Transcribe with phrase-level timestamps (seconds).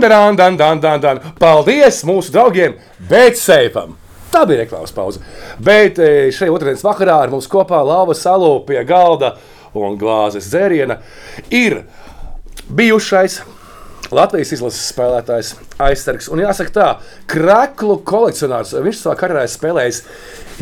[0.00, 1.20] dan, dan, dan, dan, dan, dan.
[1.38, 2.76] Paldies mūsu draugiem
[3.10, 3.96] Betseifam!
[4.28, 5.22] Tā bija reklāmas pauze.
[5.64, 9.36] Bet eh, šajā otrdienas vakarā ar mums kopā Lava Salu pie galda
[9.76, 10.98] un glāzes dzēriena
[11.54, 11.82] ir
[12.68, 13.40] bijušais
[14.14, 15.50] Latvijas izlases spēlētājs,
[15.84, 16.30] aizsargs.
[16.32, 16.86] Un jāsaka, tā,
[17.28, 18.72] krāklu kolekcionārs.
[18.80, 20.00] Viņš savā karjerā spēlējis,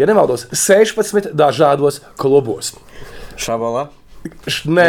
[0.00, 2.75] ja nemaldos, 16 dažādos klubos.
[3.39, 3.87] Šabalā.
[4.66, 4.89] Nē,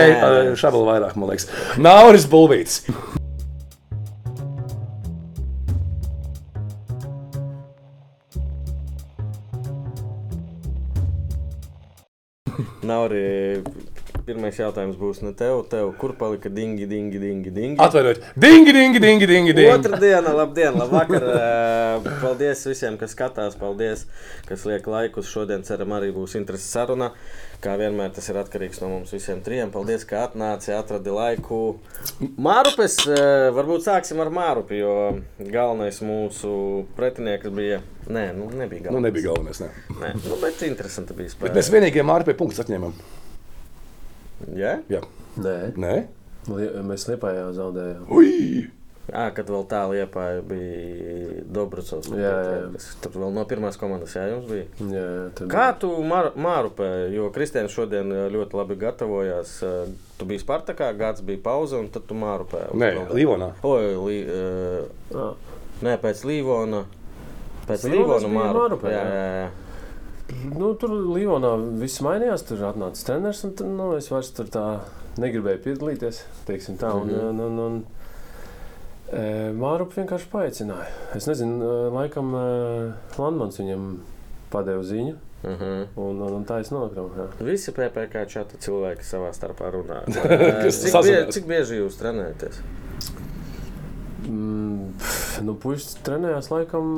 [0.58, 1.52] šādi vairāk, man liekas.
[1.78, 2.82] Nauris Bulvīts.
[12.88, 13.24] Nav arī.
[14.28, 17.52] Pirmais jautājums būs ne tev, tev kur palika dingi, dingi, dingi.
[17.56, 17.78] dingi?
[17.80, 19.54] Atvainojiet, dingi, dingi, dingi, dingi.
[19.56, 19.72] dingi.
[19.72, 21.28] Otra diena, labdien, labvakar.
[21.38, 24.04] Eh, Paldies visiem, kas skatās, paldies,
[24.50, 25.32] kas liek laikus.
[25.32, 27.12] Šodien, ceram, arī būs interesanta saruna.
[27.58, 29.72] Kā vienmēr, tas ir atkarīgs no mums visiem trijiem.
[29.74, 31.80] Paldies, ka atnāci, atradi laiku.
[32.38, 34.92] Mārupes, eh, varbūt sāksim ar Mārupi, jo
[35.40, 37.80] galvenais mūsu pretinieks bija.
[38.08, 39.04] Nē, nu nebija Nu, galvenais.
[39.08, 39.60] nebija galvenais.
[39.66, 39.70] Ne.
[40.04, 41.58] Nē, nu, bet interesanti bija Bet spēlēt.
[41.58, 42.94] mēs vienīgie māri pie punkta atņēmām.
[44.56, 44.78] Ja?
[44.90, 45.02] Jā,
[45.38, 45.96] Nē, nē,
[46.86, 48.06] mēs Lietpājā zaudējām.
[48.14, 48.70] ui!
[49.14, 52.10] À, kad vēl tā liepa bija Dobrucovs.
[52.12, 52.82] Jā, jā, jā.
[53.06, 54.66] Tur vēl no pirmās komandas, jā, jums bija.
[54.84, 59.54] Jā, jā, tur Kā tu Mar Mārupē, jo Kristians šodien eh, ļoti labi gatavojās.
[59.64, 62.66] eh, Tu biji Spartakā, gads bija pauze, un tad tu Mārupē.
[62.74, 62.92] Nē.
[63.14, 63.52] Līvonā.
[63.64, 65.34] Oi, li, uh, Ah,
[65.86, 66.84] nē, pēc Līvona.
[67.68, 68.58] Pēc Līvona Mārupē.
[68.60, 69.26] Mārupē, Jā, jā.
[69.46, 69.50] jā.
[70.58, 72.44] Nu, tur Līvonā viss mainījās.
[72.50, 74.66] Tur atnāca treneris, un tad, nu, es vairs tur tā
[75.22, 76.24] negribēju piedalīties.
[76.50, 77.30] teiksim Tā, un, Mhm.
[77.30, 77.97] un, un, un, e,
[79.58, 80.90] Mārup vienkārši paaicināja.
[81.16, 81.64] Es nezinu,
[81.96, 82.34] laikam
[83.18, 83.86] Landmans viņam
[84.52, 85.86] padeva ziņu, Uh -huh.
[85.96, 87.28] un, un, un tā es nokļuvu.
[87.46, 90.00] Visi PPC čata cilvēki savā starpā runā.
[90.72, 92.58] Cik, bie, cik bieži jūs trenējaties?
[94.28, 96.90] Mm, pff, nu, Puisas trenējās laikam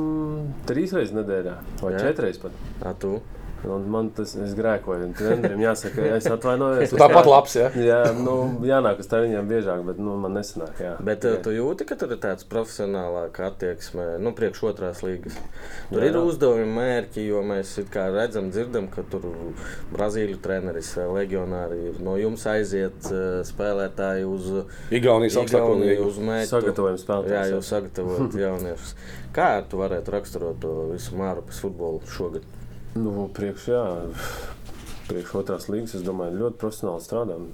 [0.66, 1.98] trīs reizes nedēļā, vai Jā.
[1.98, 2.52] četras reizes pat.
[2.82, 3.20] A, tu?
[3.68, 5.08] Un man tas es grēkoju.
[5.10, 6.94] un Treneriem jāsaka, es atvainojos.
[7.02, 7.68] Tāpat labs, jā.
[7.76, 8.36] Jā, nu,
[8.66, 10.80] jānāk uz treniņiem biežāk, bet nu, man nesanāk.
[10.80, 10.94] Jā.
[11.04, 11.34] Bet Jā.
[11.44, 15.36] tu jūti, ka tur ir tāds profesionālāks attieksme, nu, priekš otrās līgas.
[15.90, 16.24] Tur Jā, ir jā.
[16.30, 17.74] uzdevumi, mērķi, jo mēs
[18.14, 19.26] redzam, dzirdam, ka tur
[19.92, 24.50] Brazīļu treneris, vai legionāri ir no jums aiziet uh, spēlētāji uz
[24.94, 26.06] Igaunijas augstāko līgu.
[26.08, 26.50] uz mēģinājumu.
[26.50, 27.52] Sagatavojam Jā, spēlētājus.
[27.56, 28.94] jūs sagatavojat jauniešus.
[29.34, 32.46] Kā tu varētu raksturot to visu Mārupas futbolu šogad?
[32.98, 33.82] Nu, priekš, jā,
[35.08, 37.44] priekš otrās līgas, es domāju, ļoti profesionāli strādājam.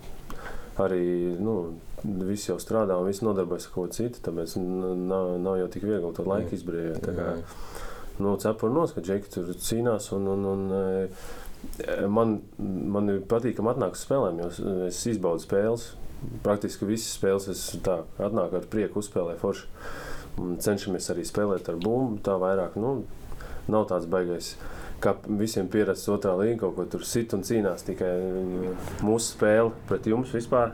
[0.81, 1.03] Arī
[1.41, 1.57] nu,
[2.05, 4.21] visi jau strādā un visi nodarbojas ar ko citu.
[4.25, 7.09] Tāpēc nav, nav jau tik viegli to laiku izbrīvot.
[8.21, 10.11] Nu, cepuri nos, ka džeki tur cīnās.
[10.17, 12.39] Un, un, un, e, man,
[12.97, 15.91] man ir patīkami atnākt uz spēlēm, jo es- es izbaudu spēles.
[16.45, 19.67] Praktiski visas spēles es tā atnāku ar prieku uzspēlēju forši.
[20.41, 22.21] Un cenšamies arī spēlēt ar bumbu.
[22.25, 23.03] Tā vairāk nu,
[23.69, 24.55] nav tāds baigais.
[25.03, 27.85] Kā visiem pieredzējis otrā līnija, kaut ko tur sit un cīnās.
[27.87, 28.75] Tikai mm,
[29.05, 30.73] mūsu spēle pret jums vispār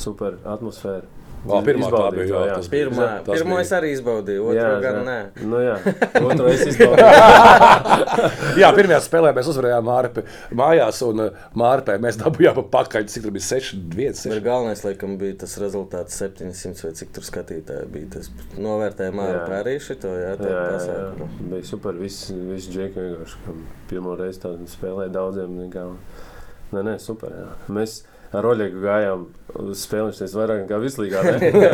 [0.00, 1.19] super atmosfēra.
[1.40, 2.56] Vēl pirmā tā bija, jā, jā.
[2.58, 3.64] tas Pirmā, Tas pirmo bija.
[3.64, 5.16] es arī izbaudīju, otru gan nē.
[5.48, 5.76] Nu, jā,
[6.28, 7.06] otru es izbaudīju.
[8.60, 10.24] Jā, pirmajā spēlē mēs uzvarējām Mārpi
[10.58, 14.42] mājās, un uh, Mārpē mēs dabūjām pa pakaļ, cik tur bija 6, 1, Bet 6.
[14.44, 18.10] galvenais, laikam, bija tas rezultāts 700 vai cik tur skatītāji bija.
[18.18, 18.30] Tas
[18.60, 19.46] novērtēja Māra Jā.
[19.50, 21.30] Pērīši to, jā, tā Jā, jā, jā.
[21.54, 21.96] Bija super.
[22.00, 25.56] Visi, visi džeki vienkārši kam pirmo reizi tādu spēlēja daudziem.
[25.72, 25.86] Kā...
[26.74, 27.32] Nē, nē, super.
[27.34, 27.48] Jā.
[27.72, 28.00] Mēs
[28.36, 29.26] ar Oļegu gājām
[29.64, 31.24] uz teica, vairāk nekā vislīgā.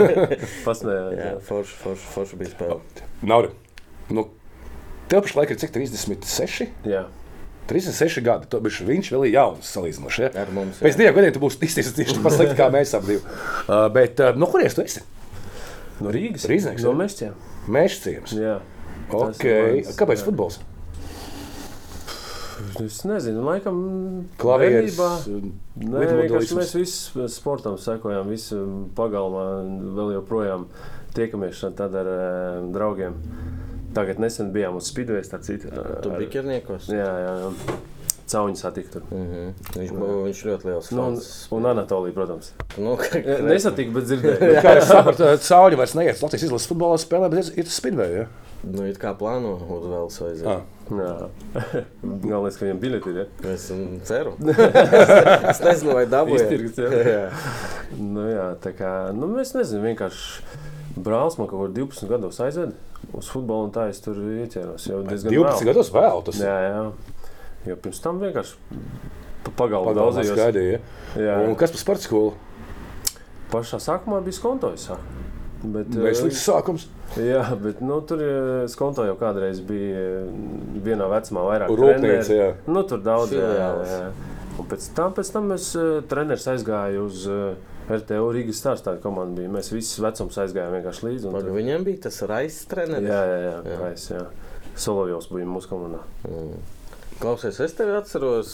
[0.67, 1.13] Pasmējās.
[1.19, 2.81] Jā, forši, forši, forši bija spēle.
[3.27, 3.51] Nav.
[4.13, 4.29] Nu,
[5.11, 6.71] tev pašlaik ir cik 36?
[6.89, 7.07] Jā.
[7.67, 8.47] 36 gadi.
[8.51, 10.23] Tu bišķi, viņš vēl ir jauns salīdzinoši.
[10.23, 10.31] Ja?
[10.45, 10.79] Ar mums.
[10.79, 11.01] Pēc jā.
[11.01, 13.19] diviem gadiem tu būsi tieši tikpat slikti kā mēs abi.
[13.67, 15.01] Uh, bet uh, no kurienes tu esi?
[15.99, 16.45] No Rīgas.
[16.47, 16.99] Rīznieks, No jā?
[17.01, 17.33] Mešķiem.
[17.75, 18.35] Mēšciems.
[18.39, 18.53] Jā.
[19.11, 19.83] Okay.
[19.99, 20.27] Kāpēc jā.
[20.29, 20.61] futbols?
[22.85, 23.79] Es nezinu, laikam.
[24.41, 24.99] Klavieris.
[25.31, 28.59] un Nē, vienkārši mēs visi sportam sekojam, visi
[28.97, 29.47] pagalmā
[29.97, 30.67] vēl joprojām
[31.17, 32.21] tiekamies tad ar e,
[32.75, 33.17] draugiem.
[33.97, 35.73] Tagad nesen bijām uz Spidvejas, tā cita.
[36.05, 36.91] Tu biji ķerniekos?
[36.93, 37.77] Jā, jā, jā.
[38.27, 39.01] Cauņi satiktu.
[39.11, 39.51] Mhm.
[39.77, 40.89] Viņš, bu- viņš ļoti liels.
[40.97, 41.19] Nu, un,
[41.59, 42.49] un Anatolija, protams.
[42.77, 44.57] Nu, ka- Ja, Nesatiku, bet dzirdēju.
[44.65, 48.25] Kā es sapratu, Cauļi vairs neiet Latvijas izlases futbolā spēlē, bet ir spidvēja.
[48.25, 48.27] Ja?
[48.67, 50.11] Nu, it kā plāno uz vēl Ah.
[50.11, 50.65] svaigzāt.
[50.91, 51.29] Jā.
[52.03, 53.19] Galvenais, ka viņam biļeti ir.
[53.21, 53.27] Ja?
[53.53, 54.35] Es mm, ceru.
[55.53, 56.41] es nezinu, vai dabūju.
[56.41, 56.91] Iztirgts, jā.
[57.07, 57.25] jā.
[58.01, 62.73] Nu, jā, tā kā, nu, es nezinu, vienkārši brālis man kaut kur 12 gados aizveda
[63.15, 64.87] uz futbolu, un tā es tur ieķēros.
[64.91, 65.69] Jau diezgan 12 vēlu.
[65.71, 66.23] gados vēl.
[66.27, 66.81] Tas Jā, jā.
[67.67, 68.55] Jo pirms tam vienkārši
[69.47, 70.39] pa pagalmu pagalmā daudzījos.
[70.39, 70.73] skaidrs.
[70.73, 70.81] Ja?
[71.23, 72.35] Jā, Un kas par sporta skolu?
[73.53, 74.89] pašā sākumā bija skontojs.
[74.91, 74.97] jā.
[75.67, 76.85] Bet, Veselīgs sākums.
[77.19, 80.27] Jā, bet nu, tur eh, skonto jau kādreiz bija eh,
[80.85, 82.51] vienā vecumā vairāk Rūpnīca.
[82.69, 83.95] Nu, tur daudz jā, jā, Filiāles.
[83.95, 84.11] jā.
[84.61, 87.25] Un pēc tam, pēc tam es uh, treneris aizgāju uz
[87.91, 88.85] RTO Rīgas stāsts.
[88.87, 89.51] Tāda komanda bija.
[89.53, 91.33] Mēs visi vecums aizgājām vienkārši līdzi.
[91.35, 93.09] tur- Viņam bija tas raizes treneris.
[93.11, 93.57] Jā, jā, jā.
[93.73, 93.77] Jā.
[93.83, 94.23] Rais, jā.
[94.77, 96.01] Solovjovs bija mūsu komandā.
[96.29, 96.57] Mm.
[97.21, 98.51] Klausies, es tevi atceros,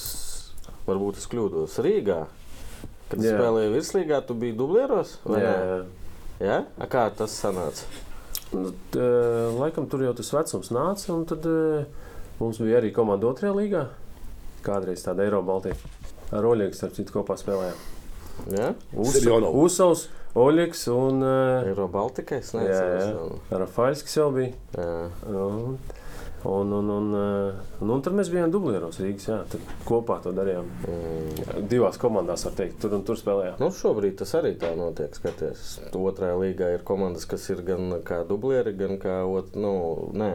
[0.86, 2.20] varbūt es kļūdos Rīgā.
[3.10, 3.34] Kad Jā.
[3.36, 5.16] spēlēju virslīgā, tu biji dublieros?
[5.26, 5.66] vai Jā, ne?
[5.72, 5.80] jā.
[6.42, 6.58] Jā?
[6.78, 7.88] A, kā tas sanāca?
[8.52, 11.84] Nu, t, eh, laikam tur jau tas vecums nāca, un tad eh,
[12.40, 13.84] mums bija arī komanda otrajā līgā.
[14.64, 15.76] Kādreiz tāda Eirobaltija.
[16.32, 17.80] Ar Oļegu starp citu kopā spēlējām.
[18.54, 18.72] Jā?
[19.12, 19.56] Siljonov.
[19.60, 20.06] Uzsauts,
[20.38, 22.38] Oļegs un uh, Eiro Baltikai?
[22.40, 23.40] Es jā, jā, nezinu.
[23.52, 24.54] Rafaļskis jau bija.
[24.78, 25.10] Jā.
[25.28, 25.76] Un,
[26.48, 27.08] un, un, un,
[27.80, 29.28] un, un tad mēs bijām dublieros Rīgas.
[29.28, 30.70] Jā, tad kopā to darījām.
[30.88, 31.66] Mm.
[31.70, 33.60] Divās komandās, var teikt, tur un tur spēlējām.
[33.62, 35.14] Nu, šobrīd tas arī tā notiek.
[35.18, 39.74] Skaties, otrajā līgā ir komandas, kas ir gan kā dublieri, gan kā ot, nu,
[40.18, 40.32] nē,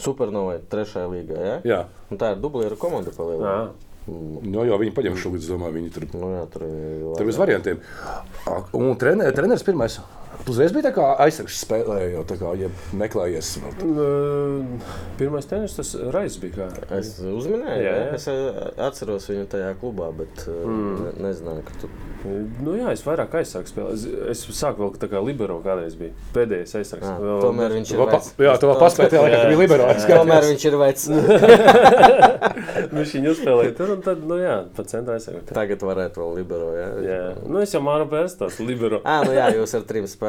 [0.00, 1.38] supernovai trešajā līgā.
[1.42, 1.58] Ja?
[1.66, 3.18] Jā, Un tā ir dublieru komanda Jā.
[3.18, 3.86] palielināta.
[4.08, 4.46] Mm.
[4.54, 6.06] no, jau viņi paņem šo līdzi, domāju, viņi tur.
[6.16, 7.82] Nu, jā, tur ir Tur uz variantiem.
[8.78, 9.98] Un trener, treneris pirmais.
[10.44, 13.50] Tu uzreiz biji tā kā aizsargs spēlēja, jau tā kā ja meklējies.
[13.58, 16.68] Eh, Pirmais tenis tas Raizs bija.
[16.68, 16.68] Kā.
[16.98, 18.14] Es uzminēju, Jā, jā, jā.
[18.16, 18.36] es ā,
[18.88, 20.94] atceros viņu tajā klubā, bet mm.
[21.04, 21.90] ne, nezināju, ka tu
[22.26, 23.94] Nu, jā, es vairāk aizsāku spēlēt.
[24.32, 26.10] Es, es sāku vēl tā kā libero kādreiz bija.
[26.34, 27.06] Pēdējais aizsargs.
[27.06, 28.30] Ah, Vēl- tomēr viņš ir vecs.
[28.42, 30.08] Jā, tu vēl paspēji tajā laikā, kad bija liberāls.
[30.10, 31.06] Tomēr viņš ir vecs.
[32.88, 35.42] Viņš viņu uzspēlēja tur, un tad, nu jā, pa centrā aizsargu.
[35.50, 36.68] Tagad varētu vēl libero.
[36.74, 39.00] Jā, Jā, nu es jau māru pēc tās libero.
[39.06, 40.27] À, nu jā, jūs ar trim spēlējat.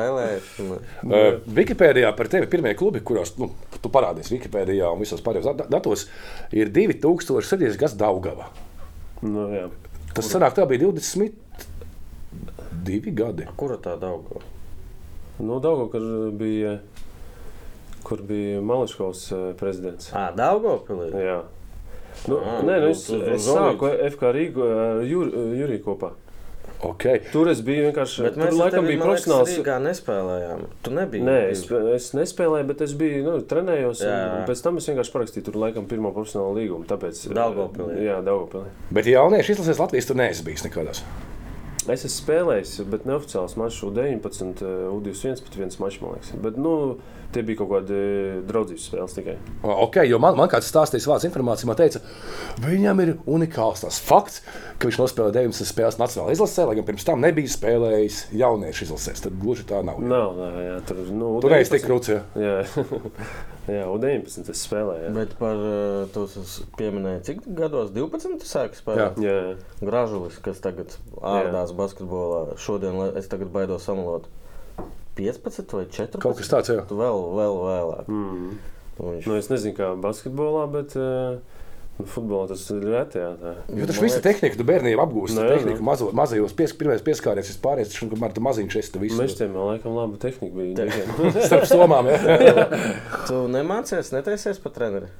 [0.59, 3.49] Nu, Uh, Wikipēdijā par tevi pirmie klubi, kuros nu,
[3.81, 6.07] tu parādies Wikipēdijā un visos pārējos dat- datos,
[6.51, 7.77] ir 2007.
[7.77, 8.45] gads Daugava.
[9.21, 9.67] Nu, jā.
[10.13, 13.45] Tas sanāk, tā bija 22 gadi.
[13.57, 14.41] Kura tā daudzā?
[15.39, 16.01] Nu, Daugo, kur
[16.35, 16.79] bija,
[18.03, 19.29] kur bija Mališkovs
[19.59, 20.09] prezidents.
[20.13, 21.11] Ah, Daugopilī.
[21.15, 21.41] Jā.
[22.27, 25.25] Nu, Ah, nē, nu, tu- es, es sāku FK Rīgu ar Jur,
[25.55, 26.09] Juriju kopā.
[26.79, 27.19] Okay.
[27.33, 28.23] Tur es biju vienkārši.
[28.23, 29.51] Bet mēs tur laikam bija profesionāls.
[29.57, 30.61] Rīgā nespēlējām.
[30.85, 31.25] Tu nebiji.
[31.27, 31.65] Nē, es,
[31.95, 34.03] es nespēlēju, bet es biju, nu, trenējos.
[34.07, 34.19] Jā.
[34.37, 36.87] Un, pēc tam es vienkārši parakstīju tur laikam pirmo profesionālo līgumu.
[36.87, 37.99] Tāpēc, Daugavpilī.
[38.07, 38.71] Jā, Daugavpilī.
[38.95, 41.03] Bet jaunieši izlasīs Latvijas tur neesi bijis nekādās.
[41.89, 44.61] Es esmu spēlējis, bet neoficiāls mačs U19,
[44.93, 46.35] U21, pat viens mačs, man liekas.
[46.43, 46.73] Bet, nu,
[47.33, 47.99] tie bija kaut kādi
[48.49, 49.35] draudzības spēles tikai.
[49.65, 52.01] Ok, jo man, man kāds stāstījis vārds informāciju, man teica,
[52.61, 54.43] viņam ir unikāls tas fakts,
[54.77, 59.25] ka viņš nospēlēja 19 spēles nacionālajā izlasē, lai gan pirms tam nebija spēlējis jauniešu izlasēs.
[59.25, 60.01] Tad gluži tā nav.
[60.01, 62.13] Nav, nē, jā, tur nu, Tur neesi tik krūts.
[63.69, 63.79] jā.
[63.79, 65.03] Jā, jā U19 es spēlēju.
[65.07, 65.11] Jā.
[65.15, 66.25] Bet par uh, to
[66.79, 69.21] pieminēju, cik gados 12 sāku spēlēt.
[69.23, 69.37] Jā,
[69.83, 74.27] Gražulis, kas tagad ārdās basketbolā, šodien es tagad baidos samalot
[75.19, 76.19] 15 vai 14.
[76.23, 76.83] Kaut kas tāds, jā.
[76.89, 78.11] Vēl, vēl vēlāk.
[78.11, 78.59] mm.
[78.99, 81.39] Viņš nu, es nezinu, kā basketbolā, bet uh,
[81.99, 83.19] nu, futbolā tas ir reti.
[83.21, 83.53] Jā, tā.
[83.75, 85.87] Jo tas viss ir tehnika, tu bērniem apgūsi Nu, jā, tehniku, nu.
[85.91, 89.67] mazo, mazajos pies, pirmais pieskāries, vispārējais, tas kamēr tu maziņš esi, tu visu Mežtiem jau
[89.73, 90.87] laikam laba tehnika bija.
[90.87, 92.07] Te- starp somām.
[92.09, 92.69] Jā.
[93.29, 95.11] Tu nemācies, netaisies par treneri.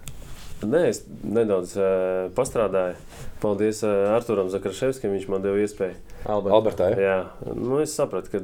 [0.59, 2.97] Nē, es nedaudz uh, pastrādāju.
[3.39, 5.95] Paldies uh, Arturam Zakarševskim, viņš man deva iespēju.
[6.27, 6.55] Alberts.
[6.57, 6.99] Albertā, jā.
[7.05, 8.41] Jā, nu, es sapratu, ka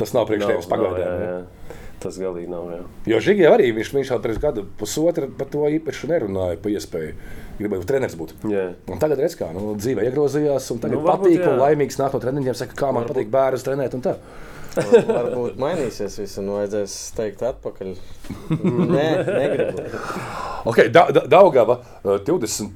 [0.00, 1.44] tas nav priekš tevis pagaidām.
[1.98, 2.68] Tas galīgi nav.
[2.70, 2.82] Jā.
[3.10, 7.14] Jo Žigijam arī viņš, viņš jau pirms gada pusotra par to īpaši nerunāja par iespēju.
[7.58, 8.36] Gribēju treneris būt.
[9.02, 11.48] Tagad redz, kā nu, dzīvē iegrozījās, un tagad Nu, varbūt, patīk, jā.
[11.50, 13.16] un laimīgs nāk no treniņiem, saka, kā man Varbūt.
[13.16, 13.96] patīk bērnus trenēt.
[13.98, 14.14] un tā.
[14.78, 17.96] Var- Varbūt mainīsies viss, un vajadzēs teikt atpakaļ.
[18.94, 19.88] Nē, negribu.
[20.70, 22.70] Okay, da, da, Daugava uh, 20.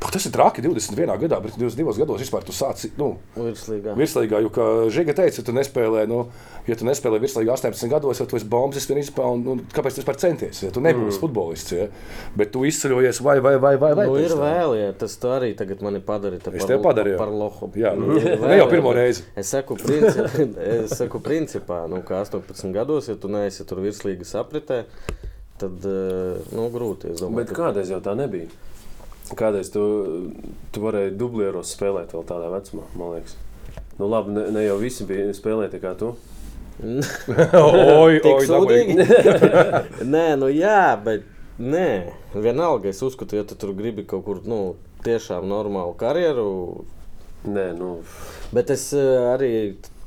[0.00, 1.12] Tas ir traki 21.
[1.20, 3.92] gadā, bet 22 gados vispār tu sāci nu, Virslīgā.
[3.94, 4.40] virslīgā.
[4.42, 6.22] Jo, kā Žiga teica, tu nespēlē, nu,
[6.66, 9.12] ja tu nespēlē virslīgā 18 gados, tad tu esi bombas izpēlējis.
[9.44, 10.62] Nu, kāpēc tu vispār centies?
[10.64, 11.20] Ja tu nebūsi mm.
[11.20, 11.86] futbolists, ja?
[12.34, 15.52] bet tu izceļojies vai, vai, vai, vai, vai Nu, ir vēl, ja tas tu arī
[15.58, 17.18] tagad mani padarīja Es par, tevi padarīju.
[17.20, 17.70] par lohu.
[17.78, 18.16] Jā, nu,
[18.48, 19.28] ne jau pirmo ja- reizi.
[19.36, 20.26] Es saku, princi,
[20.80, 24.82] es saku principā, nu, ka 18 gados, ja tu neesi tur virslīgas apritē,
[25.60, 27.12] tad eh, nu, grūti.
[27.14, 28.48] Es domāju, Bet kādreiz jau tā nebija.
[29.38, 29.82] Kādreiz tu,
[30.74, 33.36] tu varēji dublieros spēlēt vēl tādā vecumā, man liekas.
[34.00, 36.14] Nu, labi, ne, ne jau visi bija spēlēti kā tu.
[36.80, 38.96] Oi, oi, sūdīgi?
[40.14, 41.26] Nē, nu jā, bet
[41.60, 41.90] nē.
[42.32, 44.62] Vienalga, es uzskatu, ja tu tur gribi kaut kur nu,
[45.04, 46.48] tiešām normālu karjeru,
[47.40, 48.02] Nē, nu,
[48.52, 49.52] Bet es eh, arī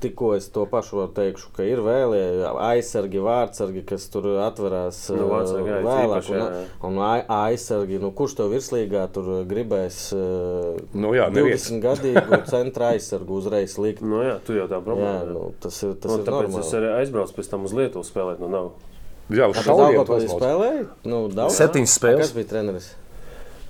[0.04, 2.14] tikko es to pašu varu teikšu, ka ir vēl
[2.68, 6.06] aizsargi, vārdsargi, kas tur atverās Nu, vārdsargi, jā, vēlāk.
[6.10, 6.64] īpaši, jā, jā.
[6.84, 11.70] Un, un ai- aizsargi, nu, kurš to virslīgā tur gribēs uh, Nu, jā, neviens.
[11.72, 14.02] 20 gadīgu centra aizsargu uzreiz likt?
[14.04, 15.28] Nu, jā, tu jau tā Jā, problēma.
[15.34, 16.66] nu, tas ir, tas Un ir tāpēc normāli.
[16.68, 18.44] es arī aizbraucu pēc tam uz Lietuvu spēlēt.
[18.44, 18.72] Nu, nav.
[19.32, 20.36] Jā, uz tas būs.
[20.36, 20.84] spēlēja?
[21.08, 21.56] Nu, daudz.
[21.56, 22.26] Septiņas spēles.
[22.28, 22.90] Kas bija treneris?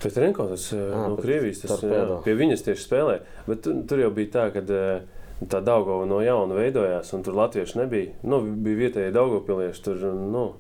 [0.04, 3.22] Pēc Renko tas Ā, no Krievijas, tas jā, pie viņas tieši spēlēja.
[3.48, 5.06] Bet tur, tur jau bija tā, ka eh,
[5.52, 8.14] tā Daugava no jauna veidojās, un tur latvieši nebija.
[8.28, 10.52] Nu, bija vietējie Daugavpilieši tur, nu.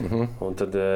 [0.00, 0.22] Mhm.
[0.42, 0.86] Un tad e,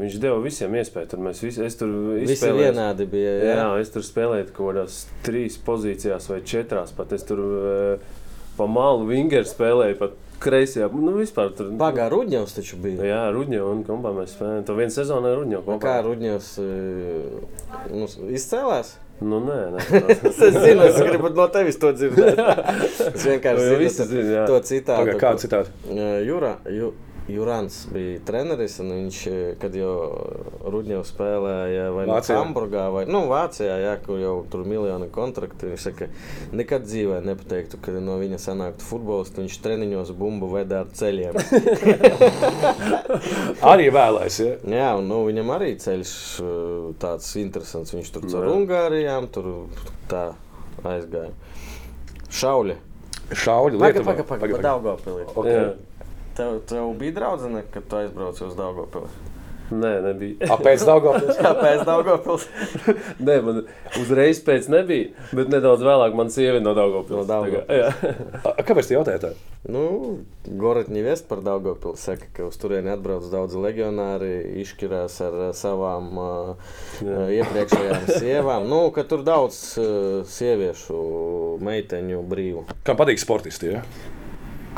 [0.00, 1.10] viņš deva visiem iespēju.
[1.10, 1.90] Tur mēs visi, tur
[2.22, 2.60] izspēlēju.
[2.62, 3.34] vienādi bija.
[3.42, 6.94] Jā, Jā, es tur spēlēju kaut kādās trīs pozīcijās vai četrās.
[6.96, 7.74] Pat es tur e,
[8.56, 10.88] pa malu vingeru spēlēju, pat kreisajā.
[10.94, 11.72] Nu, vispār tur.
[11.80, 13.10] Pagā Rudņevs taču bija.
[13.10, 14.64] Jā, Rudņo un kompā mēs spēlējām.
[14.70, 15.78] To vienu sezonu ar Rudņo Nu.
[15.82, 18.96] Kā Rudņevs uh, nu, izcēlās?
[19.20, 19.84] Nu, nē, nē.
[20.28, 22.38] Es zinu, es gribu no tevis to dzirdēt.
[23.08, 24.44] Es vienkārši jau zinu visi to- zina, jā.
[24.46, 25.00] to citātu.
[25.02, 25.18] Pagaid,
[27.28, 27.30] Kādu citātu?
[27.34, 30.12] Jura, ju, Jurans bija treneris, un viņš, eh, kad jau
[30.64, 32.36] Rudņevs spēlēja vai nu Vācijā.
[32.36, 36.06] Hamburgā, vai nu, Vācijā, jā, kur jau tur miljoni kontrakti, viņš saka,
[36.52, 41.34] nekad dzīvē nepateiktu, ka no viņa sanāktu futbolists, viņš treniņos bumbu veda ar ceļiem.
[43.72, 44.40] Arī vēlēs.
[44.40, 44.56] Ja?
[44.68, 47.92] Jā, un nu, viņam arī ceļš uh, tāds interesants.
[47.94, 48.50] Viņš tur caur Jā.
[48.54, 49.68] Ungārijām tur
[50.08, 50.34] tā
[50.84, 51.32] aizgāja.
[52.30, 52.76] Šauļi.
[53.28, 54.14] Šauļi, Lietuvā.
[54.14, 55.24] pagaid, pagaid, pa Daugavpilī.
[55.34, 55.46] Ok.
[55.48, 55.74] Jā.
[56.38, 59.10] Tev, tev bija draudzene, kad tu aizbrauci uz Daugavpili?
[59.70, 60.46] Nē, nebija.
[60.52, 61.38] A, pēc Daugavpils?
[61.42, 62.44] Kāpēc Daugavpils?
[63.26, 63.58] Nē, man
[64.00, 67.26] uzreiz pēc nebija, bet nedaudz vēlāk man sieva no Daugavpils.
[67.28, 67.40] No
[67.74, 67.88] Jā.
[68.44, 69.32] A, Kāpēc tu jautāji tā?
[69.68, 69.82] Nu,
[70.46, 74.30] Goratņi Vest par Daugavpili saka, ka uz turieni atbrauc daudz legionāri,
[74.62, 76.70] izšķirās ar savām uh,
[77.02, 78.70] iepriekšējām sievām.
[78.70, 81.02] Nu, ka tur daudz uh, sieviešu,
[81.66, 82.64] meiteņu brīvu.
[82.86, 83.74] Kam patīk sportisti?
[83.74, 83.82] Ja?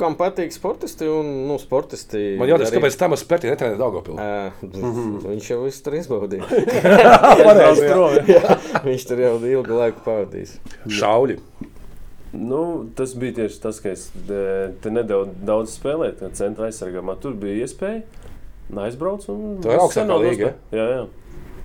[0.01, 2.21] Kam patīk sportisti un nu, sportisti?
[2.41, 4.21] Man jautās, arī- kāpēc tam uz spērti netrenē Daugavpils?
[4.21, 4.53] Ā,
[5.27, 6.47] Viņš jau visu tur izbaudīja.
[7.47, 7.91] Pareizi,
[8.35, 8.57] jā.
[8.87, 10.57] Viņš tur jau ilgu laiku pavadījis.
[11.01, 11.37] Šauļi.
[12.33, 12.61] Nu,
[12.95, 17.17] tas bija tieši tas, ka es de- te nedaudz daudz spēlēju, tā centra aizsargāmā.
[17.21, 18.05] Tur bija iespēja.
[18.71, 20.53] Aizbraucu un augstākā senāk līga.
[20.71, 21.01] Jā, jā.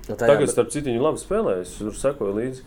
[0.08, 1.60] Nu, Tagad, starp citu, viņi labi spēlē.
[1.62, 2.64] Es tur sekoju līdzi.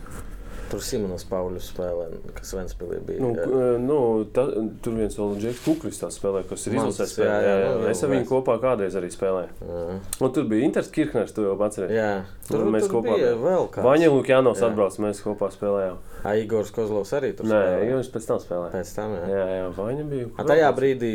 [0.70, 2.04] Tur Simonas Pauļus spēlē,
[2.36, 3.20] kas Ventspilī bija.
[3.24, 3.42] Nu, jā.
[3.42, 3.96] k- nu,
[4.36, 4.44] ta,
[4.84, 7.16] tur viens vēl Džeks Kuklis tā spēlē, kas ir Mans, izlasījis.
[7.24, 9.50] jā, Jā, jā, jā, nu, Es ar viņu kopā kādreiz arī spēlēju.
[9.66, 9.96] Jā.
[10.22, 11.90] Un tur bija Inters Kirchners, tu jau atceries.
[11.96, 12.12] Jā,
[12.46, 13.86] tur, Un mēs tur kopā bija vēl kāds.
[13.88, 15.98] Vaņa Lukjanovs atbrauc, mēs kopā spēlējām.
[16.22, 17.98] A, Igors Kozlovs arī tur Nē, spēlēja.
[17.98, 18.72] viņš pēc tam spēlēja.
[18.78, 19.26] Pēc tam, jā.
[19.34, 20.30] Jā, jā, Vaņa bija.
[20.38, 21.12] A, tajā brīdī,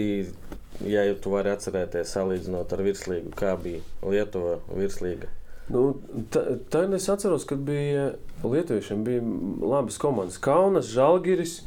[0.92, 5.32] ja tu vari atcerēties, salīdzinot ar virslīgu, kā bija Lietuva virslīga.
[5.69, 5.95] Nu,
[6.29, 8.12] ta- Tad es atceros, kad bija
[8.43, 9.22] Lietuviešiem bija
[9.62, 10.38] labas komandas.
[10.38, 11.62] Kaunas, Žalgiris,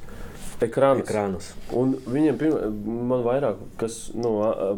[0.61, 1.05] Ekrāns.
[1.05, 1.53] Ekrānus.
[1.75, 2.69] Un viņiem pirma,
[3.11, 4.33] man vairāk kas nu,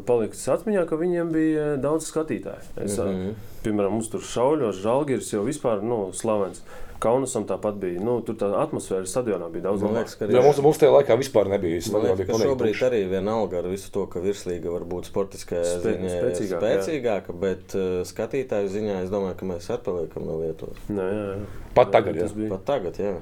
[0.09, 2.67] paliks atmiņā, ka viņiem bija daudz skatītāju.
[2.77, 3.09] Es, mm.
[3.09, 3.35] -hmm.
[3.65, 6.63] Piemēram, mums tur šauļos, Žalgiris jau vispār nu, slavens.
[7.01, 8.01] Kaunasam tāpat bija.
[8.05, 10.13] Nu, tur tā atmosfēra stadionā bija daudz labāka.
[10.21, 11.81] Jā, arī, mums, mums tajā laikā vispār nebija.
[11.81, 12.85] ka pilnīgi šobrīd tukšs.
[12.91, 17.77] arī vienalga ar visu to, ka virslīga var būt sportiskajā Spē- ziņā spēcīgāka, spēcīgāka, bet
[17.79, 20.85] uh, skatītāju ziņā es domāju, ka mēs atpaliekam no Lietuvas.
[20.93, 21.69] Nē, jā, jā.
[21.81, 22.29] Pat tagad, jā.
[22.37, 22.53] bija.
[22.53, 23.17] Pat tagad, jā.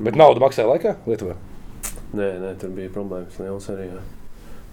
[0.00, 1.38] Bet naudu maksāja laikā Lietuvā.
[2.10, 3.86] Nē, nē, tur bija problēmas liels arī.
[3.92, 4.02] Jā.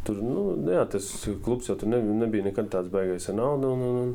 [0.08, 1.08] Tur, nu, jā, tas
[1.46, 3.74] klubs jau tur ne, nebija nekad tāds baigais ar naudu.
[3.76, 4.14] Un, un, un,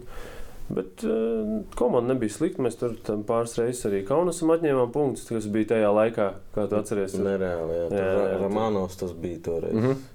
[0.73, 2.63] bet uh, komanda nebija slikta.
[2.65, 6.79] Mēs tur tam pāris reizes arī Kaunasam atņēmām punktus, kas bija tajā laikā, kā tu
[6.81, 7.19] atceries.
[7.21, 7.87] Nereāli, jā.
[7.99, 9.77] Jā, jā, Romanovs tas bija toreiz.
[9.77, 10.09] Mhm.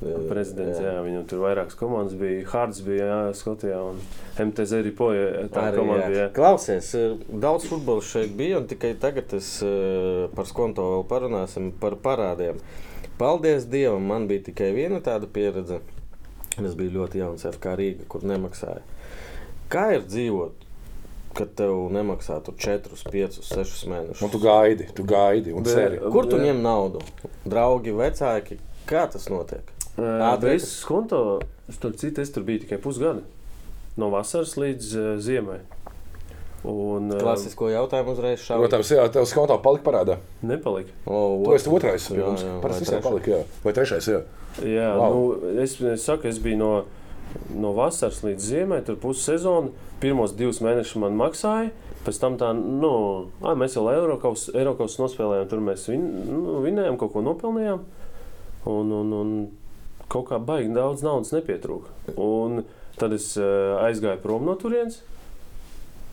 [0.00, 0.94] Jā, Prezidents, jā.
[0.94, 2.46] jā, viņam tur vairākas komandas bija.
[2.48, 3.98] Hārds bija jā, Skotijā un
[4.40, 5.26] MTZ arī poja.
[5.52, 6.12] Tā Arī, komanda jā.
[6.14, 6.22] bija.
[6.22, 6.30] jā.
[6.38, 11.68] Klausies, eh, daudz futbola šeit bija, un tikai tagad es eh, par skonto vēl parunāsim
[11.82, 12.62] par parādiem.
[13.20, 15.82] Paldies Dievam, man bija tikai viena tāda pieredze.
[16.56, 18.80] Es biju ļoti jauns FK Rīga, kur nemaksāja.
[19.70, 20.64] Kā ir dzīvot,
[21.38, 24.22] kad tev nemaksā tur 4, 5, 6 mēnešus?
[24.26, 26.00] Un tu gaidi, tu gaidi un ceri.
[26.10, 27.02] Kur tu ņem naudu?
[27.46, 28.58] Draugi, vecāki,
[28.90, 29.68] kā tas notiek?
[30.00, 30.56] Ātri.
[30.58, 31.38] Es konto,
[31.70, 33.22] starp citu, es tur biju tikai pusgadu.
[34.00, 35.60] No vasaras līdz uh, ziemai.
[36.60, 38.60] Un, uh, Klasisko jautājumu uzreiz šādi.
[38.66, 40.16] Protams, jā, tev skontā palika parādā.
[40.44, 40.92] Nepalika.
[41.08, 43.06] O, Tu esi otrais Jā, jā, Parasti vai visiem trešais.
[43.06, 43.60] palika, jā.
[43.64, 44.20] Vai trešais, jā.
[44.66, 45.00] Jā, Wow.
[45.00, 45.14] wow.
[45.46, 46.70] nu, es, es saku, es biju no,
[47.54, 49.74] no vasaras līdz ziemai, tur pussezonu.
[50.00, 51.70] Pirmos divus mēnešus man maksāja.
[52.06, 52.92] Pēc tam tā, nu,
[53.44, 57.82] ā, mēs jau Eiropas nospēlējām, tur mēs vin, nu, vinējām, kaut ko nopelnījām.
[58.70, 59.34] Un, un, un
[60.10, 61.92] kaut kā baigi daudz naudas nepietrūka.
[62.16, 62.64] Un
[63.00, 65.02] tad es aizgāju prom no turienes.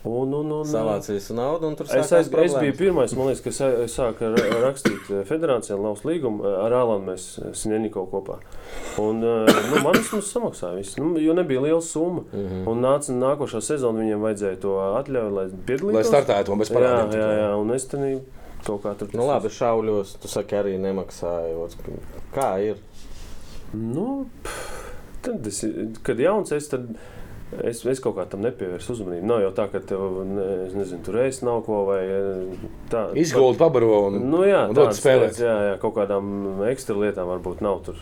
[0.08, 3.26] Un, un, un, Savāc visu naudu, un tur Es, sākās aiz, es biju pirmais, man
[3.28, 3.58] liekas, kas
[3.92, 6.46] sāka ra- rakstīt eh, federācijā lausu līgumu.
[6.48, 7.26] eh, Ar Ālānu mēs
[7.60, 8.38] Sinēniku kopā.
[9.02, 12.22] Un, nu, man vismaz samaksāja viss, nu, jo nebija liela summa.
[12.32, 12.62] Mhm.
[12.72, 15.98] Un nāca nākošā sezona, viņiem vajadzēja to atļauju, lai piedalītos.
[16.00, 17.20] Lai startētu un bez Jā, parādiem.
[17.20, 18.12] jā, jā, un es tenī
[18.64, 19.12] kaut kā tur.
[19.14, 21.68] Nu, labi, šauļos, tu saki, arī nemaksāju.
[22.34, 22.80] Kā ir?
[23.76, 24.82] Nu, pff,
[25.26, 25.60] tad es,
[26.06, 26.88] kad jauns es, tad
[27.64, 29.26] es, es kaut kā tam nepievērsu uzmanību.
[29.28, 33.06] Nav jau tā, ka tev, ne, nezinu, tur reizes nav ko vai eh, tā.
[33.18, 35.32] Izguldi, pabaro un Nu, jā, un dod spēlēt.
[35.32, 38.00] lietas, Jā, jā, kaut kādām ekstra lietām varbūt nav tur.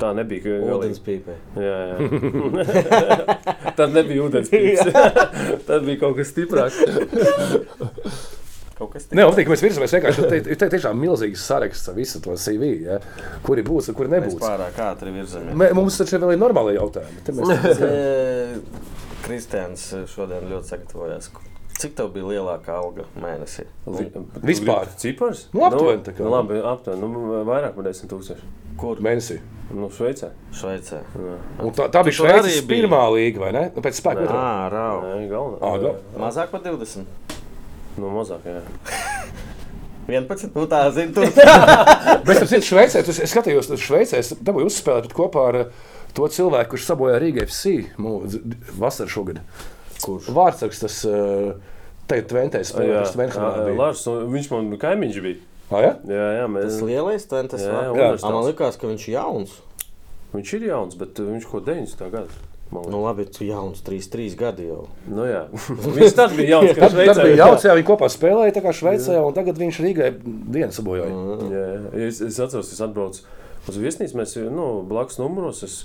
[0.00, 0.56] Tā nebija.
[0.72, 1.34] Ūdens pīpē.
[1.62, 1.96] Jā, jā.
[3.78, 4.88] Tad nebija ūdens pīps.
[5.68, 6.80] Tad bija kaut kas stiprāks.
[8.82, 10.24] Kaut kas Nē, patīk, mēs virzamies vienkārši.
[10.26, 12.98] Te ir tiešām milzīgs saraksts ar visu to CV, ja?
[13.46, 14.40] kuri būs un kuri Mēs nebūs.
[14.42, 15.74] pārāk ātri virzamies.
[15.78, 17.22] Mums taču vēl ir normāli jautājumi.
[17.22, 17.52] Te Mēs...
[17.92, 18.56] E,
[19.22, 21.30] Kristians šodien ļoti sagatavojās.
[21.78, 23.68] Cik tev bija lielākā alga mēnesī?
[24.42, 24.90] Vispār?
[24.98, 25.46] Cipars?
[25.54, 26.26] Nu, aptuveni tā kā.
[26.26, 27.06] Nu, labi, aptuveni.
[27.06, 28.50] Nu, vairāk par 10 tūkstoši.
[28.82, 29.02] Kur?
[29.04, 29.38] Mēnesī.
[29.72, 30.32] Nu, Šveicē.
[30.58, 31.00] Šveicē.
[31.78, 33.64] Tā, tā bija Šveices pirmā līga, vai ne?
[33.76, 34.26] Nu, Pēc spēka.
[34.26, 34.28] Nē.
[34.28, 34.42] otrā.
[34.42, 34.98] Ā, rau.
[35.06, 35.94] Nē, galvenā.
[36.26, 37.38] Mazāk par 20.
[37.98, 38.60] Nu, mazāk, jā.
[40.12, 40.50] 11.
[40.56, 41.28] Nu, tā zina, tur
[42.26, 45.84] Bet es saprotu, Šveicē, tas- es skatījos, tas Šveicē, es dabūju uzspēlēt kopā ar eh,
[46.16, 47.76] to cilvēku, kurš sabojāja Rīgā FC
[48.82, 49.38] vasarā šogad.
[50.02, 50.26] Kurš?
[50.34, 51.52] Vārdsargs tas uh,
[52.10, 52.82] teikt, Tventēs Jā,
[53.62, 53.78] jā, bija.
[53.78, 55.38] Lārs, un viņš man kaimiņš bija.
[55.72, 55.92] Ah, ja?
[56.10, 57.28] Jā, jā, mēs, Tas lielais.
[57.30, 58.08] Jā, jā, Jā.
[58.18, 59.54] Ā, Man liekas, ka viņš ir jauns.
[60.34, 62.10] viņš ir jauns, bet uh, viņš ko 90.
[62.12, 62.42] gada.
[62.72, 64.86] Nu, labi, tu jauns, 3, 3 gadi jau.
[65.06, 65.42] Nu, jā.
[65.98, 67.26] viņš tad bija jauns, Tad, kad tad Šveicē.
[67.26, 71.12] bija jauts, jā, viņi kopā spēlēja tā kā Šveicē, un tagad viņš Rīgai dienas sabojāja.
[71.12, 71.52] Mm.
[71.52, 72.06] Jā, jā.
[72.08, 73.26] es, es atceros, es atbraucu
[73.68, 74.16] uz viesnīcu.
[74.18, 75.62] Mēs nu, blakus numuros.
[75.68, 75.82] Es,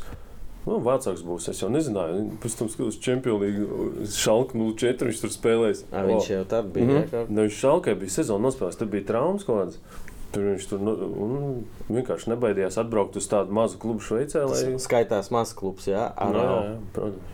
[0.68, 1.46] Nu, vecāks būs.
[1.48, 2.26] Es jau nezināju.
[2.44, 5.08] Pēc tam skatos, Champions League šalka 0-4.
[5.08, 5.86] Viņš tur spēlēs.
[5.96, 6.88] Ā, Viņš jau tad bija.
[6.88, 7.30] Mm -hmm.
[7.32, 8.80] Ne, viņš šalkai bija sezona nospēlējis.
[8.82, 9.80] Tur bija traumas kaut kādas.
[10.38, 10.92] Tur viņš tur nu,
[11.26, 11.46] un
[11.90, 14.44] vienkārši nebaidījās atbraukt uz tādu mazu klubu Šveicē.
[14.46, 14.60] Lai...
[14.84, 16.04] Skaitās mazs klubs, jā.
[16.14, 17.34] Ar, Nu, jā, jā, protams.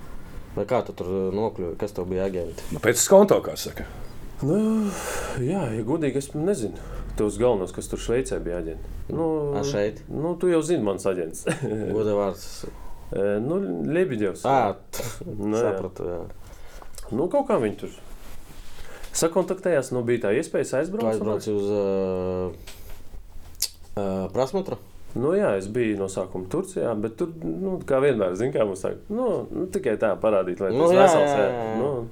[0.53, 1.73] Vai kā tu tur nokļuvi?
[1.81, 2.69] Kas tev bija aģenti?
[2.71, 3.89] Nu, Pēc skonto, kā saka.
[4.45, 4.59] Nu,
[5.43, 6.79] jā, ja godīgi, es nezinu.
[7.19, 8.93] Tos galvenos, kas tur Šveicē bija aģenti.
[9.11, 9.27] Nu,
[9.59, 9.99] A, šeit?
[10.07, 11.43] Nu, tu jau zini, mans aģents.
[11.97, 12.47] Godavārds.
[13.11, 13.59] Eh, nu,
[13.91, 14.47] Lebedevs.
[14.47, 14.77] Ā,
[15.27, 16.23] Nu, sapratu, jā.
[17.11, 17.99] Nu, kaut kā viņi tur
[19.13, 19.91] sakontaktējās.
[19.93, 21.11] Nu, bija tā iespēja aizbraukt.
[21.11, 22.72] aizbrauci uz uh,
[24.33, 24.77] prasmetru?
[25.13, 28.81] Nu, jā, es biju no sākuma Turcijā, bet tur, nu, kā vienmēr, zinu, kā mums
[28.81, 31.29] saka, nu, nu, tikai tā parādīt, lai Nu, tas vesels.
[31.29, 31.75] jā, Jā, jā.
[31.77, 32.09] Nu,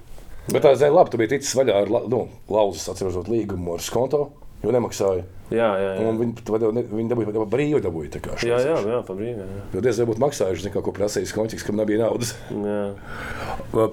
[0.51, 4.21] Bet tā zina, labi, tu biji ticis vaļā ar nu, lauzas, atceros, līgumu ar skonto,
[4.61, 5.23] jo nemaksāja.
[5.49, 5.91] jā, jā.
[5.97, 6.05] jā.
[6.11, 9.13] Un viņi, tu vadīja- viņi dabūja jau brīvi, dabūja tā kā Jā, jā, jā, pa
[9.17, 9.37] brīvi.
[9.41, 9.65] Jā.
[9.73, 12.35] Jo diez vai būtu maksājuši, zinu, ko prasījis konķis, kam nebija naudas.
[12.53, 13.89] jā.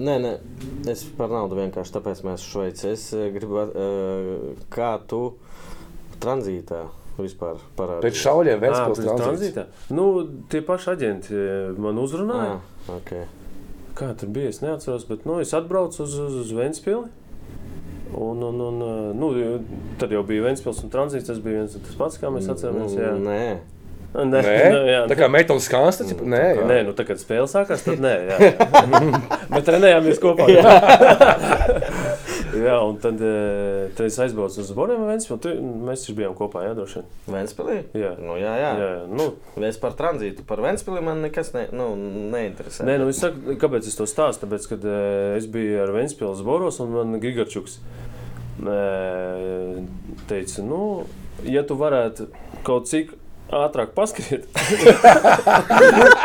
[0.00, 0.30] Nē, nē,
[0.88, 2.92] es par naudu vienkārši tāpēc mēs šveici.
[2.92, 5.34] Es eh, gribu, uh, kā tu
[6.22, 6.84] tranzītā
[7.24, 8.04] vispār parādīji.
[8.06, 9.14] Pēc šauļiem tranzīts.
[9.20, 9.64] tranzītā.
[9.96, 10.06] Nu,
[10.52, 12.58] tie paši aģenti eh, man uzrunāja.
[12.60, 13.26] Ah, okay.
[13.98, 17.10] Kā tur bija, es neatceros, bet nu, es atbraucu uz, uz, uz Ventspili.
[18.10, 19.32] Un, un, un, eh, nu,
[20.00, 21.28] tad jau bija Ventspils un tranzīts.
[21.30, 22.96] Tas bija viens un tas pats, kā mēs atceramies.
[22.98, 23.42] Jā, Nē,
[24.10, 26.64] Nē, Nē, jā, tā kā meitons skāns, tad nē, jā.
[26.66, 28.14] Nē, nu, tā, kad spēle sākās, tad nē.
[28.26, 28.54] Jā, jā.
[29.54, 30.48] Bet trenējāmies kopā.
[32.50, 35.38] Jā, un tad, eh, tad es aizbraucu uz Bornēmu Ventspilu.
[35.40, 35.52] Tu-
[35.86, 37.06] Mēs taču bijām kopā, jā, droši vien.
[37.36, 37.76] Ventspilī?
[37.94, 38.10] Jā.
[38.18, 38.70] Nu, jā, jā.
[38.80, 38.90] Jā.
[39.08, 39.28] Nu,
[39.68, 41.92] Es par tranzītu, par Ventspili man nekas ne, nu,
[42.32, 42.84] neinteresē.
[42.88, 44.46] Nē, nu es saku, kāpēc es to stāstu?
[44.46, 47.78] Tāpēc, kad uh, es biju ar Vēnspilsnes Boros un man Gigarčuks
[48.66, 49.84] uh,
[50.28, 51.04] teica, nu,
[51.44, 52.26] ja tu varētu
[52.66, 53.14] kaut cik
[53.50, 54.44] ātrāk paskriet.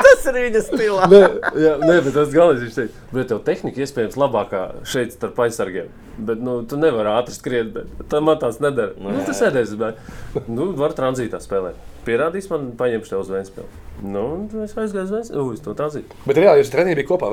[0.06, 1.08] tas ir viņa stilā.
[1.12, 1.22] nē,
[1.60, 5.90] jā, nē, bet tas galvenais viņš teica, bet tev tehnika iespējams labākā šeit starp aizsargiem.
[6.16, 8.94] Bet, nu, tu nevari ātri skriet, bet tā man tās nedara.
[9.02, 9.98] Nu, Nu, tas sēdēs, bet,
[10.48, 11.76] nu, var tranzītā spēlēt.
[12.06, 13.66] Pierādīs man, paņemšu tev uz Vēnspili.
[14.06, 14.24] Nu,
[14.64, 16.16] es aizgāju uz Vēnspili, uz to tranzītu.
[16.30, 17.32] Bet reāli jūs treniņi bija kopā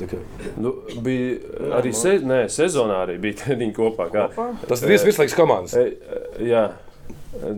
[0.00, 0.22] tā kā-
[0.56, 0.72] Nu,
[1.04, 4.08] bija arī se, nē, sezonā arī bija treniņi kopā.
[4.14, 4.26] Kā,
[4.66, 5.76] Tas ir divas virslīgas komandas.
[5.76, 6.64] e, e, jā,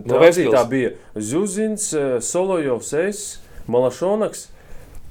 [0.05, 0.21] No
[0.53, 3.25] tā bija Zuzins, e, Solojovs, es,
[3.67, 4.47] Malašonaks.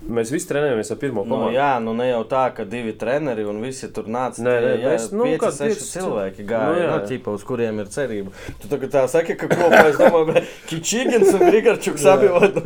[0.01, 1.53] Mēs visi trenējamies ar pirmo Nu, komandu.
[1.59, 4.41] jā, nu ne jau tā, ka divi treneri un visi tur nāca.
[4.41, 6.47] Nē, nē, jā, mēs, nu, pieci, seši pieci cilvēki cilvēki.
[6.49, 6.87] gāja, Nu, jā.
[6.95, 8.33] nu, ķipa, uz kuriem ir cerība.
[8.63, 12.57] Tu tagad tā saki, ka kopā es domāju, ka Kičīgins un Grigarčuks abi vod.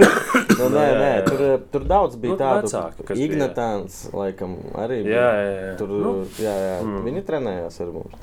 [0.54, 1.22] Nu, nē, Jā, nē, jā.
[1.26, 1.40] tur,
[1.74, 2.68] tur daudz bija Nu, tādu.
[2.70, 3.32] vecāki, kas bija, jā.
[3.32, 5.16] Ignatāns, laikam, arī bija.
[5.18, 5.72] Jā, jā, jā.
[5.80, 6.76] Tur, Nu, jā, jā.
[6.86, 7.00] mm.
[7.08, 8.14] Viņi trenējās ar mums.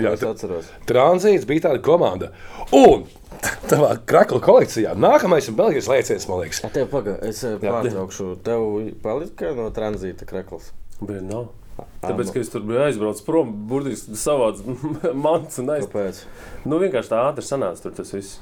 [0.00, 0.68] Jā, es atceros.
[0.88, 2.30] Tranzīts bija tāda komanda.
[2.72, 3.02] Un
[3.70, 6.62] tavā krakla kolekcijā nākamais ir Belģijas lēciens, man liekas.
[6.64, 8.28] A, Tev pagaidi, es eh, pārtraukšu.
[8.46, 8.64] Tev
[9.04, 10.70] palika no tranzīta krekls.
[11.02, 11.50] bet nav.
[12.02, 14.60] Tāpēc, ka es tur biju aizbraucis prom, burtiski savāds
[15.24, 16.26] mans un aizbraucis.
[16.68, 18.38] Nu, vienkārši tā ātri sanāca tur tas viss.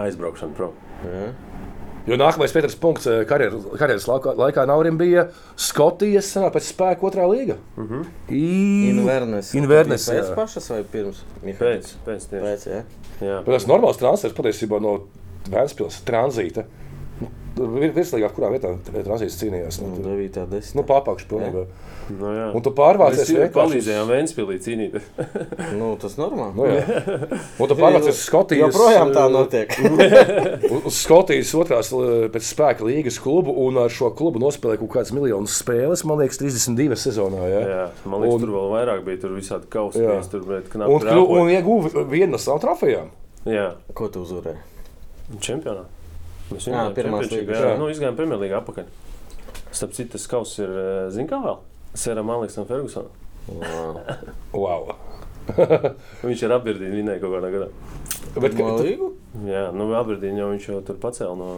[0.00, 0.74] Aizbraukšana prom.
[1.06, 1.28] Jā.
[2.04, 4.04] Jo nākamais Pēters punkts eh, karjeras, karjeras
[4.36, 7.56] laikā, Naurim bija Skotijas senā pēc spēka otrā līga.
[7.78, 8.04] Mm -hmm.
[8.90, 9.54] Invernes.
[9.56, 10.34] Invernes, Pēc jā.
[10.36, 11.22] pašas vai pirms?
[11.44, 12.44] Pēc, pēc tieši.
[12.44, 12.82] Pēc, jā.
[13.20, 13.38] Jā.
[13.44, 14.98] Bet tas normāls transfers patiesībā no
[15.50, 16.64] Vēnspils tranzīta.
[17.54, 19.76] Nu, vir- Virslīgā, kurā vietā tranzīts cīnījās.
[19.82, 20.46] Nu, tur- 9.
[20.50, 20.74] 10.
[20.74, 21.60] nu, pārpakšu pilnībā.
[22.18, 22.48] Nu, jā.
[22.52, 24.96] Un tu pārvācies Mēs vienkārši uz- palīdzējām Vēnspīlī cīnīt.
[25.78, 26.52] Nu, tas normāli.
[26.58, 26.82] Nu, jā.
[27.62, 28.74] Un tu pārvācies uz Skotijas.
[28.74, 29.76] Joprojām tā eh, notiek.
[30.84, 35.14] uz- Skotijas otrās eh, pēc spēka līgas klubu, un ar šo klubu nospēlēja kaut kādas
[35.16, 37.46] miljonas spēles, man liekas, 32 sezonā.
[37.54, 37.62] Ja?
[37.70, 39.22] Jā, man liekas, Un- tur vēl vairāk bija.
[39.24, 40.18] Tur visādi kausi, Jā.
[40.28, 43.08] tur bija Un, kļu- un ieguva vienu no savām trofejām.
[43.46, 44.58] Jā, Ko tu uzvarēji?
[45.40, 45.86] čempionā.
[46.52, 47.78] Mēs līgas, jā, jā.
[47.80, 48.88] nu, izgājām Premjerlīgā apakaļ.
[49.74, 51.58] Starp citu, tas kauss ir, eh, zin kā vēl?
[51.98, 53.12] Sēram Aleksam Fergusonam.
[53.48, 53.98] Wow.
[54.52, 54.94] Wow.
[56.28, 57.68] Viņš ir apbirdīgi vinēja kaut kādā gadā.
[58.34, 59.10] Bet, No tu, līgu?
[59.46, 61.50] Jā, nu apbirdīgi jau viņš jau tur pacēla no...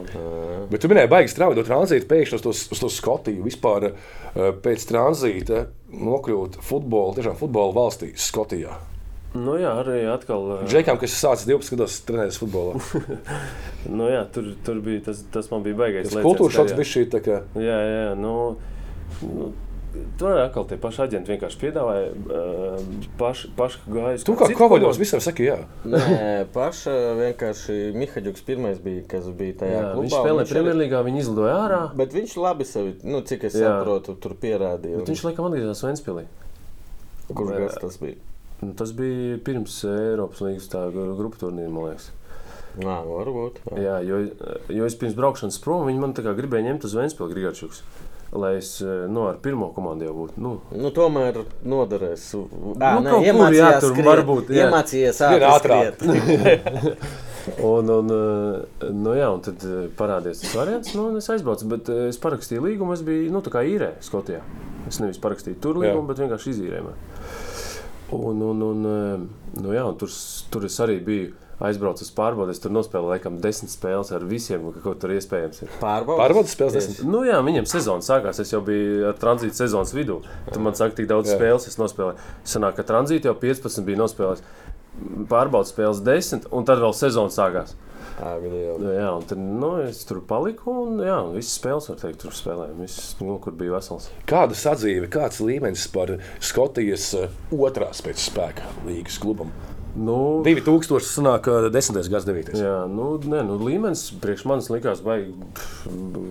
[0.68, 3.44] bet tu minēji, baigas strauji no tranzīta pēkšņi uz to, uz to Skotiju.
[3.46, 3.88] Vispār
[4.34, 5.62] pēc tranzīta
[5.94, 8.74] nokļūt futbola, tiešām futbola valstī, Skotijā.
[9.36, 10.48] Nu jā, arī atkal...
[10.68, 12.80] Džekam, kas sācis 12 gados trenēties futbolā.
[13.96, 16.08] Nu jā, tur, tur bija tas, tas man bija baigais.
[16.10, 17.36] Tas kultūras šoks bija šī tā kā.
[17.54, 18.32] Jā, jā, nu,
[19.22, 19.52] nu
[20.18, 22.86] tur arī atkal tie paši aģenti vienkārši piedāvāja uh,
[23.20, 24.26] paši, paši gājas.
[24.26, 25.58] Tu kā kovaļos visam saki, jā.
[25.88, 30.04] Nē, paša vienkārši Mihaļuks pirmais bija, kas bija tajā Jā, klubā.
[30.04, 31.82] viņš spēlēja Premjerlīgā, viņi izlidoja ārā.
[31.98, 33.76] Bet viņš labi sevi, nu, cik es Jā.
[33.78, 35.02] saprotu, tur pierādīja.
[35.02, 36.26] Bet viņš laikam atgriezās Ventspīlī.
[37.30, 38.18] Kurš gads tas bija?
[38.62, 42.10] Nu, Tas bija pirms Eiropas līnijas tā grupu turnīra, man liekas.
[42.76, 43.62] Nā, varbūt.
[43.72, 43.76] Jā.
[43.80, 44.18] Jā, jo,
[44.72, 47.82] jo es pirms braukšanas prom, viņi man tā kā gribēja ņemt uz Ventspīli Grigarčuks.
[48.36, 50.40] Lai es eh, nu, ar pirmo komandu jau būtu.
[50.42, 52.26] Nu, Nu, tomēr noderēs.
[52.36, 54.08] Ā, Nu, nē, kaut kur, iemācījās jā, tur skriet.
[54.10, 54.66] varbūt, jā.
[54.66, 56.02] Ātri ātrāk.
[57.62, 61.68] Un, un, eh, nu, jā, un tad eh, parādījās tas variants, nu, un es aizbraucu.
[61.70, 64.40] Bet eh, es parakstīju līgumu, es biju nu, tā kā īrē Skotijā.
[64.90, 66.08] Es nevis parakstīju tur līgumu, Jā.
[66.10, 66.96] bet vienkārši izīrēju.
[68.14, 70.12] Un, un, un, eh, nu, jā, un tur,
[70.52, 71.34] tur es arī biju.
[71.56, 75.70] Aizbraucu uz pārbaudi, es tur nospēlēju laikam desmit spēles ar visiem, ko tur iespējams ir.
[75.80, 76.20] Pārbaudas.
[76.20, 76.98] Pārbaudas spēles desmit.
[77.08, 78.42] Nu, jā, viņam sezona sākās.
[78.44, 80.18] Es jau biju tranzīta sezonas vidū.
[80.50, 81.38] Tur man saka, tik daudz Jā.
[81.38, 82.20] spēles es nospēlēju.
[82.44, 84.44] Sanāk, ka tranzīta jau 15 bija nospēlējis.
[85.32, 87.72] Pārbaudas spēles 10, un tad vēl sezona sākās.
[88.16, 88.78] Ā, video.
[88.80, 90.72] Nu, Jā, un tad nu, es tur paliku.
[90.86, 92.76] Un, jā, un visas spēles, var teikt, tur spēlēju.
[92.80, 94.08] Visas, nu, kur bija vesels.
[94.30, 99.52] Kāda sadzīve, kāds līmenis par Skotijas eh, otrās pēc spēka līgas klubam?
[99.96, 102.00] Nu, 2000 sanāk eh, 10.
[102.12, 102.52] gads 9.
[102.56, 105.36] Jā, nu, nē, nu, līmenis priekš manis likās baigi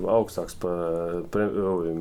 [0.09, 1.51] augstāks par, pre,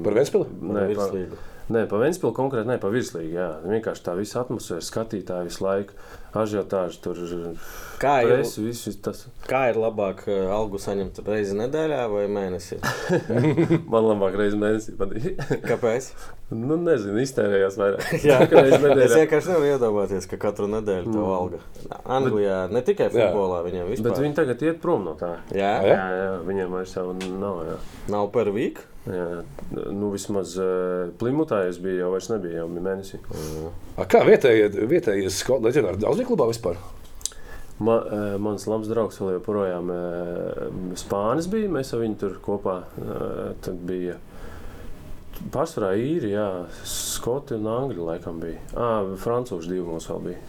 [0.07, 0.49] Par Ventspili?
[0.65, 1.45] Nē, par, Virslīgu.
[1.73, 3.31] Nē, pa Vēnspilsnu konkrēti, ne pa virslīgu.
[3.39, 3.47] Jā.
[3.65, 5.97] Vienkārši tā visa atmosfēra, skatītāji visu laiku,
[6.43, 7.21] ažiotāži tur.
[8.03, 9.21] Kā ir, Presi, viss viss tas.
[9.49, 12.81] kā ir labāk uh, algu saņemt reizi nedēļā vai mēnesī?
[13.93, 15.39] Man labāk reizē mēnesī patīk.
[15.71, 16.11] Kāpēc?
[16.55, 18.09] nu, nezinu, iztērējās vairāk.
[18.29, 21.61] Jā, Es vienkārši nevaru iedomāties, ka katru nedēļu tev alga.
[22.05, 23.15] Anglijā ne tikai Jā.
[23.31, 24.21] futbolā, viņiem Bet vispār.
[24.27, 25.37] viņi tagad iet prom no tā.
[25.55, 25.95] Jā, Jā?
[25.95, 27.63] Jā, jā, viņiem vairs jau nav.
[27.71, 27.79] Jā.
[28.15, 28.85] nav par vīku.
[29.05, 29.43] Jā,
[29.93, 33.19] nu, vismaz uh, Plimutā es biju, jau vairs nebija, jau bija mēnesī.
[34.01, 36.81] A, Kā vietējie, vietējie Skotu leģionāri daudz bija klubā vispār?
[37.85, 40.67] Ma, uh, mans labs draugs vēl joprojām uh,
[40.99, 41.69] Spānis bija.
[41.75, 44.17] Mēs ar viņu tur kopā uh, tad bija.
[45.51, 46.47] Pārsvarā īri, jā,
[46.87, 48.61] skoti un angļu laikam bija.
[48.79, 50.43] Ah, francūži divi mums vēl bija.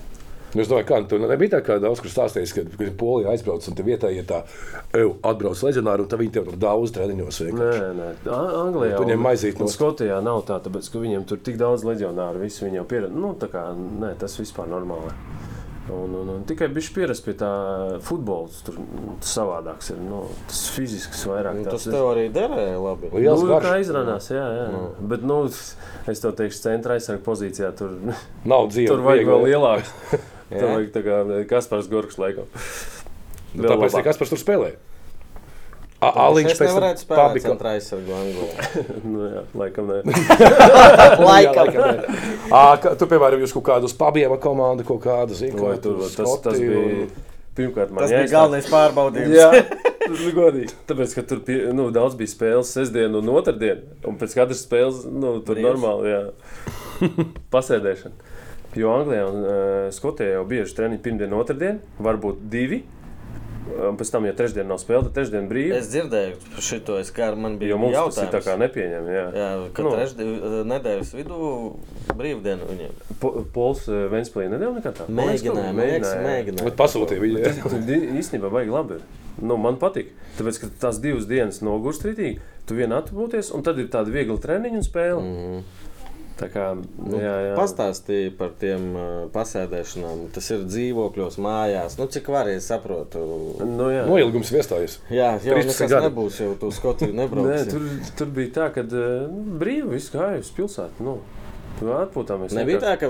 [0.56, 3.66] Nu, Es domāju, ka tur nebija tā, kā daudz kur stāstījis, ka, kad Polija aizbrauc
[3.68, 4.44] un tur vietējie tā
[4.96, 7.40] eju, atbrauc leģionāri, un tad viņi tev tur daudz treniņos.
[7.42, 7.90] Nē, vienkārši.
[7.98, 9.76] nē, A- Anglijā Tu ņem maizīt nost.
[9.76, 13.18] Skotijā nav tā, tāpēc, ka viņiem tur tik daudz leģionāru, visi viņi jau pieredz.
[13.26, 15.12] Nu, tā kā, nē, tas vispār normāli.
[15.86, 17.50] Un, un, un tikai bija pierast pie tā
[18.06, 18.50] futbola.
[18.66, 20.00] Tur mm, savādāks ir.
[20.02, 21.60] Nu, tas fizisks vairāk.
[21.60, 23.12] Nu, tas tev arī derēja labi.
[23.14, 23.68] Liels nu, garš.
[23.68, 24.66] kā izrādās, jā, jā.
[24.74, 24.82] Nu.
[25.12, 25.44] Bet, nu,
[26.10, 27.94] es tev teikšu, centra aizsarga pozīcijā tur,
[28.52, 28.90] Nav dzīve.
[28.96, 29.94] tur vajag vēl lielāks.
[30.46, 30.60] Jā.
[30.62, 31.16] Tur vajag tā kā
[31.50, 32.46] Kaspars Gorgs laikam.
[33.56, 33.96] Nu, Tāpēc labāk.
[33.98, 34.76] nekas par tur spēlēja.
[36.04, 38.66] Aliņš Es pēc tam spēlēt pabika- centrā aizsargu Anglijā.
[39.14, 40.02] nu, jā, laikam nē.
[41.30, 41.72] Laikam.
[41.72, 41.94] nē.
[42.60, 46.04] Ā, ka- Tu, piemēram, jūs kaut kādu uz pabiem komandu, kaut kādu zinu, Vai tur,
[46.04, 47.08] tas, tas bija.
[47.56, 49.32] Pirmkārt, man Tas bija galvenais pārbaudījums.
[49.32, 49.48] Jā,
[50.04, 50.74] tas bija godīgi.
[50.90, 53.86] Tāpēc, ka tur pie, nu, daudz bija spēles sestdien un otrdien.
[54.04, 55.70] Un pēc katras spēles nu, tur Brīvs.
[55.70, 56.20] normāli jā.
[57.56, 58.34] pasēdēšana.
[58.76, 59.56] Jo Anglijā un uh,
[59.96, 62.82] Skotijā jau bieži treniņi pirmdien, otrdien, varbūt divi.
[63.66, 65.74] Un pēc tam, ja trešdien nav spēle, tad trešdien brīvi.
[65.74, 68.46] Es dzirdēju par šito, es kā man bija Jo mums tas ir tā jautājums.
[68.46, 69.08] kā nepieņem.
[69.10, 69.90] Jā, Jā, ka Nu.
[69.90, 69.96] nu.
[69.98, 71.40] trešdien nedēļas vidū
[72.16, 72.94] brīvdienu viņiem.
[73.20, 75.10] Po, Pols eh, Ventspēlī nedēļa nekā tāda.
[75.18, 76.22] Mēģināja, jā.
[76.22, 76.68] mēģināja.
[76.70, 77.42] Bet pasūtīja viņu.
[77.74, 77.90] Tad
[78.22, 79.00] īstenībā baigi labi.
[79.42, 80.14] Nu, man patīk.
[80.38, 82.38] Tāpēc, ka tās divas dienas nogurst rītīgi,
[82.70, 85.20] tu vien atpūties, un tad ir tāda viegla treniņa un spēle.
[85.26, 85.58] Mm.
[85.58, 85.84] Mm.
[86.36, 87.52] Tā kā, Nu, jā, jā.
[87.56, 90.26] Pastāstīja par tiem uh, pasēdēšanām.
[90.36, 91.96] Tas ir dzīvokļos, mājās.
[92.00, 93.22] Nu, cik var, es saprotu.
[93.64, 94.02] Nu, jā.
[94.10, 94.98] Noilgums viestājas.
[95.08, 96.10] Jā, jau 13 nekas gadi.
[96.10, 97.70] nebūs, jau tu Skotiju Nē, nebrauksi.
[97.72, 97.88] tur,
[98.20, 101.08] tur bija tā, ka nu, brīvi viss gāja uz pilsētu.
[101.08, 101.18] Nu,
[101.80, 102.52] tu atpūtāmies.
[102.60, 103.08] Nebija tā, ka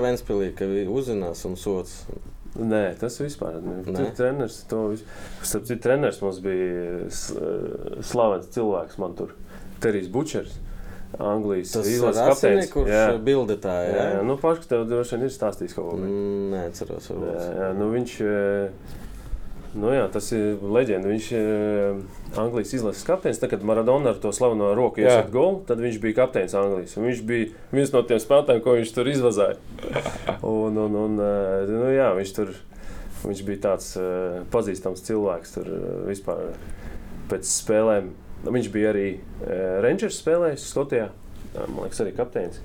[0.70, 2.04] vi- uzzinās un sots.
[2.56, 3.82] Nē, tas vispār ne.
[3.84, 3.96] Nē?
[3.98, 5.04] Tur treneris to visu.
[5.44, 7.34] Starp citu, treneris mums bija s-
[8.06, 9.34] slavens cilvēks man tur.
[9.82, 10.54] Terijs Bučers,
[11.18, 12.70] Anglijas Rasini, kapteins.
[12.74, 13.04] kurš Jā.
[13.24, 14.06] bildetā, Jā, jā?
[14.18, 15.96] jā, nu paši, ka tev droši vien ir stāstījis kaut ko.
[16.02, 17.58] Mm, Nē, ceros, Jā, varbūt.
[17.62, 18.94] jā, nu viņš, eh,
[19.76, 21.08] nu jā, tas ir leģenda.
[21.12, 23.40] Viņš ir Anglijas izlases kapteinis.
[23.40, 25.06] Tad, kad Maradona ar to slaveno roku Jā.
[25.22, 26.96] iesaistīja golu, tad viņš bija kapteinis Anglijas.
[26.96, 29.56] Un viņš bija viens no tiem spēlētājiem, ko viņš tur izvazāja.
[30.46, 32.52] Un, un, un, eh, nu, jā, viņš tur
[33.24, 35.54] viņš bija tāds eh, pazīstams cilvēks.
[35.56, 36.52] Tur eh, vispār
[37.30, 38.12] pēc spēlēm.
[38.44, 41.08] Viņš bija arī eh, Rangers spēlējis Skotijā.
[41.54, 42.60] Jā, Man liekas, arī kapteinis.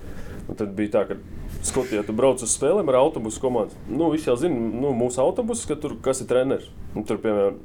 [0.49, 1.15] Un tad bija tā, ka
[1.63, 3.77] Skotijā tu brauc uz spēlēm ar autobusu komandu.
[3.87, 6.67] Nu, visi jau zina, nu, mūsu autobusus, ka tur kas ir treneris.
[6.97, 7.59] Un tur, piemēram,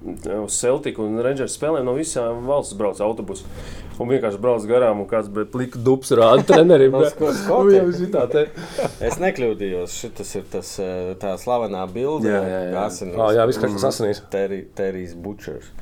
[0.45, 3.49] uz Celtic un Rangers spēlēm no visām valsts brauc autobusu.
[3.99, 6.95] Un vienkārši brauc garām un kāds bija plika dubs rāda trenerim.
[8.53, 9.01] Nu.
[9.09, 9.97] Es nekļūdījos.
[10.05, 12.31] Šis ir tas, eh, tā slavenā bilde.
[12.31, 12.85] Jā, jā, jā.
[12.85, 13.19] Asinīs.
[13.19, 14.23] Ah, jā, viss kaut kas asinīs.
[14.31, 15.73] Teri- Terijs Bučers.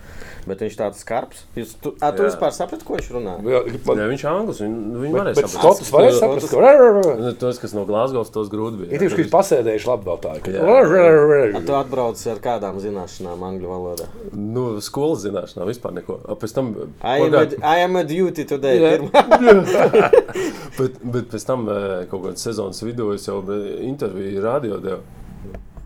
[0.44, 1.44] Bet viņš tāds skarbs.
[1.56, 2.28] Jūs, tu, a, tu Jā.
[2.28, 3.34] vispār saprati, ko viņš runā?
[3.48, 4.58] Jā, man, Jā, viņš ir anglis.
[4.60, 5.62] Viņ, viņi bet, varēja bet saprast.
[5.64, 8.90] Skotus varēja saprast, ka Nu, Tos, kas no Glasgow, tos grūti bija.
[8.92, 10.56] ir tieši kad pasēdējuši labvēltāji.
[10.60, 14.08] A, tu atbrauc ar kādām zināšanām angļu valodā?
[14.34, 16.20] Nu, skolas zināšanā vispār neko.
[16.28, 19.00] A, Pēc tam, I am, a, pagād- I am a duty today.
[20.74, 25.04] Bet, bet pēc tam eh, kaut kādā sezonas vidū es jau eh, interviju radio devu.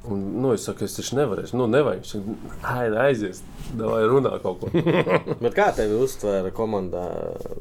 [0.08, 1.56] Un, nu, es saku, es taču nevarēšu.
[1.58, 2.00] Nu, nevajag.
[2.04, 3.42] Viņš saka, "Ai, aizies.
[3.76, 4.70] Vai runā kaut ko.
[5.44, 7.02] Bet kā tevi uztvēra komandā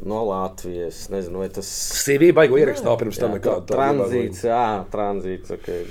[0.07, 1.09] no Latvijas?
[1.11, 1.67] Nezinu, vai tas
[2.05, 4.61] CV baigo ierakstā pirms tam tādu tranzīts, jā,
[4.93, 5.51] tranzīts.
[5.57, 5.83] Okay.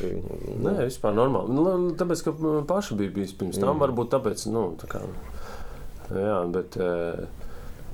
[0.62, 1.52] Nē, vispār normāli.
[1.52, 2.36] Nu, labi, tāpēc, ka
[2.72, 3.82] paši bija bijis pirms tam, Mm.
[3.84, 5.02] varbūt tāpēc, nu, tā kā.
[6.14, 6.76] Jā, bet.
[6.76, 7.26] eh,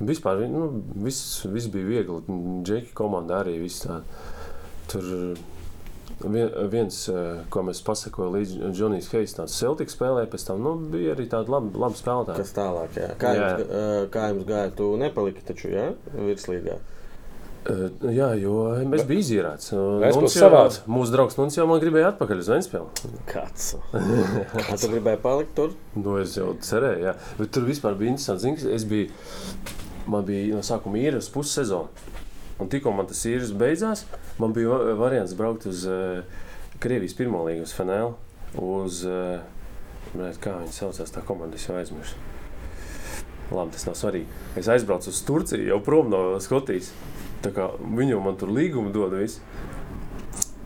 [0.03, 2.21] Vispār vi- nu, viss, viss bija viegli.
[2.65, 3.99] Džeki komanda arī viss tā.
[4.89, 5.03] Tur
[6.23, 11.15] viens, eh, ko mēs pasakojam līdz Džonijs Heis, tāds Celtics spēlēja, pēc tam nu, bija
[11.15, 12.37] arī tādi labi, labi spēlētāji.
[12.37, 12.95] Kas tālāk?
[12.95, 13.11] Jā.
[13.19, 13.51] Kā, Jā.
[13.57, 14.75] jums, ga- kā jums gāja?
[14.75, 16.77] Tu nepaliki taču, jā, virslīgā.
[17.65, 18.53] Eh, Jā, jo
[18.91, 19.69] mēs bijām izīrēti.
[20.01, 20.79] Ventspils savāds.
[20.85, 22.87] Mūsu draugs Nuns jau man gribēja atpakaļ uz Ventspili.
[23.25, 23.75] Kāds?
[24.67, 25.71] Kā tu gribēji palikt tur?
[25.95, 27.13] Nu, es jau cerēju, jā.
[27.37, 28.41] Bet tur vispār bija interesanti.
[28.43, 29.09] Zini, es biju,
[30.07, 31.87] man bija no sākuma īra uz pussezonu.
[32.63, 34.05] Un tikko man tas īres beidzās,
[34.39, 36.21] man bija va- variants braukt uz uh,
[36.83, 38.13] Krievijas pirmo līgu, uz Fanēlu.
[38.63, 39.41] Uz, uh,
[40.43, 42.15] kā viņi saucās, tā komanda, jau aizmirsu.
[43.53, 44.29] Labi, tas nav svarīgi.
[44.57, 46.91] Es aizbraucu uz Turciju, jau prom no Skotijas.
[47.43, 49.13] Viņu man tur līgumu dod.
[49.19, 49.41] Visu.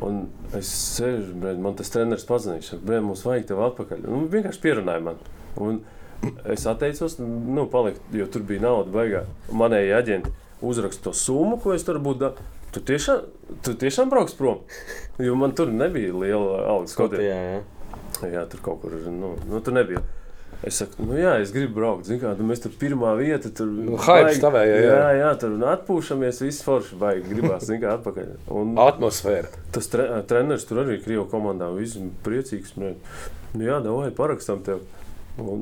[0.05, 2.27] Un es sēžu, bred, man tas treneris.
[2.29, 4.03] Viņš saka, Brēn, mums vajag tevi atpakaļ.
[4.05, 5.17] Nu, vienkārši pierunāja man.
[5.57, 5.79] Un
[6.53, 9.23] es atteicos, nu, palikt, jo tur bija nauda baigā.
[9.49, 12.33] Manēji aģenti uzraksta to summu, ko es tur būtu.
[12.75, 13.23] Tu tiešām,
[13.63, 14.59] tu tiešām brauks prom?
[15.23, 16.89] Jo man tur nebija liela alga.
[16.91, 17.37] Skotijā.
[18.21, 18.43] Jā, jā.
[18.51, 20.03] Tur kaut kur nu, nu, tur nebija.
[20.65, 22.07] Es saku, nu jā, es gribu braukt.
[22.09, 24.87] Zini, kā, nu, mēs tur pirmā vieta, tur Nu, hype stavēja, jā.
[24.89, 27.27] jā, jā, tur nu, atpūšamies, viss forši baigi.
[27.29, 28.31] Gribās, zini, kā atpakaļ.
[28.57, 29.51] Un Atmosfēra.
[29.75, 32.73] tas tre, treneris tur arī Krievu komandā, viss priecīgs.
[32.81, 32.95] Nu,
[33.61, 34.81] jā, davai, parakstām tev.
[35.37, 35.61] Un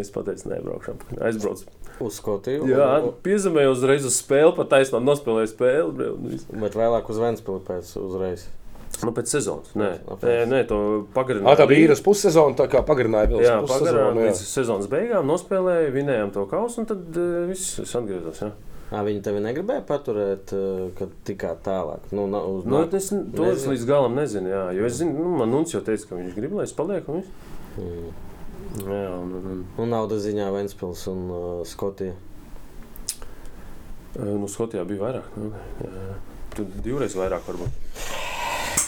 [0.00, 0.96] es pateicu, nebraukšu.
[1.22, 1.70] Aizbraucu.
[2.02, 2.66] Uz Skotiju.
[2.66, 2.88] Jā,
[3.22, 6.10] piezemēju uzreiz uz spēli, pat taisnām nospēlēju spēli.
[6.50, 8.48] Bet vēlāk uz Ventspili pēc uzreiz.
[9.04, 9.72] Nu, pēc sezonas.
[9.78, 9.88] Nē,
[10.22, 10.76] nē, nē to
[11.14, 11.58] pagarināju.
[11.58, 14.20] tā bija īras pussezona, tā kā pagarināja vēl Jā, pussezonu.
[14.22, 14.28] jā.
[14.30, 18.38] līdz sezonas beigām nospēlēju, vinējām to kausu, un tad uh, viss es atgriezos.
[18.44, 18.52] Jā.
[18.94, 22.04] Ā, viņi tevi negribēja paturēt, eh, kad tikā tālāk.
[22.14, 25.50] Nu, na, uz, Nu, es to līdz galam nezinu, jā, jo es zinu, nu, man
[25.50, 27.24] Nuns jau teica, ka viņš grib, lai es palieku.
[27.80, 28.12] mm.
[28.74, 32.14] Jā, un, un, un, Un naudas ziņā Ventspils un uh, Skotija.
[34.18, 35.34] nu, Skotijā bija vairāk.
[35.38, 35.50] Nu,
[35.82, 36.14] jā,
[36.56, 37.82] tur divreiz vairāk varbūt.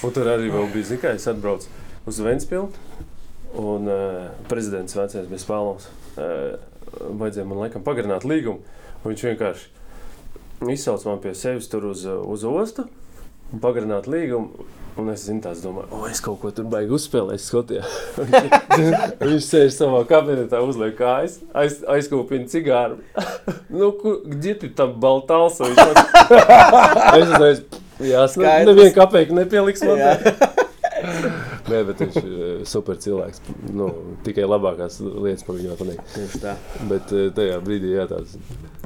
[0.07, 1.71] Un tur arī bija, zini, kā es atbraucu
[2.07, 3.05] uz Ventspildu,
[3.63, 5.89] un uh, prezidents vecais bija spēlons.
[6.17, 6.57] Uh,
[6.97, 8.63] vajadzēja man laikam pagarināt līgumu,
[9.05, 12.87] viņš vienkārši izsauca man pie sevis tur uz, uz ostu
[13.53, 14.67] un pagarināt līgumu.
[14.97, 17.83] Un es zinu, tās domāju, o, es kaut ko tur baigi uzspēlēju, Skotijā.
[19.21, 22.97] Viņš sēž savā kabinetā, uzliek kājas, aiz, aizkūpina cigāru.
[23.77, 25.61] nu, kur ģipi tam baltāls?
[25.61, 25.83] Viņš
[27.21, 27.61] es uzreiz,
[28.01, 28.71] jā, skaidrs.
[28.71, 30.01] Nevienu kapeiku nepieliks man.
[31.67, 32.17] Nē, bet viņš
[32.71, 33.41] super cilvēks.
[33.73, 33.89] Nu,
[34.27, 36.01] tikai labākās lietas par viņu patīk.
[36.15, 36.55] Tieši tā.
[36.91, 38.37] Bet eh, tajā brīdī, jā, tāds.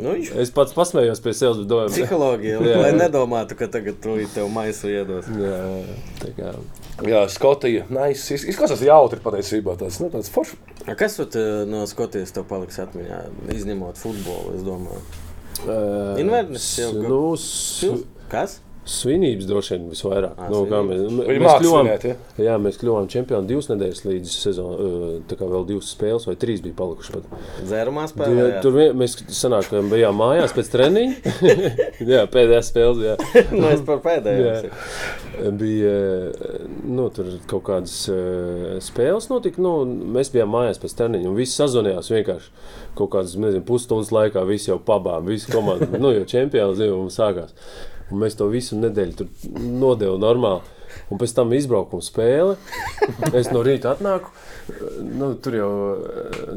[0.01, 2.77] Nu, viņš Es pats pasmējos pie sevis, bet domāju, psiholoģija, Jā.
[2.85, 5.29] lai nedomātu, ka tagad tu tev maisu iedos.
[5.31, 5.59] jā,
[6.23, 6.53] tā kā.
[7.09, 7.87] Jā, Skotija.
[7.89, 8.29] Nice.
[8.37, 9.79] Iz- Izklausās jautri patiesībā.
[9.81, 10.57] Tas nu, tāds foršs.
[10.87, 13.23] A Kas vat, eh, no Skotijas tev paliks atmiņā,
[13.57, 14.55] izņemot futbolu?
[14.59, 15.03] Es domāju,
[15.61, 17.99] Uh, Inverness jau- Nu,
[18.33, 18.61] kas?
[18.91, 20.37] Svinības droši vien visvairāk.
[20.37, 22.05] Ā, Nu, mēs, mēs, mākslinieki kļuvām, svinēt.
[22.09, 22.45] Ja?
[22.47, 24.89] jā, mēs kļuvām čempioni divas nedēļas līdz sezonai.
[25.31, 27.17] Tā kā vēl divas spēles vai trīs bija palikušas.
[27.17, 27.45] Pat.
[27.69, 28.59] Dzērumā Tur, spēlējāt?
[28.65, 31.35] tur vien, mēs sanākām, bijām mājās pēc treniņa.
[32.15, 33.13] jā, pēdējā spēle.
[33.13, 33.17] Jā.
[33.55, 34.51] nu, es par pēdējo.
[34.51, 35.51] Jā.
[35.61, 35.95] Bija
[36.85, 39.63] nu, tur kaut kādas uh, spēles, notika.
[39.63, 42.53] Nu, mēs bijām mājās pēc treniņa, un viss sazvanījās vienkārši
[42.99, 43.37] kaut kādas
[43.69, 44.45] pusstundas laikā.
[44.49, 47.55] Visi jau pabām, visi komanda, nu, jau čempions jau mums sākās.
[48.11, 50.77] Un mēs to visu nedēļu tur nodevām normāli.
[51.11, 52.57] Un pēc tam izbraukuma spēle.
[53.37, 54.33] Es no rīta atnāku.
[55.01, 55.73] Nu, tur, jau,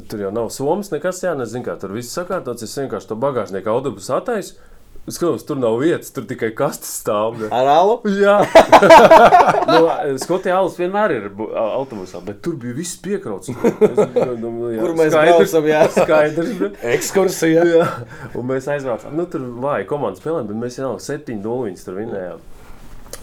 [0.10, 2.66] tur jau nav somas, nekas jānezina, tur viss sakārtots.
[2.66, 4.58] Es vienkārši to bagāžnieku autobusu attaisu.
[5.04, 7.34] Es skatos, tur nav vietas, tur tikai kastes stāv.
[7.42, 7.50] ne.
[7.52, 7.98] Ar alu?
[8.08, 8.38] Jā,
[9.68, 9.82] nu,
[10.22, 11.26] Skotijā alus vienmēr ir
[11.60, 13.52] autobusā, bet tur bija viss piekrauts.
[13.52, 13.60] Nu,
[14.80, 15.92] Kur mēs skaidrs, braucam.
[16.08, 16.54] Skaidrs,
[16.94, 17.66] Ekskursija.
[17.68, 17.90] jā.
[18.40, 19.12] Un mēs aizbraucām.
[19.20, 22.50] Nu, tur vāja komanda spēlēja, bet mēs jau 7-0 viņus tur vinējām.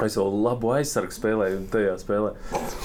[0.04, 2.34] Es vēl labu aizsargu spēlēju tajā spēlē.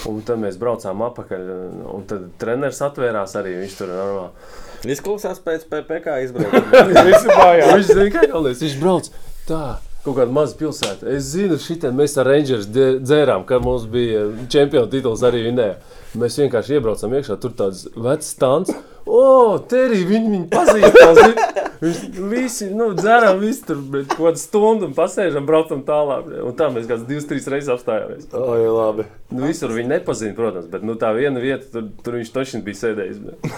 [0.09, 1.43] Un tad mēs braucām atpakaļ.
[1.91, 3.53] Un tad treneris atvērās arī.
[3.61, 4.63] Viņš tur normāli.
[4.83, 6.85] Izklausās pēc PPC izbraukuma.
[7.09, 7.73] Visi mājās.
[7.73, 8.63] Viņš zina, kā galvenais.
[8.65, 9.11] Viņš brauc
[9.49, 9.65] tā.
[10.05, 11.07] Kaut kāda maza pilsēta.
[11.15, 15.79] Es zinu, šitā mēs ar Rangers dzērām, kad mums bija čempionu tituls arī vinēja.
[16.21, 18.69] Mēs vienkārši iebraucām iekšā, tur tāds vecs stāns.
[19.05, 21.65] O, te arī viņi viņu pazīst.
[21.81, 26.29] Viņš visi, nu, dzērām visi tur, bet kaut kādu stundu un pasēžam, braucam tālāk.
[26.47, 28.29] Un tā mēs kāds divas, trīs reizes apstājāmies.
[28.39, 29.07] Oi, labi.
[29.33, 32.81] Nu, visur viņi nepazina, protams, bet nu, tā viena vieta, tur, tur viņš toši bija
[32.85, 33.21] sēdējis.
[33.25, 33.51] Bet...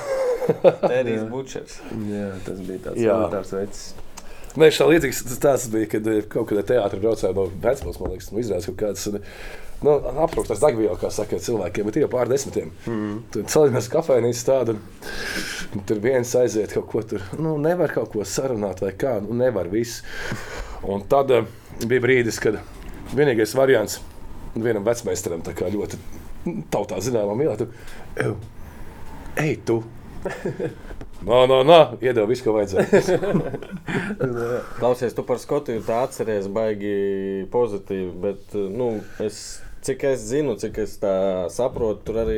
[0.90, 1.80] Tērijs Bučers.
[2.10, 3.16] Jā, tas bija tāds Jā.
[3.18, 3.88] militārs veids.
[4.58, 8.32] Mēs šā līdzīgs stāsts bija, kad eh, kaut kādā teātrī braucām no Vecpils, man liekas,
[8.34, 9.08] nu, izrādās kaut kādas.
[9.86, 12.72] Nu, Apgrūstās degvielas, kā saka, cilvēkiem, bet jau pār desmitiem.
[12.90, 13.20] Mm.
[13.34, 14.74] Tur celāmies kafejnīcā tādu,
[15.78, 17.26] un tur viens aiziet kaut ko tur.
[17.38, 20.02] Nu, nevar kaut ko sarunāt, vai kā, nu, nevar viss.
[20.90, 21.46] Un tad uh,
[21.86, 22.58] bija brīdis, kad
[23.14, 24.00] vienīgais variants
[24.58, 26.02] vienam vecmeistaram, tā kā ļoti
[26.74, 28.34] tautā zināmam, "Ew,
[29.38, 29.84] ej, tu!
[31.28, 33.18] Nā, nā, nā, iedod visu, ko vajadzēja.
[34.80, 38.92] Klausies, tu par Skotiju tā atceries baigi pozitīvi, bet, nu,
[39.24, 39.42] es,
[39.88, 41.16] cik es zinu, cik es tā
[41.54, 42.38] saprotu, tur arī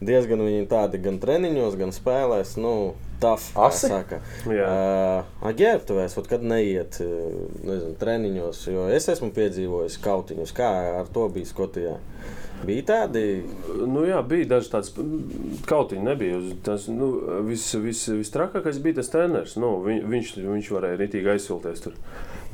[0.00, 2.72] diezgan viņi tādi gan treniņos, gan spēlēs, nu,
[3.22, 3.88] kā Asi?
[3.90, 4.20] saka.
[4.50, 4.66] Jā.
[4.70, 7.10] Uh, Aģērbtuvēs, kad neiet uh,
[7.66, 11.96] nezinu, treniņos, jo es esmu piedzīvojis kautiņus, kā ar to bija Skotijā.
[12.66, 13.22] Bija tādi,
[13.86, 15.04] Nu, jā, bija daži tādi
[15.68, 16.02] kautiņi.
[16.06, 16.38] Nebija.
[16.64, 17.10] Tas nu,
[17.44, 19.58] viss vis, vistrakākais bija tas treneris.
[19.60, 21.98] Nu, viņ, viņš, viņš varēja ritīgi aizsilties tur.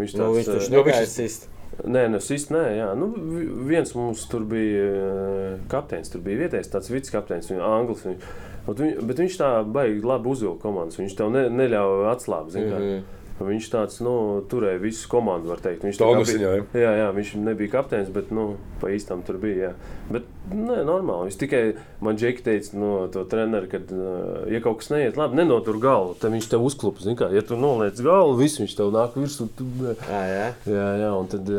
[0.00, 1.46] Viņš nu, viņš tāds, taču jo viņš- negāja sist.
[1.88, 2.88] Nē, nu, sist, nē, jā.
[2.98, 8.02] Nu, vi- viens mums tur bija kapteinis, tur bija vietējais tāds vicekapteinis, viņa anglis.
[8.04, 8.18] Viņ,
[8.66, 11.00] bet viņ, bet viņš tā baigi labi uzvilka komandas.
[11.00, 12.54] Viņš tev ne, neļauj atslābt.
[12.54, 12.70] Mm.
[12.72, 13.18] -hmm.
[13.42, 14.14] Viņš tāds nu,
[14.46, 15.82] turēja visu komandu, var teikt.
[15.82, 16.52] Viņš tā bija-.
[16.78, 19.72] Jā, jā, viņš nebija kapteinis, bet nu, pa īstam tur bija.
[19.72, 19.72] Jā.
[20.12, 21.28] Bet nē, normāli.
[21.28, 21.62] Viņš tikai
[22.02, 23.80] man Džeki teica, no to treneru, ka,
[24.50, 27.04] ja kaut kas neiet labi, nenotur galvu, tad viņš tev uzklupa.
[27.04, 29.48] zini Kā, ja tu noliec galvu, viss viņš tev nāk virsū.
[29.56, 29.68] Tu.
[29.86, 30.48] Jā, jā.
[30.68, 31.52] Jā, jā, un tad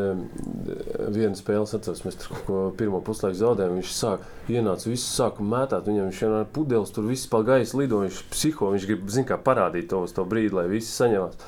[1.14, 3.78] viena spēle atceros, mēs tur kaut ko pirmo puslaiku zaudējām.
[3.80, 5.88] Viņš sāk ienāca, viss sāka mētāt.
[5.88, 8.02] Viņam viņš vienmēr pudeles tur viss pa gaisu lido.
[8.04, 11.38] Viņš psiho, viņš grib, zin kā, parādīt to uz to brīdi, lai visi saņemās.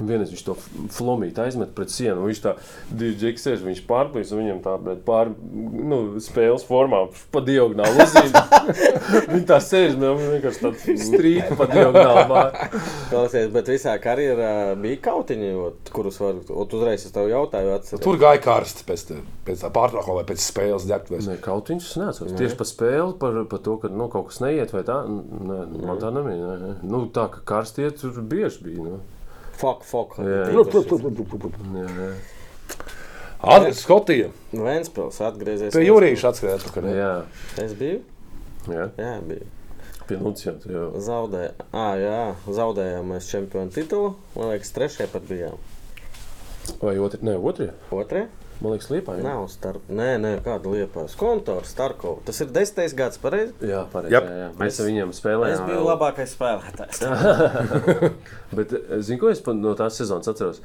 [0.00, 0.56] Un vienreiz viņš to
[0.94, 2.20] flomīti aizmet pret sienu.
[2.22, 2.54] un Viņš tā
[2.90, 7.00] divi džeki sēž, viņš pārplīs un viņam tā bet pār, nu, spēles formā
[7.34, 8.42] pa diagonāli uzzīmē.
[9.32, 12.70] Viņi tā sēž, nu, vienkārši tāda strīpa pa diagonāli.
[13.10, 15.50] Klausies, bet visā karjerā bija kautiņi,
[15.94, 18.04] kurus var, uzreiz es tev jautāju, atceros.
[18.04, 21.28] Tur gāja karsts pēc, tā- pēc tā pārtraukuma vai pēc spēles ģērbtuvēs.
[21.32, 22.36] Nē, kaut viņš neatceros.
[22.38, 25.00] Tieši par spēli, par, par to, ka nu, kaut kas neiet vai tā.
[25.08, 26.54] Nē, man tā nebija.
[26.62, 26.72] Nē.
[26.84, 28.84] Nu, tā kā karstie tur bieži bija.
[28.90, 29.00] Nu.
[29.54, 30.16] Fok, fok.
[30.18, 30.48] Jā.
[31.78, 32.14] Jā, jā.
[33.44, 34.30] Atgriezt Skotiju.
[34.52, 35.74] Ventspils atgriezies.
[35.74, 36.64] Pie Jurīša atskriet
[36.96, 37.12] jā.
[37.60, 38.00] Es biju?
[38.70, 38.88] jā.
[38.96, 39.50] Jā, biju.
[40.08, 40.54] Pie Lucijā.
[40.68, 40.84] Jā.
[41.00, 41.44] Zaudē...
[41.72, 44.14] ah, jā, zaudējām mēs čempionu titulu.
[44.36, 45.56] Man liekas, trešajā pat bijām.
[46.80, 47.20] Vai otri?
[47.24, 47.70] Nē, otrie.
[47.92, 48.28] Otrajā?
[48.62, 49.16] Man liekas, Liepā.
[49.18, 49.22] jā.
[49.26, 49.82] Nav starp.
[49.90, 51.16] Nē, nē, kāda liepās.
[51.18, 52.22] Kontors, Starkovs.
[52.24, 53.52] Tas ir desmitais gads, pareizi?
[53.66, 54.14] Jā, pareizi.
[54.14, 54.24] Jap.
[54.30, 54.48] Jā, jā.
[54.60, 55.66] Mēs ar viņiem Es spēlējām.
[55.66, 55.88] biju vēl.
[55.90, 57.02] labākais spēlētājs.
[58.56, 60.60] Bet, eh, zini, ko es pa- no tās sezonas atceros?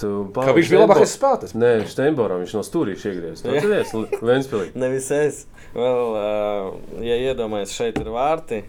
[0.00, 1.54] Tu Kā viņš bija labākais spēlētājs?
[1.60, 3.42] Nē, Steinboram viņš no stūrīša iegriezās.
[3.44, 3.92] Tas ir viens
[4.24, 4.70] Ventspilī.
[4.74, 5.42] Nevis es.
[5.74, 8.62] Vēl, uh, ja iedomājaties, šeit ir vārti.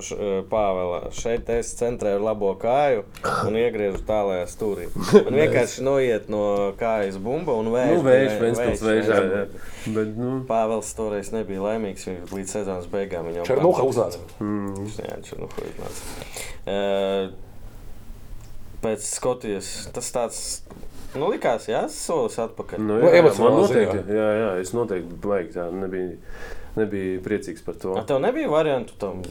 [0.00, 1.00] Š- uh, Pāvela.
[1.12, 3.02] Šeit es centrēju labo kāju
[3.48, 4.86] un iegriežu tālākajā stūrī.
[5.26, 6.42] Man vienkārši noiet no
[6.80, 7.94] kājas bumba un vējš.
[7.98, 9.12] Nu, vējš, vējš, vējš, vējš.
[9.12, 9.44] jā.
[9.96, 12.06] Bet, nu, Pāvils toreiz nebija laimīgs.
[12.08, 14.22] Viņš līdz sezonas beigām viņam Černuha uznāca.
[14.38, 16.00] mm, Jā, Černuha uznāca.
[16.62, 17.32] Uh,
[18.82, 20.38] pēc Skotijas tas tāds,
[21.14, 22.80] nu, likās, jā, solis atpakaļ.
[22.82, 26.16] nu, Nu, jā, jā, man noteikti, jā, jā, es noteikti baigi tā nebija,
[26.78, 27.94] nebija priecīgs par to.
[27.98, 29.22] A tev nebija variantu tam?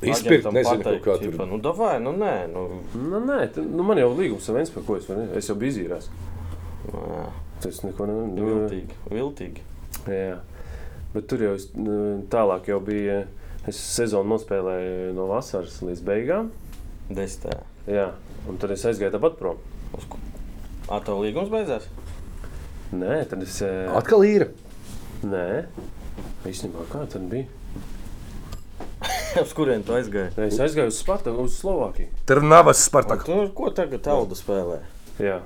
[0.00, 1.32] Izpirkt, nezinu, pateikt, kaut kā tur.
[1.34, 2.62] ķipa, Nu, davai, nu, nē, nu,
[2.96, 5.74] Nu, nē, t- nu, man jau līgums ar Ventspilu, ko es varu, es jau biju
[5.74, 6.08] izīrās.
[6.92, 7.26] jā,
[7.60, 9.60] Tas neko ne, nu, viltīgi, viltīgi.
[10.08, 10.38] Jā,
[11.12, 13.26] bet tur jau es, nu, tālāk jau bija.
[13.68, 16.48] Es sezonu nospēlēju no vasaras līdz beigām.
[17.12, 17.58] Desmitā.
[17.86, 18.06] Jā,
[18.48, 19.58] un tad es aizgāju tāpat prom.
[19.92, 20.16] Uz ko?
[20.88, 21.84] A, tev līgums beidzās?
[22.96, 23.60] Nē, tad es.
[23.62, 24.48] eh, Atkal īra.
[25.22, 25.66] Nē,
[26.48, 27.44] īstenībā kā tad bija?
[29.44, 30.32] Uz kurien tu aizgāji?
[30.46, 32.08] Es aizgāju uz Spartaku, uz Slovākiju.
[32.28, 33.24] Trnavas A, Spartak.
[33.26, 34.80] tu, ko tagad taudu spēlē?
[35.22, 35.36] Jā,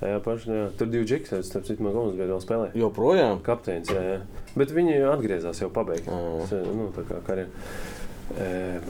[0.00, 0.58] tajā pašā.
[0.60, 0.66] Jā.
[0.78, 2.68] Tur divi džekļi, starp citu, man komandas bija vēl spēlē.
[2.78, 3.40] Joprojām?
[3.46, 4.18] Kapteinis, jā, jā.
[4.58, 6.12] Bet viņi atgriezās jau pabeigti.
[6.44, 7.50] Es, Nu, tā kā karjeru.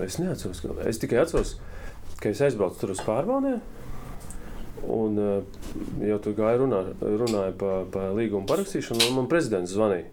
[0.07, 1.57] Es neatceros, ka es tikai atceros,
[2.23, 3.61] ka es aizbraucu tur uz pārbaudēm.
[4.93, 5.17] Un
[6.07, 10.13] jau tur gāja runā, runāja par pa līgumu parakstīšanu, un man prezidents zvanīja.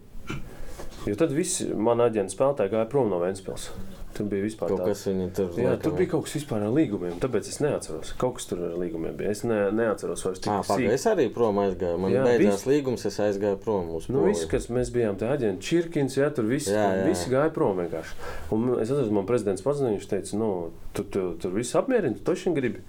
[1.04, 3.68] Jo tad visi mani aģenti spēlētāji gāja prom no Vēncpils.
[4.14, 6.70] Tur bija vispār Kaut tāds- kas viņi tur Jā, tur bija kaut kas vispār ar
[6.70, 8.12] līgumiem, tāpēc es neatceros.
[8.20, 9.30] Kaut kas tur ar līgumiem bija.
[9.34, 10.88] Es ne, neatceros vairs tik sīk.
[10.94, 11.98] es arī prom aizgāju.
[11.98, 12.66] Man Jā, beidzās viss.
[12.70, 16.70] līgums, es aizgāju prom Nu, visi, kas mēs bijām tie aģenti, Čirkins, jā, tur visi,
[16.70, 18.14] Jā, jā, visi gāja prom vienkārši.
[18.52, 22.22] Un es atceros, man prezidents pazvanīja, viņš teica, nu, tu, tu, tur viss apmierina, tu
[22.32, 22.80] taču gribi.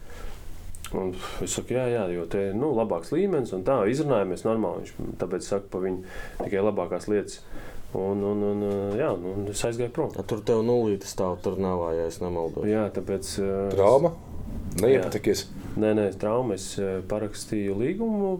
[0.93, 4.85] Un es saku, jā, jā, jo te ir nu, labāks līmenis, un tā izrunājamies normāli.
[4.85, 6.03] Viņš tāpēc saka pa viņu
[6.43, 7.39] tikai labākās lietas.
[7.95, 8.63] Un, un, un
[8.99, 10.13] jā, nu, un es aizgāju prom.
[10.19, 12.67] A, Tur tev nulīte stāv, tur nav, ja es nemaldos.
[12.67, 13.35] Jā, tāpēc.
[13.39, 14.11] ā, Trauma.
[14.81, 15.45] Neiepatikies.
[15.79, 16.55] Nē, nē, trauma.
[16.59, 18.33] Es eh, parakstīju līgumu.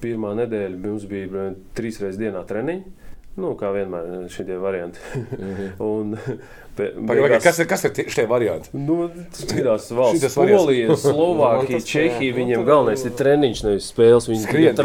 [0.00, 2.94] Pirmā nedēļa mums bija eh, trīs reizes dienā treniņi.
[3.36, 5.00] Nu, kā vienmēr šie varianti.
[5.36, 5.66] Mhm.
[5.84, 6.14] Un,
[6.78, 8.70] be, beigās- Kas ir, kas ir šie varianti?
[8.72, 10.62] Nu, citās valsts, Šitas variants.
[10.64, 12.36] Polija, Slovākija, tas, Čehija.
[12.38, 14.30] Viņiem galvenais ir treniņš, nevis spēles.
[14.32, 14.78] Viņi Skrien.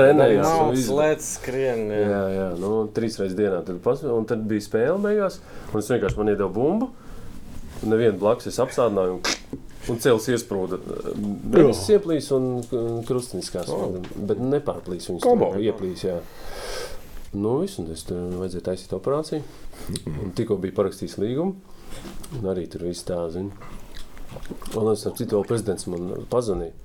[0.76, 0.90] viss.
[0.90, 1.86] slēdz skrien.
[1.96, 2.04] Jā.
[2.12, 3.64] Jā, jā, nu, trīs reizes dienā.
[3.68, 5.40] Tad, pas, un tad bija spēle beigās.
[5.72, 6.92] Un es vienkārši man iedevu bumbu.
[7.88, 9.16] Nevienu blakus es apstādināju.
[9.18, 9.62] Un,
[9.96, 10.78] un cēlus iesprūda.
[11.56, 13.72] Viņas ieplīs un uh, krustiņskās.
[14.28, 15.24] Bet nepārplīs viņas.
[15.24, 15.54] Kombo.
[15.58, 16.20] Ieplīs, jā.
[17.32, 19.44] Nu, viss, un es tur vajadzēja taisīt operāciju.
[20.12, 21.56] Un tikko bija parakstījis līgumu.
[22.40, 23.56] Un arī tur viss tā, zina.
[24.80, 26.76] Un es ar citu prezidents man pazvanīja.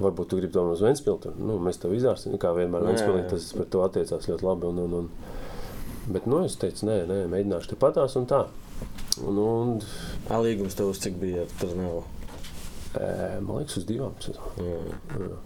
[0.00, 1.34] Varbūt tu gribi to uz Vēnspilsnu.
[1.40, 2.36] Nu, mēs tev izārsim.
[2.40, 4.70] Kā vienmēr Vēnspilsnē tas par to attiecās ļoti labi.
[4.70, 6.10] Un, un, un.
[6.10, 8.44] Bet nu, es teicu, nē, nē, mēģināšu te patās un tā.
[9.20, 9.76] Un, un,
[10.30, 11.44] A, līgums tev uz cik bija?
[11.60, 12.00] Tur nav.
[12.96, 13.12] e,
[13.44, 14.16] man liekas, uz divām.
[14.24, 14.36] Jā.
[14.64, 15.40] Jā,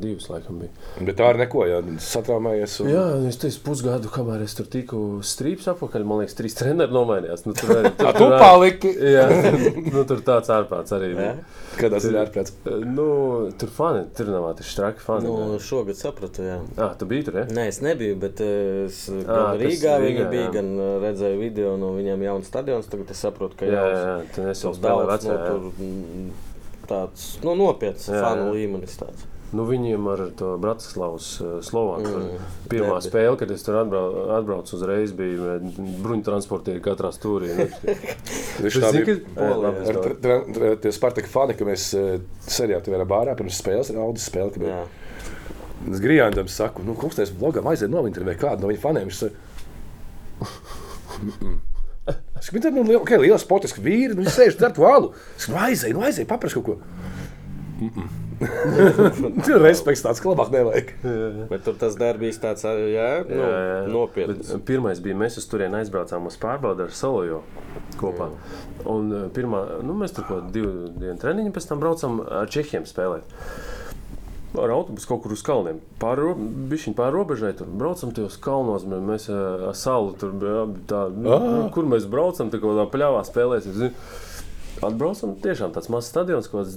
[0.00, 0.70] divas laikam bija.
[1.00, 2.76] Bet tā arī neko, ja satraumējies.
[2.84, 2.90] Un...
[2.92, 7.44] Jā, es teicu, pusgadu, kamēr es tur tiku strīps apakaļ, man liekas, trīs treneri nomainījās.
[7.48, 8.92] Nu, tur arī A, tu paliki.
[9.12, 9.26] Jā,
[9.94, 11.32] nu, tur tāds ārprāts arī bija.
[11.78, 12.54] Kad tas ir ārprāts?
[12.86, 13.08] Nu,
[13.60, 15.28] tur fani, tur nav tādi štraki fani.
[15.30, 16.58] Nu, šogad sapratu, jā.
[16.76, 17.46] Ah, tu biji tur, ja?
[17.52, 20.54] Nē, es nebiju, bet eh, es Ā, gan tas Rīgā viņi Rīgā, bija, jā.
[20.58, 22.88] gan eh, redzēju video no viņiem jaunas stadions.
[22.92, 24.32] Tagad es saprotu, ka Jā, jā, jauns- jā.
[24.36, 24.80] Tad es jau tas
[25.12, 25.32] vecajā.
[25.32, 25.48] nu, jā.
[25.48, 26.30] tur, mm,
[26.92, 28.54] tāds nu, nopietns Jā, fanu jā.
[28.58, 28.98] līmenis.
[29.00, 29.28] Tāds.
[29.52, 32.08] Nu, viņiem ar to Bratislavas uh, Slovāku.
[32.08, 33.08] Mm, Mm, Pirmā derbi.
[33.10, 34.04] spēle, kad es tur atbrau,
[34.38, 35.58] atbraucu uzreiz, bija
[36.00, 37.50] bruņu transportieri katrā stūrī.
[37.58, 37.66] Nu,
[38.64, 39.18] Viņš Tu tā zini, bija.
[39.36, 42.16] ka- es Ar tra- tie Spartaka fani, ka mēs eh,
[42.48, 44.54] tur bijām bārā pirms spēles, Audis spēle.
[44.54, 44.80] ka bija.
[45.92, 49.08] Es Grijānam saku, nu, kungs, tas blogam aiziet novintervēt kādu no viņa faniem.
[49.10, 49.34] Viņš saka,
[51.20, 51.58] "Mm-mm."
[52.38, 55.12] Es saku, "Bet, nu, liela, okay, liela sportiska vīri, nu, viņi sēž dar to alu.
[55.36, 56.78] Es saku, nu, aizej, nu, aizej, papras kaut ko.
[57.82, 58.21] Tur
[59.62, 60.92] respekts tāds, ka labāk nevajag.
[61.50, 63.82] Bet tur tas darbs tāds jā, nu, Jā, jā.
[63.92, 64.52] nopietns.
[64.68, 67.42] Pirmais bija, mēs uz turieni aizbraucām uz pārbaudi ar Solojo
[68.00, 68.30] kopā.
[68.88, 72.86] Un uh, pirmā, nu, mēs tur kaut divu dienu treniņu pēc tam braucam ar Čehiem
[72.88, 73.28] spēlēt.
[74.52, 75.78] Ar autobusu kaut kur uz kalniem.
[76.02, 76.34] Pāri ro-
[76.98, 78.84] pār robežai tur braucam tajos kalnos.
[78.84, 80.74] mē- Mēs ar salu tur bijām.
[80.90, 83.72] Tā, nu, kur mēs braucam, tā kā tā pļāvā spēlēsim.
[83.78, 83.94] zini.
[84.82, 86.76] Atbraucam, tiešām tāds mazs stadions, kaut kāds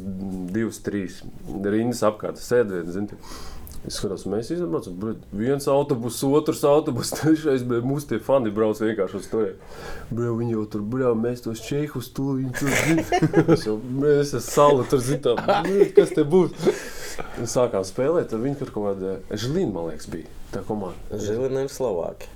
[0.54, 1.24] divas, trīs
[1.66, 3.00] rindas apkārt, sēdvietas.
[3.86, 9.20] Es skatos, mēs izbraucam, viens autobus, otrs autobus, trešais, bet mūsu tie fani brauc vienkārši
[9.20, 9.44] uz to.
[10.18, 13.06] Viņi jau tur brauc, mēs tos čehus tur, zina.
[14.02, 15.42] Mēs esam salu, tur zinām,
[15.98, 16.72] kas te būs.
[17.42, 21.22] Un sākām spēlēt, tad viņi tur kaut kāda žlīna, man liekas, bija tā komanda.
[21.22, 22.34] Žilina ir Slovākija.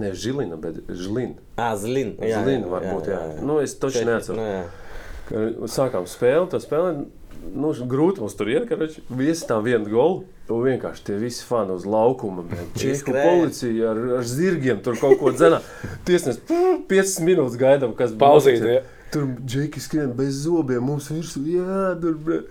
[0.00, 1.36] Ne žilina, bet žlīna.
[1.60, 2.14] Ah, Zlina.
[2.24, 3.18] Jā, Žlīna varbūt, jā.
[3.44, 4.80] Nu, es taču neatceros.
[5.30, 5.70] Nu, jā.
[5.70, 7.04] Sākām spēli, tā spēle.
[7.42, 10.22] Nu, grūti mums tur ir, ka visi tam vienu golu.
[10.52, 12.44] Un vienkārši tie visi fani uz laukuma.
[12.78, 15.62] Čehu policija ar, ar zirgiem tur kaut ko dzena.
[16.06, 18.82] Tiesnes 5 minūtes gaidām, kas Pauzīt, ja.
[19.12, 22.42] Tur džeki skrien bez zobiem, mums virsū jādara.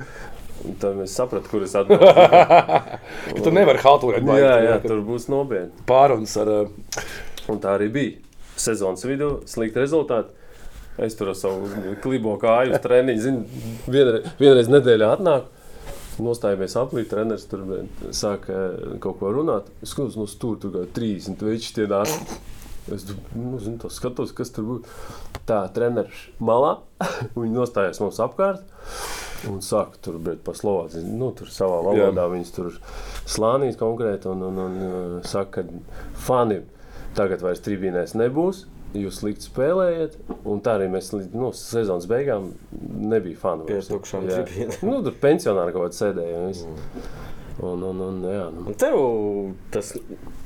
[0.62, 2.26] Un Tad mēs sapratām, kur es atbildēju.
[3.38, 5.86] Ka tu nevari haltūrēt jā, tur, jā, ka tur būs nopietni.
[5.90, 7.08] Pārunas ar uh,
[7.50, 8.20] Un tā arī bija.
[8.62, 10.36] Sezonas vidū slikti rezultāti.
[11.00, 11.70] Es tur ar savu
[12.04, 13.24] klibo kāju treniņu.
[13.24, 15.50] Zinu, vienreiz, vienreiz nedēļā atnāk.
[16.22, 17.64] Nostājāmies aplī, treneris tur
[18.14, 19.72] sāka eh, kaut ko runāt.
[19.82, 22.12] Es skatos, no stūra tur kā 30 veči tie nāk.
[22.92, 25.00] Es nu, zinu, to skatos, kas tur būs.
[25.48, 26.76] Tā, treneris malā.
[27.38, 28.66] Viņi nostājās mums apkārt.
[29.50, 31.02] Un saka, tur bija pa slovācu.
[31.08, 32.76] Nu, tur savā valodā viņas tur
[33.30, 34.30] slānīs konkrēti.
[34.30, 36.62] Un, un, un uh, saka, ka fani
[37.18, 38.66] tagad vairs tribīnēs nebūs.
[38.92, 40.18] Jūs slikti spēlējat,
[40.52, 42.50] un tā arī mēs līdz nu, sezonas beigām
[43.12, 43.64] nebija fani.
[43.70, 44.82] Pie tukšām tribīnēm.
[44.84, 46.42] Nu, tur pensionāri kaut kādā sēdēja.
[46.42, 46.66] un viss.
[47.62, 48.66] Un, un, un, jā, nu.
[48.72, 48.98] Un tev
[49.72, 49.94] tas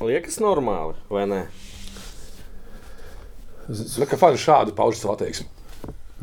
[0.03, 1.41] liekas normāli, vai ne?
[3.69, 5.49] nu, ka fani šādu pauž savu attieksmi.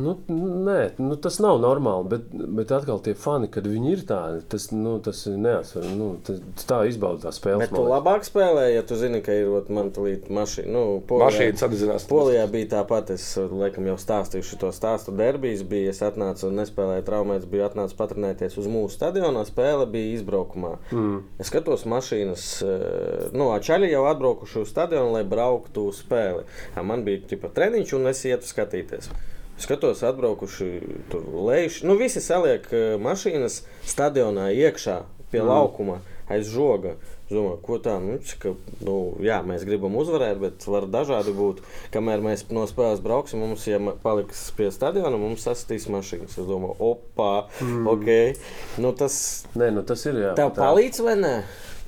[0.01, 4.39] Nu, nē, nu, tas nav normāli, bet, bet atkal tie fani, kad viņi ir tādi,
[4.49, 5.85] tas, nu, tas ir neatsver.
[5.99, 7.67] Nu, tas, tā izbauda tā spēle.
[7.67, 9.51] Bet tu labāk spēlē, ja tu zini, ka ir
[9.93, 10.73] tulīt mašīna.
[10.73, 12.07] Nu, Mašīna sadedzinās.
[12.09, 15.13] Polijā bija tāpat, es laikam jau stāstīju šo stāstu.
[15.19, 19.45] Derbijas bija, es atnācu un nespēlēju traumēs, biju atnācis patrenēties uz mūsu stadionā.
[19.45, 20.73] Spēle bija izbraukumā.
[20.95, 21.21] Mm.
[21.37, 22.47] Es skatos mašīnas,
[23.37, 26.49] nu, Čaļi jau atbraukuši uz stadionu, lai brauktu uz spēli.
[26.81, 29.13] Man bija tipa treniņš un es ietu skatīties.
[29.63, 30.71] Skatos, atbraukuši
[31.13, 31.87] tur lejuši.
[31.87, 35.03] Nu, visi saliek eh, mašīnas stadionā iekšā
[35.33, 35.49] pie mm.
[35.49, 36.01] laukuma
[36.33, 36.97] aiz žoga.
[37.33, 38.51] Es Domāju, ko tā, nu, ka,
[38.85, 38.95] nu,
[39.25, 41.63] jā, mēs gribam uzvarēt, bet var dažādi būt.
[41.95, 46.37] Kamēr mēs no spēles brauksim, mums, ja paliks pie stadiona, mums sastīs mašīnas.
[46.37, 47.31] Es domāju, opā,
[47.65, 47.89] mm.
[47.89, 48.83] ok.
[48.85, 49.17] Nu, tas
[49.57, 50.21] Nē, nu, tas ir.
[50.27, 51.35] Jā, tev tā- palīdz vai nē?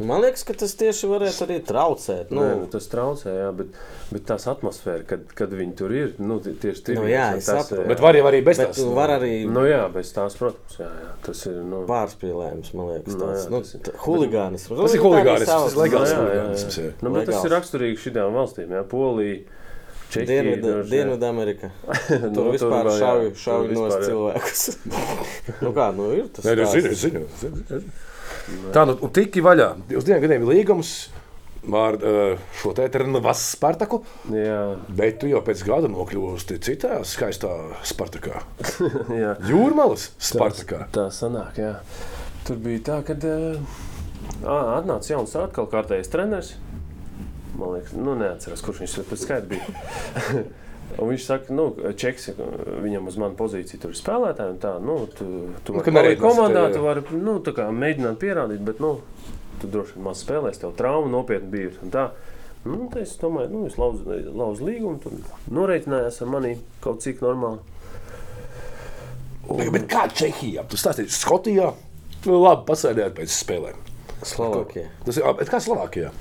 [0.03, 2.31] Man liekas, ka tas tieši varētu arī traucēt.
[2.35, 3.77] Nu, Nu, Nē, nu, tas traucē, jā, bet,
[4.11, 7.47] bet tās atmosfēra, kad, kad viņi tur ir, nu, tie- tieši tur Nu, jā, es
[7.47, 7.85] saprotu.
[7.87, 8.81] Bet var arī bez bet tās.
[8.81, 11.61] tu var arī Nu, jā, bez tās, protams, jā, jā, tas ir.
[11.63, 13.81] Nu, pārspīlējums, man liekas, Nu, tāds jā, nu, tas ir.
[13.87, 14.69] t- huligānisms.
[14.83, 15.15] Tas ir Nu,
[15.47, 16.25] savas- tas ir legāls jā, jā, jā.
[16.25, 16.79] huligānisms.
[16.83, 16.91] jā.
[17.03, 19.41] Nu, bet tas ir raksturīgi šīm valstīm, jā, Polija.
[20.15, 21.71] Dienvidamerika.
[22.23, 24.09] Nu, Tur vispār vēl, jā, šauj, no vispār, jā.
[24.11, 24.63] cilvēkus.
[25.65, 27.01] nu kā, nu ir tas Nē, nu, stāsts.
[27.03, 27.95] zinu, zinu, zinu.
[28.75, 29.71] Tā nu un tiki vaļā.
[29.97, 30.95] Uz diviem gadiem ir līgums
[31.73, 34.59] ar uh, šo te Trnavas Spartaku, Jā,
[34.93, 37.53] bet tu jau pēc gada nokļūsti citā skaistā
[37.87, 38.43] Spartakā.
[39.23, 39.33] jā.
[39.49, 40.85] Jūrmālas Spartakā.
[40.95, 41.79] Tā sanāk, jā.
[42.45, 43.81] Tur bija tā, ka uh,
[44.77, 46.53] atnāca jauns atkal kārtējs treneris.
[47.55, 50.45] Man liekas, nu neatceros, kurš viņš ir pēc skaita bija.
[50.95, 51.65] Un viņš saka, nu,
[51.99, 52.29] čeks,
[52.85, 54.55] viņam uz manu pozīciju tur ir spēlētāji.
[54.55, 55.27] un Tā, nu, tu,
[55.67, 58.93] tu Nu, vari palikt nereitinās komandā, tu vari nu, tā kā mēģināt pierādīt, bet nu,
[59.63, 61.73] tu droši vien maz spēlēsi, tev trauma nopietni bija.
[61.83, 62.09] un tā.
[62.65, 65.19] Nu, es domāju, nu, es lauzu lauz līgumu, tur
[65.53, 67.59] norēķinājās ar mani kaut cik normāli.
[69.51, 70.65] Bet, bet kā Čehijā?
[70.71, 71.75] Tu stāstīji, Skotijā?
[72.25, 73.83] Nu, labi, pasēdējāt pēc spēlēm.
[74.25, 74.89] Slovākija.
[75.05, 76.15] Tas ir kā Slovākijā.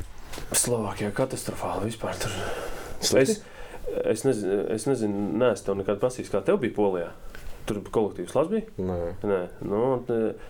[0.51, 2.17] Slovākijā katastrofāli vispār.
[2.19, 2.35] Tur.
[2.99, 3.37] Slikti?
[3.37, 3.52] Es,
[4.09, 7.09] es nezinu, es nezinu neesmu tev nekad prasījis, kā tev bija Polijā.
[7.63, 8.51] Tur bija kolektīvs labs.
[8.51, 8.71] Bija?
[8.83, 8.97] Nē.
[9.23, 9.81] Nē, nu,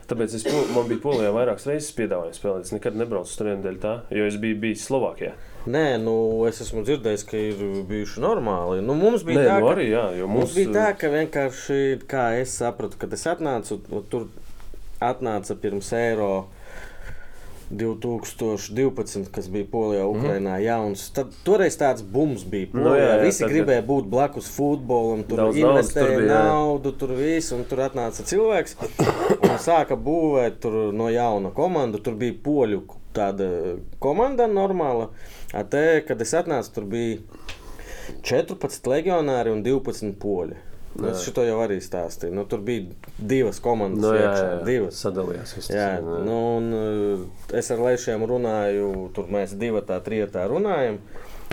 [0.09, 2.65] tāpēc es, man bija Polijā vairākas reizes piedāvājums spēlēt.
[2.65, 5.35] Es nekad nebraucu uz turieni dēļ tā, jo es biju bijis Slovākijā.
[5.69, 6.15] Nē, nu,
[6.49, 8.81] es esmu dzirdējis, ka ir bijuši normāli.
[8.83, 11.77] Nu, mums bija Nē, tā, nu, arī, jā, Mums mums, bija tā, ka vienkārši,
[12.09, 13.77] kā es sapratu, kad es atnācu,
[14.11, 14.27] tur
[15.03, 16.31] atnāca pirms eiro
[17.79, 20.57] 2012, kas bija Polijā, Ukrainā.
[20.57, 20.63] Mm.
[20.65, 21.03] Jauns.
[21.15, 22.69] Tad, toreiz tāds bums bija.
[22.73, 23.03] Nu, Polijā.
[23.03, 26.43] jā, jā, Visi tad- gribēja būt blakus futbolam, tur Daudz investēja tur bija, jā.
[26.49, 28.77] naudu, tur viss, un tur atnāca cilvēks
[29.47, 32.01] un sāka būvēt tur no jauna komandu.
[32.03, 33.47] Tur bija poļu tāda
[34.01, 35.09] komanda normāla.
[35.69, 37.17] Te, kad es atnācu, tur bija
[38.23, 40.55] 14 legionāri un 12 poļi.
[40.99, 42.33] Nu, es šo jau arī stāstīju.
[42.37, 42.85] Nu, tur bija
[43.17, 44.03] divas komandas.
[44.03, 45.01] nu, jā, iekšā, jā, jā, divas.
[45.01, 45.53] sadalījās.
[45.57, 46.17] tas, Jā, jā.
[46.27, 50.99] nu, un, uh, es ar Lēšiem runāju, tur mēs divi tā, trīs tā runājam.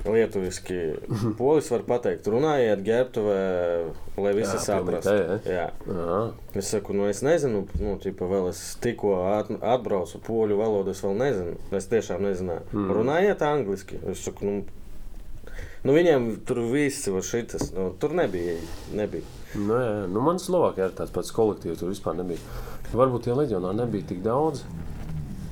[0.00, 0.76] Lietuviski
[1.36, 3.40] polis var pateikt, runājiet, ģērbtuvē,
[4.24, 5.12] lai visi Jā, saprastu.
[5.44, 5.66] Jā.
[5.92, 6.20] Aha.
[6.56, 11.02] Es saku, nu es nezinu, nu, tipa, vēl es tikko at, atbraucu poļu valodu, es
[11.04, 11.58] vēl nezinu.
[11.76, 12.64] Es tiešām nezināju.
[12.72, 12.88] Mm.
[12.96, 14.00] Runājiet angliski.
[14.08, 14.79] Es saku, nu,
[15.84, 17.70] nu viņiem tur viss var šitas.
[17.76, 18.58] Nu, tur nebija.
[18.96, 19.24] nebija.
[19.54, 22.38] Nu, jā, nu, man Slovākijā ir tāds pats kolektīvs, tur vispār nebija.
[22.94, 24.64] Varbūt tie leģionā nebija tik daudz.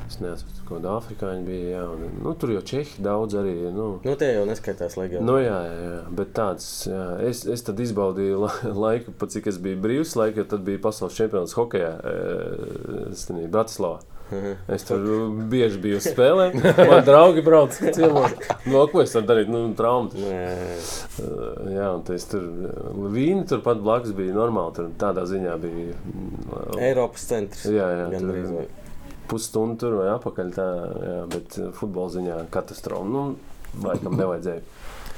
[0.08, 1.64] Es neatceros, kāda afrikāņa bija.
[1.74, 3.52] Jā, un, nu, tur jau čehi daudz arī.
[3.74, 5.24] Nu, Nu, tie jau neskaitās leģionā.
[5.28, 9.50] Nu, jā, jā, jā, bet tāds, jā, es, es tad izbaudīju la- laiku, pat cik
[9.52, 14.00] es biju brīvs, laika, tad bija pasaules čempions hokeja e, Bratislavā.
[14.74, 15.04] Es tur
[15.50, 16.48] bieži biju spēlē.
[16.78, 18.34] Man draugi brauc ciemos.
[18.68, 19.52] No ko es varu darīt?
[19.52, 20.16] Nu, traumas.
[20.18, 22.44] Uh, jā, un tas tur
[23.14, 24.76] vīni turpat blakus bija normāli.
[24.78, 27.68] Tur tādā ziņā bija mm, Eiropas centrs.
[27.72, 28.10] Jā, jā.
[28.14, 28.66] Gan tur, vai...
[29.28, 30.52] Pusstundu tur vai apakaļ.
[30.56, 30.68] Tā,
[31.10, 33.08] jā, bet uh, futbola ziņā katastrofa.
[33.08, 33.24] Nu,
[33.84, 34.66] laikam nevajadzēja.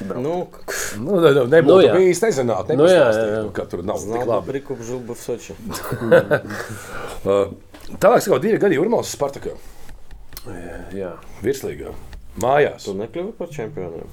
[0.01, 0.71] Braukt.
[0.97, 3.41] Nu, nu, nu, nebūtu nu, bijis nezināt, nebūtu nu, jā, nu, jā, jā.
[3.53, 4.55] ka tur nav tik labi.
[4.55, 5.59] Prikupžu būs soči.
[7.21, 7.51] Uh,
[7.99, 9.57] Tālāk, jau divi gadi Jurmālas Spartakā,
[10.95, 11.12] Jā.
[11.45, 11.93] virslīgā,
[12.41, 12.86] mājās.
[12.86, 14.07] Tu nekļuvi par čempioniem?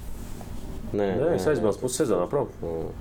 [0.97, 2.47] Nē, Nē, es aizbraucu pussezonā prom.
[2.63, 2.93] Mm.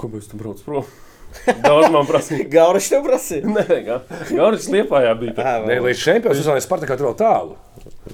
[0.00, 0.86] Kāpēc tu, brauc prom?
[1.66, 2.46] Daudz man prasīja.
[2.56, 3.46] Gauris tev prasīja?
[3.50, 3.78] Nē,
[4.30, 5.34] Gauris Liepājā bija.
[5.42, 5.88] Ā, Ne, vēl.
[5.90, 7.56] līdz čempionam sezonai Spartakā tur vēl tālu.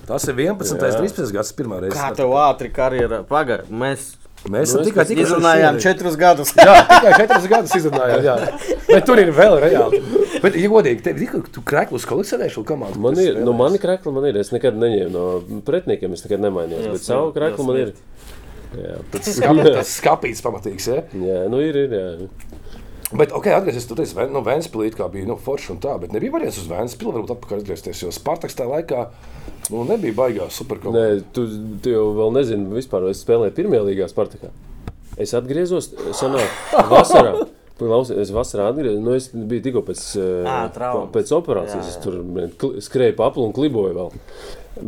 [0.09, 0.73] Tas ir 11.
[0.77, 0.93] un Jā.
[0.99, 1.33] 13.
[1.37, 1.97] gads, pirmā reize.
[1.97, 3.23] Kā tev ātri karjerā?
[3.29, 4.15] Pagaid, mēs
[4.49, 6.55] Mēs Nu, tikai tikai izrunājām četrus gadus.
[6.57, 8.23] Jā, tikai četras gadus izrunājām.
[8.25, 8.37] Jā.
[8.89, 10.01] Bet tur ir vēl reāli.
[10.41, 13.03] Bet, ja godīgi, tev ir tu krēklus kolekcionējuši šo komandu.
[13.05, 14.39] Man ir, nu, mani krekli man ir.
[14.41, 16.87] Es nekad neņēmu no pretiniekiem, es nekad nemainījos.
[16.87, 17.93] Jā, Bet savu krekli man ir.
[18.81, 20.89] Jā, tas skāpīts pamatīgs.
[20.89, 21.03] Ja?
[21.27, 22.41] jā, nu ir, ir, jā.
[23.11, 26.37] Bet, ok, atgriezties pie tā, no Vēnspilsnes, kā bija nu, forši un tā, bet nebija
[26.37, 29.01] variants uz Vēnspilsnes, varbūt atpakaļ atgriezties, jo Spartaks tajā laikā
[29.71, 31.01] nu, nebija baigās superkomanda.
[31.15, 31.47] Nē, tu,
[31.85, 34.51] tu jau vēl nezini, vispār, es spēlēju pirmajā līgā Spartakā.
[35.21, 36.49] Es atgriezos sanāk,
[36.93, 37.35] vasarā.
[37.81, 41.09] Klausies, es vasarā atgriezos, nu es biju tikko pēc, eh, Ā, traumas.
[41.15, 41.87] pēc operācijas.
[41.87, 42.03] Jā, Es jā.
[42.05, 44.11] tur man kli- skrēju pa aplu un kliboju vēl.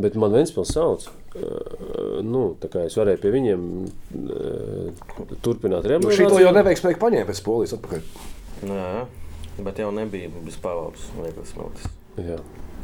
[0.02, 1.06] Bet man Ventspils sauc.
[1.34, 3.62] eh, Nu, tā kā es varēju pie viņiem
[4.28, 4.90] eh,
[5.42, 6.44] turpināt Nu, šī to rehabilitāciju.
[6.44, 8.02] jau neveiksmīgi paņēma pēc polijas atpakaļ.
[8.68, 9.06] Nē,
[9.64, 11.08] bet jau nebija bez pavaldes.
[11.18, 11.88] Liekas, smeltis.
[12.20, 12.36] Jā.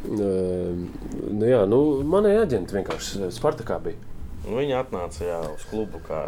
[0.05, 3.99] Eh, Nu, jā, nu, manai aģenti vienkārši Spartakā bija.
[4.45, 6.01] Nu, viņi atnāca jā, uz klubu.
[6.03, 6.23] Kā...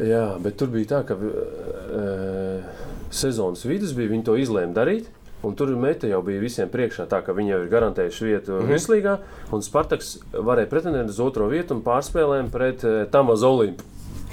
[0.00, 4.12] Jā, bet tur bija tā, ka uh, sezonas vidus bija.
[4.12, 5.10] Viņi to izlēma darīt.
[5.44, 8.62] Un tur meta jau bija visiem priekšā, tā ka viņi jau ir garantējuši vietu mm
[8.62, 8.72] -hmm.
[8.72, 9.18] Vislīgā.
[9.52, 13.84] Un Spartaks varēja pretendēt uz otro vietu un pārspēlēm pret uh, Tamazu Olimpu.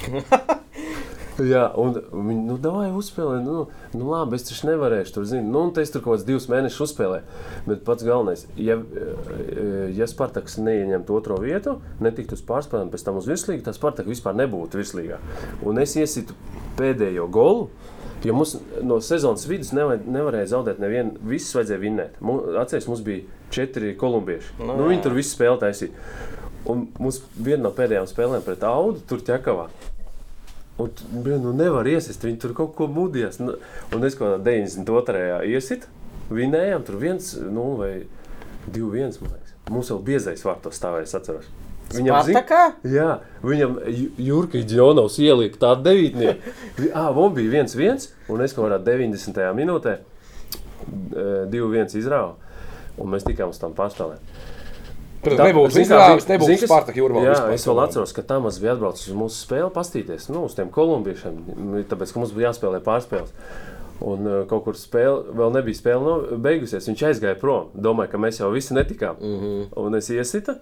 [1.47, 3.39] Jā, un viņi nu, davai uzspēlē.
[3.45, 3.65] Nu,
[3.95, 5.47] nu, labi, es taču nevarēšu tur zināt.
[5.53, 7.39] Nu, un te es tur kaut kādus divus mēnešus uzspēlēju.
[7.69, 8.77] Bet pats galvenais, ja,
[9.95, 14.37] ja Spartaks neieņemtu otro vietu, netiktu uz pārspēlēm, pēc tam uz virslīgu, tad Spartaka vispār
[14.41, 15.21] nebūtu virslīgā.
[15.67, 16.37] Un es iesitu
[16.79, 17.69] pēdējo golu.
[18.21, 18.51] Jo mums
[18.85, 21.15] no sezonas vidus nevar, nevarēja zaudēt nevienu.
[21.25, 22.19] Visus vajadzēja vinnēt.
[22.21, 24.59] Atcerieties, mums bija četri kolumbieši.
[24.59, 25.95] Nu, Nu, viņi tur visu spēlē taisīja.
[26.69, 29.65] Un mums viena no pēdējām spēlēm pret Audu tur ķekavā.
[30.79, 33.39] Un, blin, nu nevar iesist, viņi tur kaut ko mudījās.
[33.43, 33.57] Nu,
[33.93, 35.41] Un es kaut kādā 92.
[35.51, 35.87] iesitu,
[36.31, 37.91] vinējām tur viens, nu, vai
[38.71, 39.53] divi viens, man liekas.
[39.69, 41.49] Mums jau biezais vārtos stāvēja, es atceros.
[41.91, 42.61] Viņam Spartakā?
[42.87, 43.09] Jā,
[43.43, 46.53] viņam Ju- Jurka Džonovs ielika tādu devītnieku.
[46.95, 49.51] Ah, man bija viens viens, un es kaut kādā 90.
[49.57, 49.97] minūtē
[51.51, 52.33] divi viens izrāvu,
[52.97, 54.23] un mēs tikām uz tām pārspēlēm.
[55.21, 57.21] Tā- nebūtu izrāvis, nebūtu kas- Spartaka jūrmā.
[57.27, 60.69] Jā, es vēl atceros, ka Tamas bija atbraucis uz mūsu spēli, pastīties nu, uz tiem
[60.73, 61.85] kolumbiešiem.
[61.89, 63.29] Tāpēc, ka mums bija jāspēlē pārspēles.
[64.01, 66.87] Un uh, kaut kur spēle, vēl nebija spēle no, beigusies.
[66.89, 67.67] Viņš aizgāja prom.
[67.77, 69.15] Domāju, ka mēs jau visi netikām.
[69.21, 69.39] Mm.
[69.41, 69.67] -hmm.
[69.77, 70.55] Un es iesita,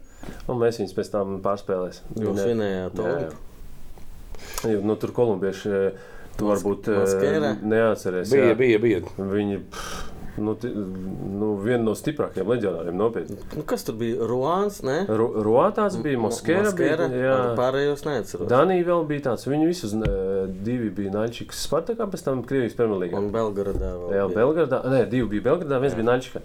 [0.49, 2.03] un mēs viņus pēc tam pārspēlēsim.
[2.19, 4.71] Jūs Vinē- vinējāt to Jā, jā.
[4.73, 5.91] Jo, Nu, tur kolumbieši, eh,
[6.37, 7.61] tu varbūt Maskēra?
[7.63, 8.29] neatceries.
[8.29, 8.57] Bija, jā.
[8.57, 9.01] bija, bija.
[9.17, 10.03] Viņi, pff,
[10.43, 10.55] nu,
[11.39, 13.37] nu, viena no stiprākajiem leģionāriem nopietni.
[13.57, 14.23] Nu, kas tur bija?
[14.29, 15.01] Ruāns, ne?
[15.09, 16.71] Ro- Roātās bija, Moskēra
[17.59, 18.49] Pārējos neatceros.
[18.51, 19.47] Danija vēl bija tāds.
[19.49, 23.19] Viņi visus eh, divi bija Naļčikas Spartakā, pēc tam Krievijas Premjerlīgā.
[23.19, 24.11] Un Belgradā vēl.
[24.17, 24.37] Jā, bija.
[24.41, 24.81] Belgradā.
[24.95, 26.01] Nē, divi bija Belgradā, viens Jā.
[26.01, 26.43] bija Naļčikā.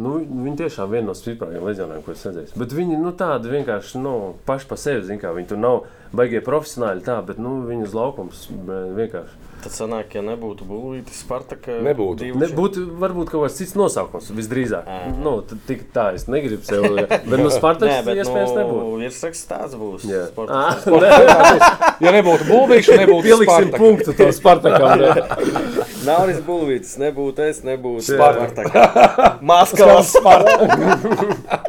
[0.00, 2.54] Nu, viņi tiešām viena no stiprākajiem leģionāriem, ko es redzēju.
[2.56, 4.14] Bet viņi nu, tādi vienkārši nu,
[4.48, 5.82] paši par sevi zina, kā viņi tur nav
[6.16, 7.04] baigie profesionāļi.
[7.04, 9.40] Tā, bet nu, viņi uz laukums vienkārši.
[9.62, 11.76] Tad sanāk, ja nebūtu būvītas Spartaka.
[11.86, 12.16] Nebūtu.
[12.24, 14.88] divu Ne, še- būtu varbūt kaut kāds cits nosaukums visdrīzāk.
[14.90, 15.12] Ā.
[15.22, 15.36] Nu,
[15.68, 16.82] tik tā es negribu sev.
[17.30, 18.96] Bet no Spartakas Nē, bet iespējams nu, nebūtu.
[19.04, 20.08] virsraksts tāds būs.
[20.10, 20.24] Jā.
[20.32, 21.68] Sporta Ah, festivāls.
[22.02, 23.78] Ja nebūtu būvīši, nebūtu Pieliksim Spartaka.
[23.78, 25.06] punktu to Spartakam.
[26.06, 28.04] Nauris Bulvīts, nebūtu es, nebūtu.
[28.14, 28.86] Spartaka.
[29.52, 31.60] Maskavas Spartaka.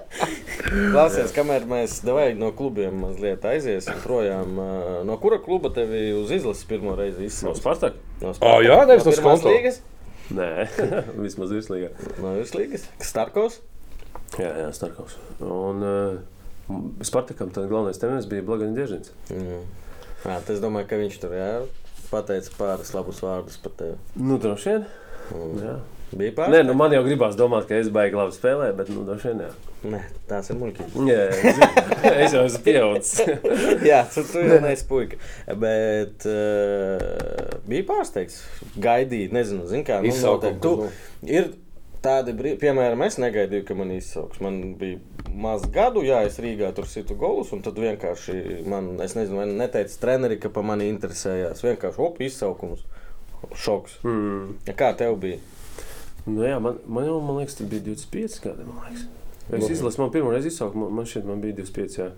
[0.74, 4.58] Klausies, kamēr mēs devai no klubiem mazliet aiziesim projām.
[5.06, 7.60] No kura kluba tevi uz izlases pirmo reizi No izsauca?
[7.62, 8.00] Spartak?
[8.24, 9.54] No Ā, jā, nevis no pirmās Skonto.
[9.54, 9.82] līgas?
[10.34, 10.50] Nē,
[11.26, 11.92] vismaz virslīgā.
[12.24, 12.88] No virslīgas?
[13.04, 13.60] Starkovs?
[14.40, 15.20] Jā, jā, Starkovs.
[15.46, 19.14] Un uh, Spartakam tad galvenais treneris bija Blagaņa Diežins.
[19.30, 19.64] Mm.
[20.24, 21.50] Jā, tas domāju, ka viņš tur jā,
[22.14, 23.97] pateica pāris labus vārdus par tevi.
[24.20, 24.88] Nu, droši vien.
[25.34, 25.59] Mm.
[25.64, 25.76] Jā.
[26.14, 26.66] Bija Nē, pāris?
[26.68, 29.72] nu, man jau gribās domāt, ka es baigi labi spēlēju, bet, nu, droši vien, jā.
[29.93, 29.99] Nē,
[30.30, 30.99] tās ir muļķības.
[31.09, 31.24] Jā,
[32.24, 33.34] es jau esmu pieaudzis.
[33.89, 35.18] Jā, tu, tu jau neesi puika.
[35.59, 38.39] Bet uh, bija pārsteigts.
[38.80, 39.99] Gaidīt, nezinu, zin kā.
[40.05, 40.61] Nu, noteikti.
[40.61, 40.88] nu.
[40.88, 41.51] tu, ir
[42.04, 44.41] tādi brīži, piemēram, es negaidīju, ka man izsauks.
[44.43, 44.99] Man bija
[45.34, 49.47] maz gadu, jā, es Rīgā tur situ golus, un tad vienkārši man, es nezinu, vai
[49.49, 51.64] neteica treneri, ka par mani interesējās.
[51.66, 52.86] Vienkārši op, izsaukums.
[53.60, 53.97] Šoks.
[54.08, 54.54] Mm.
[54.80, 55.41] Kā tev bija?
[56.26, 59.04] Nu, jā, man, man jau, man liekas, tas bija 25 gadi, man.
[59.51, 61.97] Es izlasu, man pirmo reizi izsauku, man, man šķiet, man bija 25.
[61.99, 62.12] Jā.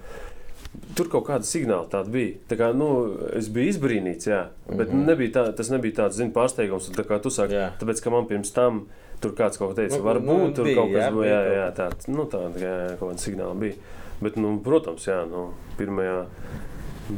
[0.98, 2.36] Tur kaut kāda signāla tāda bija.
[2.50, 2.90] Tā kā, nu,
[3.34, 5.10] es biju izbrīnīts, jā, bet mm -hmm.
[5.10, 6.92] nebija tā, tas nebija tāds zin, pārsteigums.
[6.94, 7.72] Tā kā tu saki, Jā.
[7.80, 8.86] tāpēc, ka man pirms tam
[9.26, 11.34] tur kāds kaut ko teica, Nu, varbūt nu, tur bija, kaut kas jā, bija.
[11.34, 13.94] Jā, jā, tāds, nu, tāda jā, jā, kaut kāda signāla bija.
[14.22, 15.50] Bet, nu, protams, jā, nu,
[15.80, 16.20] pirmajā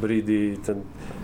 [0.02, 0.82] brīdī tad,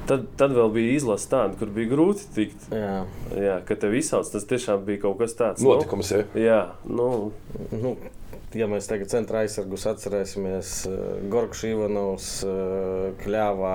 [0.08, 2.68] tad, tad vēl bija izlase tāda, kur bija grūti tikt.
[2.72, 3.04] Jā.
[3.36, 5.66] Jā, kad tev izsauc, tas tiešām bija kaut kas tāds.
[5.66, 6.24] Notikums, jā.
[6.34, 7.10] Nu, jā, nu,
[7.74, 7.96] Nu,
[8.58, 11.02] ja mēs tagad centrā aizsargus atcerēsimies, uh,
[11.34, 13.74] Gorgs Ivanovs, uh, Kļāvā,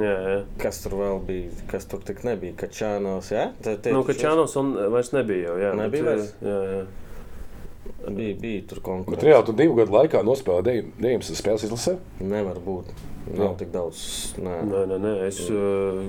[0.00, 0.36] jā, jā.
[0.62, 3.48] kas tur vēl bija, kas tur tik nebija, Kačānos, jā?
[3.64, 5.56] Te, te, Nu, Kačānos un vairs nebija jau.
[5.62, 6.34] Jā, Nebija bet, vairs?
[6.44, 6.84] Jā, jā.
[8.04, 9.26] Bija, bija tur Bet konkurence.
[9.26, 11.98] reāli tu divu gadu laikā nospēlēji 19 spēles izlasē.
[12.24, 12.90] Nevar būt.
[13.36, 14.00] Nav tik daudz.
[14.40, 14.56] Nē.
[14.68, 15.12] Nē, nē, nē.
[15.28, 16.00] Es, uh,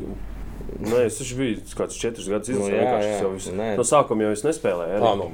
[0.85, 3.49] nē, es taču biju kāds četrus gadus Nu, izlasījis.
[3.51, 3.75] jā, jā.
[3.79, 4.95] No sākuma jau es nespēlēju.
[4.99, 5.17] Ah, arī.
[5.19, 5.29] nu.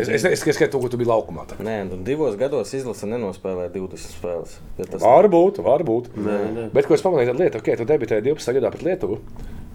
[0.00, 1.46] Es, es, es, es skatos, to, ko tu biji laukumā.
[1.50, 1.58] tā.
[1.64, 4.58] Nē, nu, divos gados izlase nenospēlēja 20 spēles.
[4.80, 6.12] Ja tas Varbūt, varbūt.
[6.16, 6.66] Nē, nē.
[6.74, 8.54] Bet, ko es pamanīju, tad lieta, ok, tu debitēji 12.
[8.58, 9.18] gadā pret Lietuvu.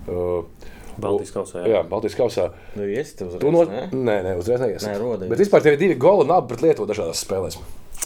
[0.03, 0.69] Uh,
[1.01, 1.63] Baltijas kausā.
[1.65, 2.49] jā, Baltijas kausā.
[2.77, 3.63] nu, iesi tu uzreiz, Tu no...
[3.65, 3.87] ne?
[3.89, 4.83] Nē, nē, uzreiz neies.
[4.85, 5.31] Nē, rodējies.
[5.31, 7.57] Bet vispār tev ir divi goli un abi pret Lietuvu dažādās spēlēs.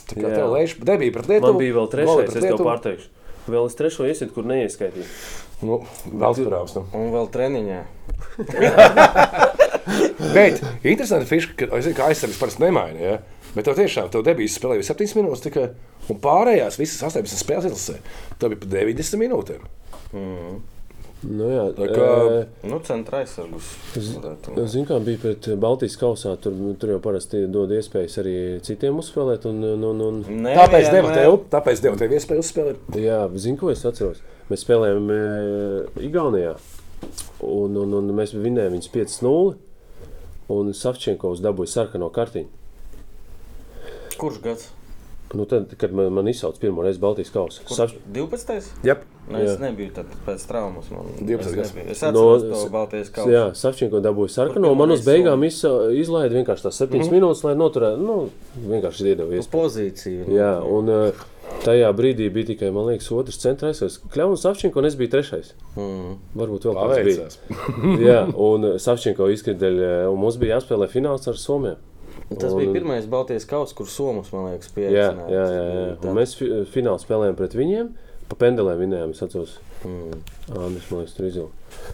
[0.08, 0.38] Tā kā Jā.
[0.38, 1.58] tev lēš, debija pret Lietuvu.
[1.58, 3.10] Man bija vēl trešais, es tev pārteikšu.
[3.52, 5.04] Vēl es trešo iesiet, kur neieskaitīju.
[5.66, 6.76] Nu, vēl turās.
[6.78, 6.84] Nu.
[6.94, 7.80] Un vēl treniņā.
[10.36, 13.00] Bet interesanti fiška, ka zinu, ka aizsargs parasti nemaina.
[13.02, 13.18] Ja?
[13.56, 15.68] Bet tev tiešām tev debijas spēlēja 7 minūtes tikai,
[16.12, 18.00] un pārējās visas 18 spēles izlasē.
[18.38, 19.70] Tev bija pa 90 minūtēm.
[20.14, 20.58] Mm.
[21.28, 23.72] Nu, jā, Tā kā- ē, Nu, centrā aizsargus.
[23.98, 26.36] Zinu, kā bija pret Baltijas kausā.
[26.40, 29.48] Tur, tur jau parasti dod iespējas arī citiem uzspēlēt.
[29.50, 32.78] Un, un, un, un, Tāpēc devu tev, tāpēc devu tev iespēju uzspēlēt.
[33.02, 34.22] Jā, zinu, ko es atceros.
[34.50, 35.20] Mēs spēlējām e,
[36.08, 36.56] Igaunijā.
[37.44, 39.56] Un, un, un mēs vinējām viņus 5-0.
[40.56, 42.48] Un Savčenkovs dabūja sarkano kartiņu.
[44.18, 44.70] Kurš gads?
[45.36, 47.62] Nu, tad, kad man, man izsauca pirmo reizi Baltijas kausa.
[47.68, 47.98] Kurš?
[48.16, 48.70] 12.
[48.88, 49.02] Yep.
[49.28, 49.58] Nu, es Jā.
[49.60, 50.88] nebiju tad pēc traumas.
[50.88, 51.74] Man, 12 es.
[51.92, 53.34] Es No- atceros to Baltijas kausu.
[53.36, 54.72] Jā, Savčenko dabūja sarkano.
[54.80, 57.18] Man uz beigām izsa- izlaida vienkārši tās 7 mm -hmm.
[57.18, 58.00] minūtes, lai noturētu.
[58.08, 58.30] Nu,
[58.70, 59.52] vienkārši iedeva iespēju.
[59.52, 60.30] pozīciju.
[60.32, 61.12] Jā, un e,
[61.64, 63.82] tajā brīdī bija tikai, man liekas, otrs centrais.
[64.14, 65.54] Kļāvs Savčenko, un es biju trešais.
[65.76, 66.16] Mm.
[66.40, 67.28] Varbūt vēl kāds bija.
[68.08, 69.82] Jā, un Savčenko izkrita dēļ,
[70.14, 71.78] un mums bija jāspēlē fināls ar Somiju.
[72.28, 73.88] Tas Un- bija pirmais Baltijas kausa, kur
[74.36, 75.30] man liekas, Jā, pieaicināja.
[75.32, 75.94] jā, jā, jā.
[76.10, 77.94] Un mēs fi- finālā spēlējām pret viņiem.
[78.28, 79.14] Pa pendelēm vinējām.
[79.16, 80.18] Es atceros, Mm.
[80.58, 81.94] Andris, man liekas, tur izvilka.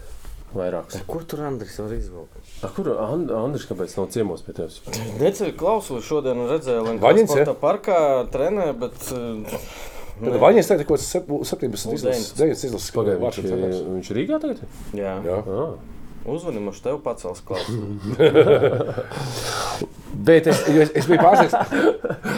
[0.54, 1.00] Vairāks.
[1.06, 2.43] Kur tur Andris var izvilkt?
[2.62, 4.78] A, kur And, Andris, kāpēc nav ciemos pie tevis?
[5.20, 7.56] Neceļu klausuli šodien redzēju, Vaņins, Lankās ja?
[7.60, 7.98] parkā
[8.32, 9.10] trenē, bet...
[9.12, 9.58] uh,
[10.14, 14.60] Tad Vaņas teica, ka 17 Nu, izlases, 9 izlases Pagaid, viņš, viņš ir Rīgā tagad?
[14.94, 15.38] Jā, Jā.
[15.42, 15.72] Ah.
[16.30, 18.14] uzvanim, uz tevi pacels klausuli.
[20.24, 21.56] Bet es, es, es biju pārsteigts.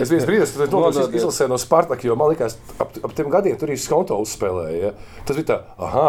[0.01, 1.13] Es biju brīdis, kad to Nododies.
[1.21, 4.79] izlasīju no Spartaka, jo man liekas, ap, ap tiem gadiem tur īstenībā skonto uzspēlēja.
[4.81, 5.21] Ja?
[5.29, 6.09] Tas bija tā, ah,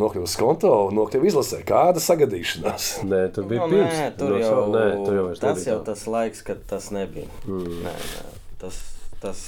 [0.00, 1.60] nokļuva skonto un nokļuva izlasē.
[1.68, 2.88] Kāda sagadīšanās?
[3.10, 3.92] Nē, tur bija Nu, pirms.
[3.98, 6.90] nē, tur No jau, nē, tur jau vairs tas nebija jau tas laiks, kad tas
[6.94, 7.28] nebija.
[7.46, 7.78] Mm.
[7.84, 8.24] Nē, nē,
[8.64, 8.80] tas,
[9.22, 9.44] tas,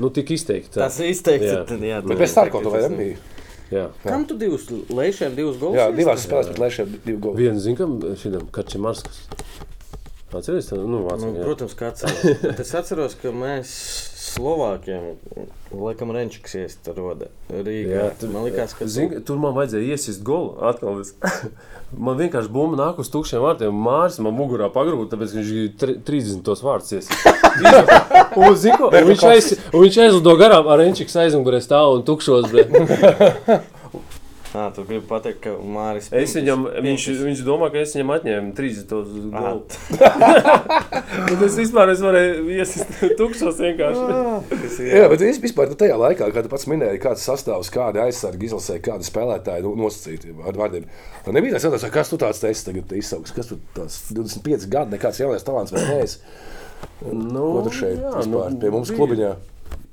[0.00, 0.72] Nu, tik izteikti.
[0.78, 1.50] tas izteikti.
[1.52, 1.64] Jā.
[1.68, 3.18] tad, jā, Bet bez Starko to vai nebija?
[3.72, 3.86] Jā.
[4.04, 5.78] Kam tu divus lēšiem, divus golus?
[5.80, 7.38] Jā, divās spēlēs pret lēšiem divi goli.
[7.46, 9.22] Vienu zinu, kam šitam Kačemarskas.
[10.38, 10.70] Atceries?
[10.70, 10.78] tā?
[10.80, 11.44] Nu, Nu, vācam, jā.
[11.44, 12.58] protams, kā atceros.
[12.62, 13.74] Es atceros, ka mēs
[14.22, 15.16] Slovākiem,
[15.76, 17.90] laikam, Renčiks iesta roda Rīgā.
[17.90, 20.54] Jā, tur, man liekas, ka Zin, tur man vajadzēja iesist golu.
[20.70, 21.02] Atkal.
[21.92, 23.74] Man vienkārši bumba nāk uz tukšiem vārtiem.
[23.84, 27.26] Māris man mugurā pagrūda, tāpēc ka viņš grib tri- 30 tos vārdus iesist.
[28.40, 32.06] un, zin, ko, un, viņš aiz, un viņš aizlido garām ar Renčiks aizmugurē stāv un
[32.08, 32.48] tukšos.
[34.52, 38.50] Nā, tu gribi pateikt, ka Māris Es viņam, viņš, viņš domā, ka es viņam atņēmu
[38.58, 38.90] 30
[39.32, 39.78] Ā, gols.
[41.30, 44.02] Bet es vispār es varēju iesist tukšos vienkārši.
[44.84, 48.44] ir- Jā, bet es vispār nu, tajā laikā, kad pats minēji, kāds sastāvs, kāda aizsarga
[48.48, 50.84] izlasē, kāda spēlētāja nu, nosacīti ar vārdiem.
[51.32, 55.20] Nebija tāds jautājums, kas tu tāds esi tagad izsauks, kas tu tāds 25 gadu, nekāds
[55.22, 56.20] jaunais talants vēl neesi.
[57.08, 58.98] Nu, Ko tu šeit jā, vispār nu, pie mums bija.
[59.00, 59.32] klubiņā?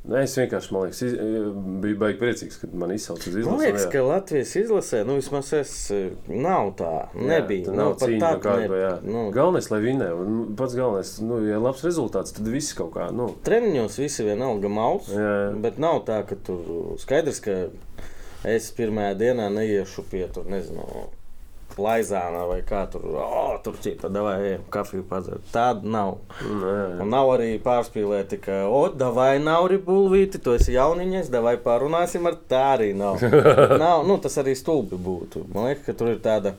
[0.09, 1.11] Nē, es vienkārši, liekas, iz,
[1.83, 3.65] biju baigi priecīgs, kad man izsauca uz Man izlasi.
[3.65, 3.89] liekas, jā.
[3.93, 7.67] ka Latvijas izlasē, nu vismaz es eh, nav tā, nebija.
[7.67, 8.93] Jā, nu, nav pat cīņa tā, par kādu, jā.
[9.05, 10.09] nu, Galvenais, lai vinē.
[10.23, 14.71] Un pats galvenais, nu, ja labs rezultāts, tad viss kaut kā, nu, Treniņos visi vienalga
[14.73, 15.35] maus, jā.
[15.61, 17.59] bet nav tā, ka tur skaidrs, ka
[18.49, 20.87] es pirmajā dienā neiešu pie tur, nezinu,
[21.77, 25.45] Laizānā vai kā tur, oh, tur ķipa, davai, ejam, kafiju padzert.
[25.53, 26.17] Tāda nav.
[26.41, 31.55] nē, Un nav arī pārspīlēti, ka, o, davai nav arī bulvīti, tu esi jauniņš, davai
[31.63, 33.23] parunāsim ar tā arī nav.
[33.83, 35.45] nav nu, tas arī stulbi būtu.
[35.53, 36.55] Man liekas, ka tur ir tāda,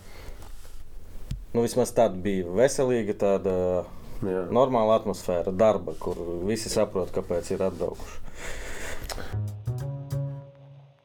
[1.53, 3.55] nu, vismaz tāda bija veselīga, tāda
[4.25, 4.47] jā.
[4.55, 9.50] normāla atmosfēra darba, kur visi saprot, kāpēc ir atbraukuši.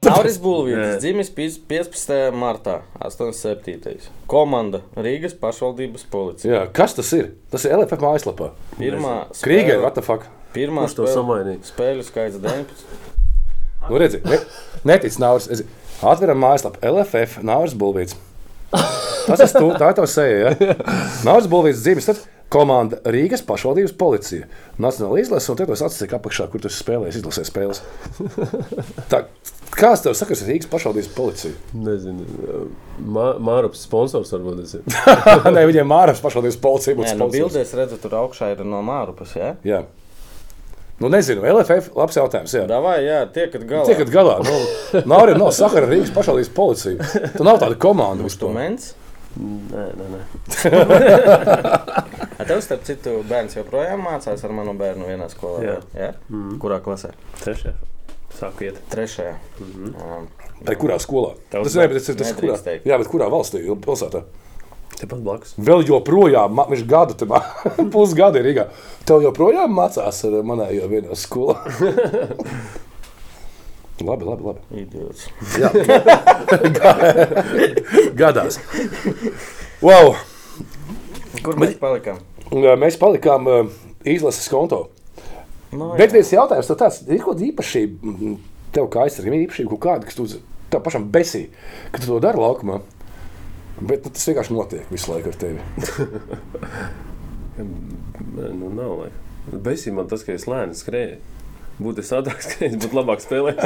[0.05, 0.99] Nauris Bulvītis, Nē.
[1.01, 2.31] dzimis pis- 15.
[2.35, 4.09] martā, 87.
[4.31, 6.51] Komanda Rīgas pašvaldības policija.
[6.53, 7.31] Jā, kas tas ir?
[7.51, 8.51] Tas ir LFF mājaslapā.
[8.79, 10.27] Pirmā spēle- what the fuck?
[10.55, 11.59] Pirmā Kurš to samainīja?
[11.71, 12.85] Spēļu skaits 19.
[13.89, 14.39] Nu, redzi, ne,
[14.85, 15.47] netic Nauris.
[15.51, 15.63] Es-
[16.03, 18.15] Atveram mājaslapu LFF, Nauris Bulvīts.
[19.25, 20.51] Tas ir tu, tā ir tava seja.
[20.59, 20.75] Ja?
[21.27, 22.19] Nauris Bulvīts dzimis, tad
[22.53, 24.47] komanda Rīgas pašvaldības policija.
[24.81, 27.81] Nacionāla izlase, un te tos atsaka apakšā, kur tu esi spēlējis, izlasē spēles.
[29.11, 29.25] Tā,
[29.75, 31.57] kāds tev sakars ar Rīgas pašvaldības policiju?
[31.85, 32.25] Nezinu,
[33.01, 34.87] Mā, Māraps sponsors varbūt tas ir.
[35.57, 39.35] Nē, viņiem Māras pašvaldības policija būtu Nē, nu, bildēs redzu, tur augšā ir no Mārupas.
[39.39, 39.53] Ja?
[39.67, 39.85] Jā.
[40.95, 42.53] Nu, nezinu, LFF, labs jautājums.
[42.55, 42.63] Jā.
[42.69, 43.87] Davai, jā, tiekat galā.
[43.89, 44.37] Tiekat galā.
[44.47, 47.09] Nu, nav arī nav sakara ar Rīgas pašvaldības policiju.
[47.35, 48.23] Tu nav tāda komanda
[48.55, 48.93] mens?
[49.35, 50.21] Nē, nē, nē.
[52.47, 55.63] Tev, starp citu, bērns joprojām mācās ar manu bērnu vienā skolā?
[55.65, 55.75] Jā.
[55.97, 56.09] Ja?
[56.29, 56.55] Mm.
[56.61, 57.11] Kurā klasē?
[57.41, 57.73] Trešajā.
[58.35, 58.79] Sāku iet.
[58.91, 59.35] Trešajā.
[59.59, 59.83] Mhm.
[59.83, 60.25] Mm -hmm.
[60.65, 61.35] Tā kurā skolā?
[61.51, 62.85] Tavs Tas, bet tas, tas, tas kurā, teikt.
[62.85, 63.63] jā, bet kurā valstī?
[63.85, 64.23] Pilsētā.
[64.95, 65.55] Tepat blakus.
[65.59, 67.29] Vēl joprojām, viņš gadu tam
[67.93, 68.65] pusgadu ir Rīgā.
[69.05, 71.55] Tev joprojām mācās ar manējo vienā skolā.
[74.03, 74.59] labi, labi, labi.
[74.81, 75.27] Idiots.
[75.59, 75.69] Jā.
[78.19, 78.59] Gadās.
[79.83, 80.15] Wow.
[81.45, 82.19] Kur mēs palikām?
[82.51, 83.59] Un, ā, Mēs palikām ā,
[84.07, 84.85] izlases konto.
[85.75, 88.13] No, Bet viens jautājums, tev tāds ir kaut kāda īpašība,
[88.75, 90.37] tev kā aizsargam, ir īpašība kaut kāda, kas tu uz-
[90.71, 91.45] tev pašam besī,
[91.91, 92.79] ka tu to dari laukumā.
[93.81, 95.59] Bet nu, tas vienkārši notiek visu laiku ar tevi.
[97.55, 98.97] Nu nav.
[98.99, 99.09] Lai.
[99.63, 101.19] Besī man tas, ka es lēni skrēju.
[101.75, 103.59] Būtu es ātrāk skrējis, būtu labāk spēlēt.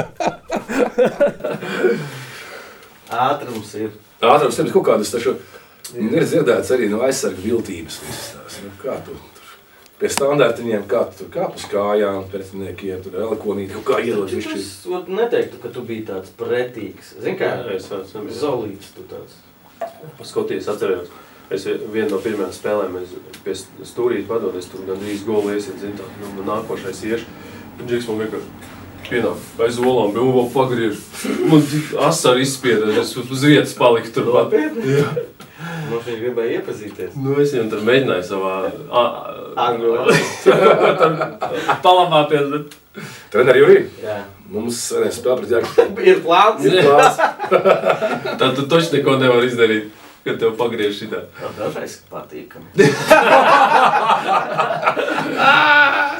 [3.10, 3.90] Ātrums ir.
[4.22, 5.36] Ātrums ir kaut kādas taču
[5.98, 8.00] ir dzirdēts arī no aizsarga viltības.
[8.64, 9.30] nu, Kā tu tur
[10.00, 14.56] pie standartiņiem, kā tu kāp uz kājām, pretiniekiem, tur elikonīt, kaut kā višķi.
[14.56, 14.70] Es
[15.08, 17.14] neteiktu, ka tu biji tāds pretīgs.
[17.20, 19.36] Zini, kā es esmu Zolīts tu tāds.
[20.24, 21.10] Skotijas atceros.
[21.50, 25.96] Es vienu no pirmajām spēlēm es pie stūrītes padodu, es tur gandrīz golu iesiet, zinu,
[25.98, 27.26] tā, nu, nākošais iešu.
[27.80, 28.60] Un Džiks man vienkārši
[29.10, 30.98] pienāk aiz olām, bija vēl pagriež.
[31.50, 31.64] Man
[32.06, 34.28] asari izspieda, es uz vietas paliku tur?
[35.90, 37.16] Mums viņš gribēja iepazīties.
[37.18, 38.52] Nu, es viņam tur mēģināju savā
[39.60, 39.96] Angļu
[41.82, 42.76] palamāties, bet
[43.32, 44.20] Treneri Jurī, Jā.
[44.50, 45.86] mums vienais spēlē pret Jāku.
[46.10, 46.64] Ir plāns.
[46.66, 47.20] Ir plāns.
[48.40, 49.90] tā tu taču neko nevar izdarīt,
[50.24, 51.20] kad tev pagriež šitā.
[51.56, 52.66] Dažreiz patīkami.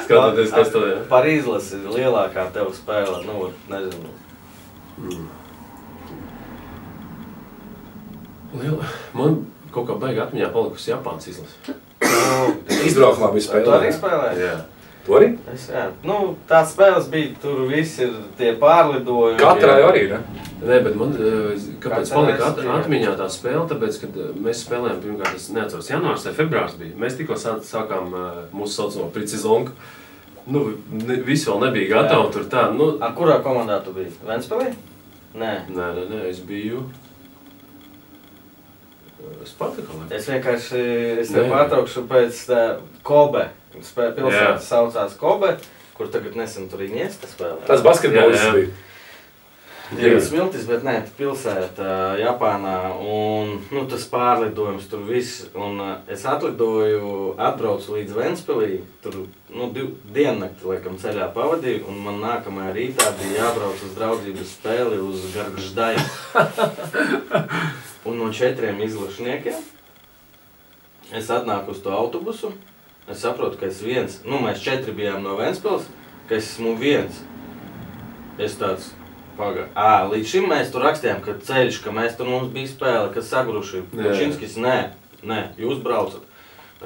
[0.05, 0.97] Skatoties, kas to ir.
[1.11, 3.17] Par izlasi lielākā tev spēle.
[3.27, 4.09] Nu, nezinu.
[8.57, 8.85] Liela.
[9.15, 9.31] Man
[9.71, 11.55] kaut kā baigā atmiņā palikusi Japānas izlase.
[12.89, 14.29] Izbraukumā bija Tu arī spēlē.
[14.39, 14.55] Jā.
[15.05, 15.31] Tu arī?
[15.49, 15.87] Es, jā.
[16.05, 19.39] Nu, tās spēles bija, tur viss ir tie pārlidojumi.
[19.41, 19.87] Katrai jā.
[19.89, 20.19] arī, ne?
[20.61, 22.75] Nē, bet man, eh, kāpēc reiz, at, jā.
[22.75, 23.63] atmiņā tā spēle?
[23.71, 26.93] Tāpēc, kad eh, mēs spēlējām, pirmkārt, es neatceros, janvārs vai februārs bija.
[27.01, 29.73] Mēs tikko sā- sākām eh, mūsu saucamo precizonku.
[30.51, 32.31] Nu, ne, visi vēl nebija gatavi Jā.
[32.33, 32.67] tur tā.
[32.77, 34.13] Nu, Ar kurā komandā tu biji?
[34.25, 34.75] Ventspēlī?
[35.33, 35.51] Nē.
[35.69, 36.85] nē, nē, nē, es biju.
[39.21, 39.97] Eh, Spartakā.
[40.11, 40.81] Es vienkārši
[41.21, 41.51] es tev Nē.
[41.53, 42.61] pārtraukšu pēc tā
[43.03, 43.47] Kobe.
[43.71, 45.55] Pilsēta saucās Kobe,
[45.95, 47.61] kur tagad nesen tur Iniesta spēlē.
[47.69, 48.67] Tas basketbols bija.
[49.91, 52.75] Divas smiltis, bet nē, pilsēta Japānā.
[53.03, 55.49] Un, nu, tas pārlidojums tur viss.
[55.51, 58.77] Un, ā, es atlidoju, atbraucu līdz Ventspilī.
[59.03, 59.17] Tur
[59.51, 59.67] nu,
[60.15, 61.83] diennakti laikam ceļā pavadīju.
[61.91, 66.07] Un man nākamajā rītā bija jābrauc uz draudzības spēli uz Gargždaju.
[68.07, 69.59] Un no četriem izlašniekiem
[71.11, 72.53] es atnāku uz to autobusu.
[73.11, 75.89] Es saprotu, ka es viens, nu mēs četri bijām no Ventspils,
[76.29, 77.19] ka es esmu viens.
[78.39, 78.93] Es tāds.
[79.75, 83.23] À, līdz šim mēs tur rakstījām, ka ceļš, ka mēs tur mums bija spēle, ka
[83.25, 83.83] sagruši.
[83.93, 84.77] Kučinskis, nē,
[85.27, 86.23] nē, jūs braucat.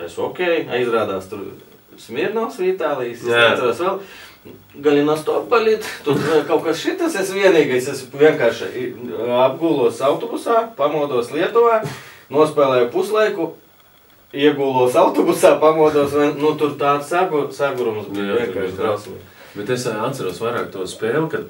[0.06, 0.42] Es ok,
[0.82, 1.46] izrādās tur
[1.98, 3.44] Smirnovs, Itālijas, es Jā.
[3.50, 4.00] neatceros vēl.
[4.84, 8.84] Galina stopalīt, tur eh, kaut kas šitas, es vienīgais, es vienkārši i,
[9.42, 11.80] apgulos autobusā, pamodos Lietuvā,
[12.30, 13.48] nospēlēju puslaiku,
[14.36, 19.24] iegulos autobusā, pamodos, nu tur tāds sagur, sagurums bija vienkārši drausmīgi.
[19.56, 21.48] Bet es ā, atceros vairāk to spēli, kad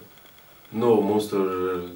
[0.75, 1.47] nu, mums tur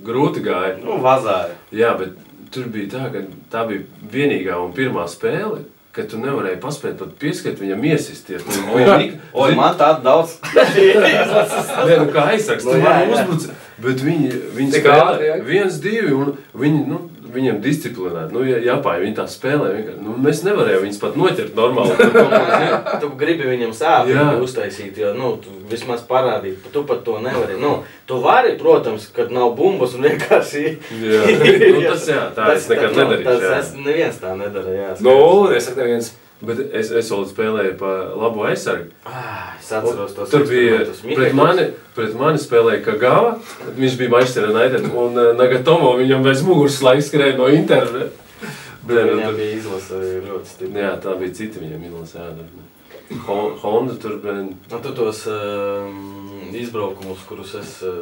[0.06, 0.78] grūti gāja.
[0.84, 1.58] Nu, vazāja.
[1.76, 2.16] Jā, bet
[2.54, 5.66] tur bija tā, ka tā bija vienīgā un pirmā spēle,
[5.96, 8.46] kad tu nevarēji paspēt pat pieskart viņam iesisties.
[8.48, 10.38] Nu, Oi, man tāda daudz.
[10.56, 13.16] Nē, nu kā aizsargs, Nu, tu jā, vari jā.
[13.18, 17.02] uzbrukt, bet viņi, viņi spēlē viens, divi, un viņi, nu,
[17.34, 18.34] viņam disciplinēti.
[18.36, 21.96] Nu, ja- Japāņi, viņi tā spēlē, vienkārši, nu, mēs nevarējām viņus pat noķert normāli.
[21.98, 24.26] Kā- tu gribi viņam sāpes Jā.
[24.44, 27.60] uztaisīt, jo nu, tu vismaz parādīt, tu pat to nevari.
[27.60, 30.66] Nu, tu vari, protams, kad nav bumbas un vienkārši.
[31.02, 31.22] Jā,
[31.76, 33.40] nu, tas jā, tā es nekad nu, nedarīšu.
[33.46, 34.74] Tas es neviens tā nedara.
[34.80, 35.18] Jā, Nu,
[35.56, 36.12] es saku, neviens.
[36.40, 38.94] Bet es, es vēl spēlēju pa labo aizsargu.
[39.04, 40.78] Ah, es atceros tos Tur bija
[41.18, 41.66] pret mani,
[41.98, 43.34] pret mani spēlēja Kagava.
[43.76, 47.92] Viņš bija Manchester United un uh, Nagatomo viņam bez muguras laiks skrēja no Inter.
[47.92, 48.16] Bet,
[48.88, 50.80] nu, Viņam tur- bija izlase ļoti stipra.
[50.86, 52.30] Jā, tā bija cita viņam izlasē.
[53.28, 54.38] Hon- Honda tur bija.
[54.48, 58.00] Nu, tu tos um, izbraukumus, kurus es uh,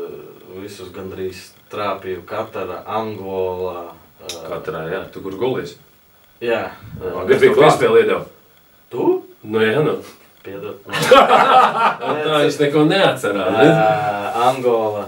[0.61, 3.87] visus gandrīz trāpīju, Katara, Angola.
[4.21, 5.73] Uh, Katrā, jā, tu kur golies.
[6.41, 6.61] Jā,
[7.27, 8.25] Kas bija iedeva?
[8.91, 9.23] tu?
[9.43, 9.97] Nu, jā, nu.
[10.43, 10.77] Piedod.
[10.87, 13.57] Tā viņš neko neatcerās.
[13.57, 13.69] ne?
[13.71, 15.07] Uh, Angola.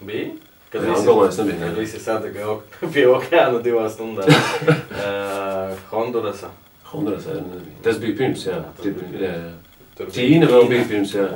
[0.00, 0.28] Bija?
[0.70, 2.56] Kad Jā, visi- Angolā es nebiju, Kad visi sadega
[2.94, 4.28] pie okeāna divās stundās.
[5.02, 6.50] uh, Hondurasā.
[6.92, 7.78] Honduras arī nebija.
[7.82, 8.58] Tas bija pirms, jā.
[8.60, 9.22] Jā, tas bija.
[9.24, 9.54] jā, jā.
[9.96, 11.26] Tur Ķīna vēl bija pirms, jā.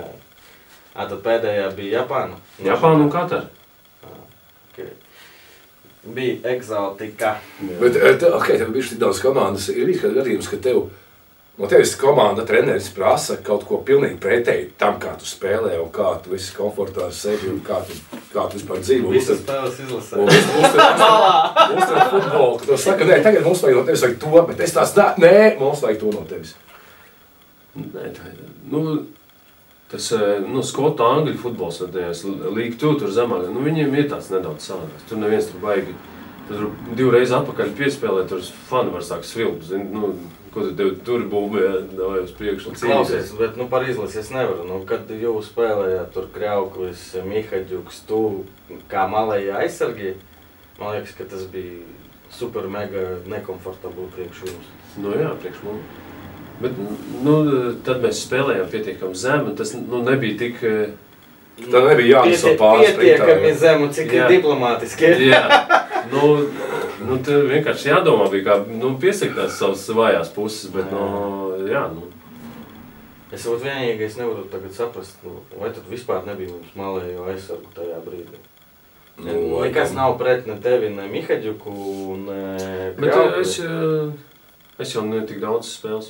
[0.95, 2.37] À, tad pēdējā bija Japāna.
[2.63, 3.47] Japāna un Katara.
[4.71, 4.91] Okay.
[6.05, 7.35] Bija eksotika.
[7.81, 9.69] Bet, eh, te- ok, tev bija tik daudz komandas.
[9.69, 10.87] Ir bijis kāds gadījums, ka tev
[11.59, 16.15] no tevis komanda treneris prasa kaut ko pilnīgi pretēji tam, kā tu spēlē un kā
[16.25, 17.93] tu esi komfortā ar sevi un kā tu,
[18.33, 19.11] kā tu vispār dzīvo.
[19.13, 20.17] Visas Uztver- spēles un izlasē.
[20.25, 24.43] uz- uztver- Uztver futbolu, ka tu saki, nē, tagad mums vajag no tevis vajag to,
[24.49, 26.55] bet es tās, nē, nē, mums vajag to no tevis.
[27.77, 28.33] Nē, tā,
[28.73, 29.07] nu,
[29.91, 33.49] tas eh, nu, skotu angļu futbols, tas līnija tur, tur zemāk.
[33.51, 35.07] Nu, viņiem ir tāds nedaudz savādāk.
[35.11, 35.97] Tur neviens tur baigi.
[36.51, 36.69] Tur
[36.99, 39.69] divreiz atpakaļ piespēlē, tur fani var sākt svilpt.
[39.71, 40.15] zini, Nu,
[40.51, 42.73] ko tu tev tur būvē, vai uz priekšu?
[42.73, 44.65] un Klausies, bet nu, par izlasi es nevaru.
[44.67, 48.21] Nu, kad jūs spēlējāt tur Krauklis, Mihaģuks, tu
[48.91, 50.17] kā malēji aizsargi,
[50.81, 51.85] man liekas, ka tas bija
[52.35, 54.73] super mega nekomfortabli priekš jums.
[54.99, 56.10] Nu, jā, priekš mums.
[56.61, 56.77] Bet,
[57.25, 57.35] nu,
[57.87, 59.55] tad mēs spēlējām pietiekami zemi.
[59.57, 60.61] Tas nu, nebija tik.
[60.65, 60.91] eh,
[61.61, 64.27] Tā nebija jānesā pāri Pietiekami zemu, cik Jā.
[64.29, 65.11] ir diplomātiski.
[65.33, 65.43] Jā,
[66.13, 66.31] nu,
[67.05, 70.71] nu, tur vienkārši jādomā, bija, kā nu, piesakt tās savas vājās puses.
[70.73, 72.07] Bet, nu, jā, nu,
[73.31, 78.01] Es jau vienīgais nevaru tagad saprast, nu, vai tad vispār nebija mums malējo aizsargu tajā
[78.03, 78.41] brīdī.
[79.23, 81.75] Nu, Nekas nav pret ne tevi, ne Mihaģuku,
[82.25, 82.41] ne
[82.97, 83.45] Bet eh, Kraukli.
[83.45, 84.11] es, eh,
[84.81, 86.09] es jau ne tik daudz spēles,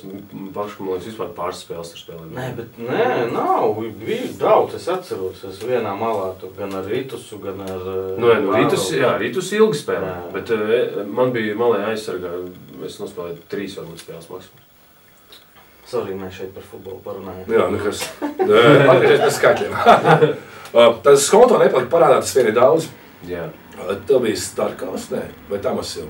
[0.55, 2.31] pašu man liekas, vispār pāris spēles ar spēlēm.
[2.37, 3.77] Nē, bet nē, nav.
[4.01, 5.43] Bija daudz, es atceros.
[5.49, 7.77] Es vienā malā tur gan ar Rītusu, gan ar.
[7.77, 9.01] eh, Nu, jā, nu, rītus, Pāvelu.
[9.03, 10.31] jā, rītus ilgi spēlē, Jā.
[10.33, 12.33] bet uh, man bija malē aizsargā,
[12.87, 14.67] es nospēlēju trīs varbūt spēles maksimums.
[15.91, 17.49] Sorry, mēs šeit par futbolu parunājam.
[17.51, 18.05] Jā, nekas.
[18.23, 20.37] Atgriežamies pie skaitļiem.
[21.03, 22.87] Tas konto nepalika parādā, tas vien ir daudz.
[23.27, 23.49] Jā,
[23.81, 26.03] Uh, Tev bija Starkavs, nē, vai Tamas jau?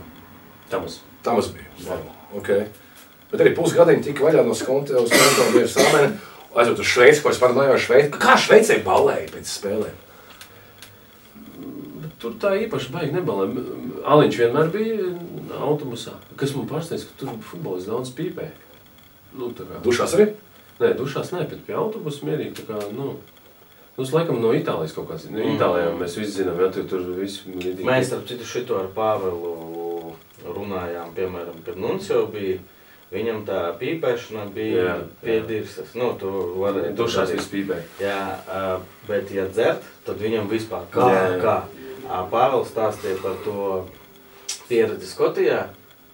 [0.69, 0.97] Tamas.
[1.23, 1.69] Tamas bija.
[1.87, 2.01] Wow.
[2.39, 2.67] Okay.
[3.31, 6.13] Bet arī pusgadiņi tika vaļā no skonta, uz skonta un bija sāmeni.
[6.51, 8.11] Aizjūt uz Šveici, ko es padomāju ar Šveici.
[8.19, 9.99] Kā Šveicē balēja pēc spēlēm?
[12.21, 13.47] Tur tā īpaši baigi nebalē.
[14.13, 15.07] Aliņš vienmēr bija
[15.63, 16.17] autobusā.
[16.37, 18.51] Kas man pārsteidz, ka tur futbols daudz pīpē.
[19.39, 19.79] Nu, tā kā.
[19.85, 20.27] Dušās arī?
[20.81, 22.59] Nē, dušās nē, bet pie autobusa mierīgi.
[22.59, 23.13] tā Kā, nu,
[23.95, 25.29] nu, es laikam no Itālijas kaut kāds.
[25.31, 25.55] Nu, Mm.
[25.55, 27.79] Itālijā mēs visi zinām, ja tur, tur viss ir.
[27.87, 29.55] Mēs, starp citu, šito ar Pāvelu
[30.61, 32.59] runājām, piemēram, mums jau bija.
[33.11, 35.47] Viņam tā pīpēšana bija Jā, pie jā.
[35.49, 35.89] dirzas.
[35.99, 36.29] Nu, tu
[36.61, 37.81] vari Dušās ir spīpē.
[37.99, 38.21] Jā,
[39.09, 41.09] bet ja dzert, tad viņam vispār kā.
[41.11, 41.41] Jā, jā.
[41.43, 41.57] kā.
[42.31, 43.83] Pāvils stāstīja par to
[44.69, 45.65] pieredzi Skotijā.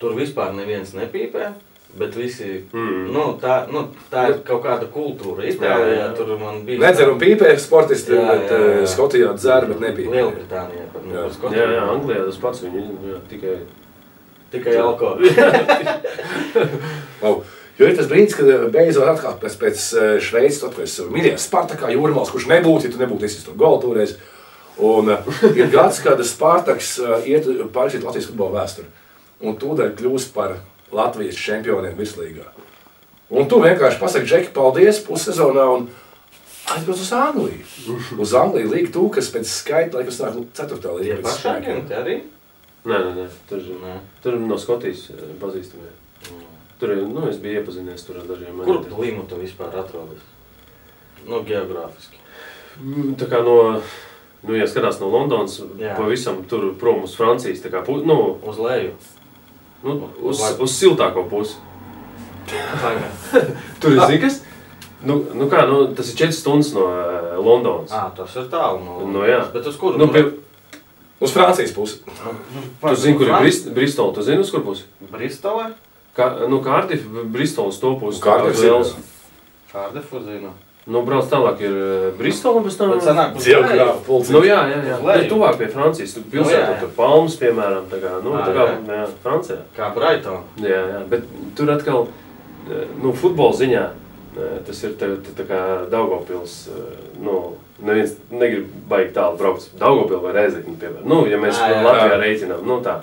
[0.01, 1.51] Tur vispār neviens nepīpē.
[1.97, 3.07] Bet visi, Mm.
[3.13, 5.45] nu, tā, nu, tā ir kaut kāda kultūra.
[5.47, 6.15] Itālijā Jā, jā.
[6.17, 6.79] tur man bija.
[6.83, 8.81] Nedzer un pīpē sportisti, Jā, bet jā, jā.
[8.81, 10.11] eh, Skotijā dzer, bet nepīpē.
[10.17, 11.61] Lielbritānijā pat nu, par Skotiju.
[11.61, 12.61] Jā, jā, Anglijā tas pats.
[12.65, 12.83] Viņi
[13.13, 13.55] jā, tikai.
[14.51, 15.31] Tikai alkohols.
[17.25, 17.41] Au.
[17.77, 21.37] Jo ir tas brīdis, kad eh, beidzot atkal pēc, pēc eh, Šveices, kad es mīlēju
[21.41, 24.15] Spartakā jūrmāls, kurš nebūtu, ja tu nebūtu izsis to golu toreiz.
[24.77, 26.95] Un uh, ir gads, kad Spartaks
[27.25, 28.89] iet pārrakstīt Latvijas futbola vēsturi.
[29.45, 30.59] Un tūdaļ kļūst par
[30.93, 32.45] Latvijas čempioniem virslīgā.
[33.33, 35.89] Un tu vienkārši pasaki, Džeki, paldies pussezonā un
[36.73, 37.65] aizbrauc uz Angliju.
[38.23, 40.81] Uz Angliju līga tu, kas pēc skaita, laikam, sāk 4.
[40.83, 41.19] Tie līga.
[41.25, 41.57] paši spēkiem.
[41.57, 42.17] agenti arī?
[42.87, 43.25] Nē, nē, nē.
[43.49, 43.93] Tur, Nē.
[44.23, 45.89] tur no Skotijas eh, pazīstamie.
[46.79, 48.99] Tur ir, nu, es biju iepazinies tur ar dažiem Kur aģentiem.
[49.01, 50.21] Limuta vispār atrodas?
[51.27, 52.19] Nu, geogrāfiski.
[52.79, 53.55] Mm, Tā kā no,
[54.45, 55.95] nu, ja skatās no Londonas, Jā.
[55.97, 58.93] pavisam tur prom uz Francijas, tā kā, nu, Uz leju.
[59.83, 61.57] nu uz, Vai- uz siltāko pusi.
[63.81, 64.43] Tur ir zikas.
[65.03, 67.91] Nu, nu kā, nu, tas ir 4 stundas no uh, Londonas.
[67.91, 69.41] Ā, tas ir tālu no Nu, jā.
[69.53, 69.97] Bet uz kuru?
[69.99, 70.23] Nu, pie,
[71.19, 71.99] Uz Francijas pusi.
[72.81, 74.85] tu zini, kur ir Brist, Bristola, tu zini, uz kur pusi?
[75.11, 75.71] Bristolē?
[76.17, 77.03] Kā, nu, Cardiff,
[77.33, 78.21] Bristola uz to pusi.
[78.21, 78.93] Nu, Cardiff tā Vels.
[80.25, 80.53] zinu.
[80.87, 82.93] Nu, brauc tālāk ir uh, Bristola, tam...
[82.95, 84.03] Bet uz Geogrāfa leju.
[84.05, 84.35] pulciņš.
[84.37, 85.15] Nu, jā, jā, jā.
[85.19, 86.13] Ir tuvāk pie Francijas.
[86.15, 86.77] Tur Nu, jā, jā.
[86.79, 88.77] tur palmas, piemēram, tā kā, nu, Ā, tā kā, jā.
[88.95, 89.57] jā, Francijā.
[89.75, 90.45] Kā Brighton.
[90.63, 91.27] Jā, jā, bet
[91.59, 92.07] tur atkal,
[92.71, 93.83] eh, nu, futbola ziņā,
[94.37, 95.61] eh, tas ir tā, tā, tā kā
[95.91, 97.41] Daugavpils, eh, nu,
[97.83, 99.67] neviens negrib baigt tālu braukt.
[99.79, 101.05] Daugavpil vai Reizekni, piemēram.
[101.07, 101.81] Nu, ja mēs Jā, jā.
[101.85, 102.95] Latvijā reiķinām, nu tā.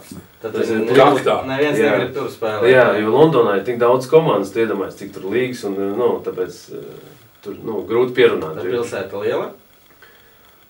[0.43, 1.37] Tad Tas ir kaktā.
[1.49, 1.93] Neviens Jā.
[1.95, 2.67] negrib tur spēlēt.
[2.73, 6.59] Jā, jo Londonā ir tik daudz komandas, tu iedomājies, cik tur līgas, un, nu, tāpēc
[6.75, 7.15] eh,
[7.47, 8.59] tur, nu, grūti pierunāt.
[8.61, 9.53] Bet pilsēta liela.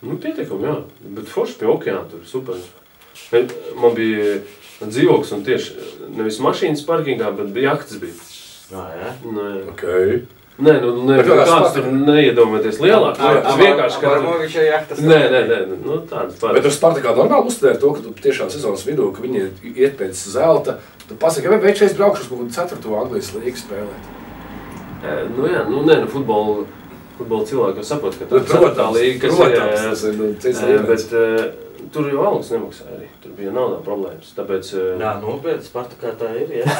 [0.04, 0.76] Nu, pietiekami, jā.
[1.16, 2.60] Bet forši pie okeāna tur super.
[3.32, 4.40] Man bija
[4.84, 5.74] dzīvoklis un tieši
[6.14, 7.98] nevis mašīnas parkingā, bet bija jahtas.
[8.02, 8.14] Bija.
[8.74, 9.12] Jā, jā.
[9.32, 10.22] Nē, Okay.
[10.58, 13.18] Nē, nu, nē Bet kādā kāds tur neiedomāties lielāk.
[13.18, 14.12] Tas vienkārši kā...
[14.68, 15.00] Jahtas.
[15.02, 16.68] Nē, nē, nē, nu, tādas Bet pārāk.
[16.70, 20.78] uz Spartakā normāli uztvērt to, ka tu tiešām sezonas vidū, ka viņi iet pēc zelta.
[21.08, 22.94] Tu pasaki, vai veids šeit braukšu uz kaut kādu 4.
[23.02, 24.12] Anglijas līgu spēlēt.
[25.34, 26.64] Nu, jā, nu, nē, nu, futbola,
[27.18, 30.02] futbola cilvēki jau saprot, ka tā Nu, ir ceturtā līga, kas ir, protams, jā, tas
[30.08, 30.88] ir nu, cits jā, līmenis.
[30.90, 33.08] bet uh, tur jau algas nemaksāja arī.
[33.22, 34.32] Tur bija naudā problēmas.
[34.36, 36.54] Tāpēc, uh, Jā, nopietni, Spartakā tā ir.
[36.60, 36.76] Jā.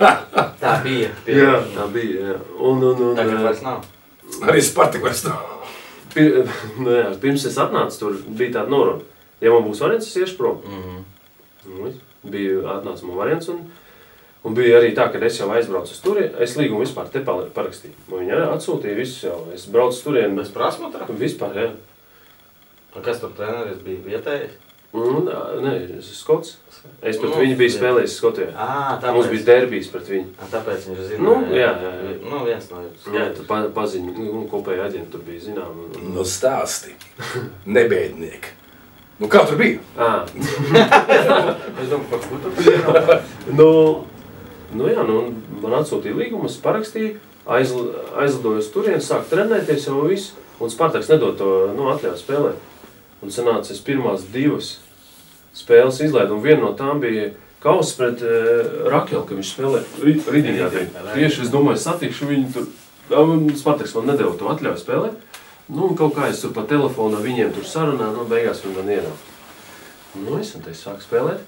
[0.62, 1.10] tā bija.
[1.26, 1.38] Pie...
[1.38, 2.26] jā, tā bija.
[2.32, 2.36] Jā.
[2.58, 3.84] Un, un, un, Tagad vairs nav.
[4.46, 5.44] Arī Spartakā vairs nav.
[6.14, 6.40] Pir,
[6.82, 9.00] nu, jā, pirms es atnācu, tur bija tāda norma.
[9.40, 10.60] Ja man būs variants, es iešu prom.
[10.66, 11.04] Mhm.
[11.70, 12.00] Nu, viss.
[12.24, 13.48] bija atnācis man variants.
[13.52, 13.62] Un,
[14.44, 16.32] un bija arī tā, ka es jau aizbraucu uz turieni.
[16.40, 17.94] Es līgumu vispār te parakstīju.
[18.16, 19.38] Arī atsūtīja visus jau.
[19.54, 20.36] Es braucu uz turieni.
[20.38, 21.06] Bez prasmatra?
[21.20, 21.70] Vispār, jā.
[22.96, 24.58] Un Kas tur treneris bija vietējais?
[24.90, 26.56] Ā, nē, es esmu skots.
[26.98, 28.48] Es pret Nu, viņu biju spēlējis Skotijā.
[28.58, 29.14] À, tāpēc.
[29.14, 30.32] Mums bija derbijas pret viņu.
[30.40, 31.20] Ā, Tāpēc viņš zina.
[31.22, 32.14] Nu, jā, jā, jā.
[32.24, 33.04] Nu, viens no jums.
[33.14, 35.76] Jā, tur pa, paziņu, nu, kopēji aģenti tur bija zinām.
[35.84, 36.96] Un, Nu, stāsti.
[37.70, 38.56] Nebēdnieki.
[39.20, 39.78] Nu, kā tur bija?
[40.00, 40.24] à,
[41.80, 42.64] Es domāju, par ko tu tur
[43.60, 43.68] nu,
[44.74, 45.22] nu, jā, nu,
[45.62, 47.16] man atsūtīja līgumu, es parakstīju,
[47.50, 47.90] aizl,
[48.20, 50.36] aizlidoju uz turieni, sāku trenēties jau visu.
[50.60, 52.64] Un Spartaks nedod to nu, atļauju spēlēt.
[53.24, 54.74] Un sanāca, es pirmās divas
[55.56, 57.30] spēles izlaidu, un viena no tām bija
[57.64, 60.68] kausa pret uh, Rakelu, ka viņš spēlēja Rīgā.
[61.14, 62.68] Tieši es domāju, satikšu viņu tur.
[63.58, 65.16] Spartaks man nedēļa to atļauju spēlēt.
[65.70, 68.76] Nu, un kaut kā es tur pa telefonu ar viņiem tur sarunāju, nu, beigās viņi
[68.76, 69.18] man ierauga.
[70.18, 71.42] Nu, es un te sāku spēlēt.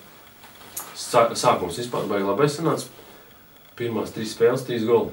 [0.99, 3.02] Sā, sākums vispār baigi labi sanāca.
[3.79, 5.13] Pirmās trīs spēles, trīs goli.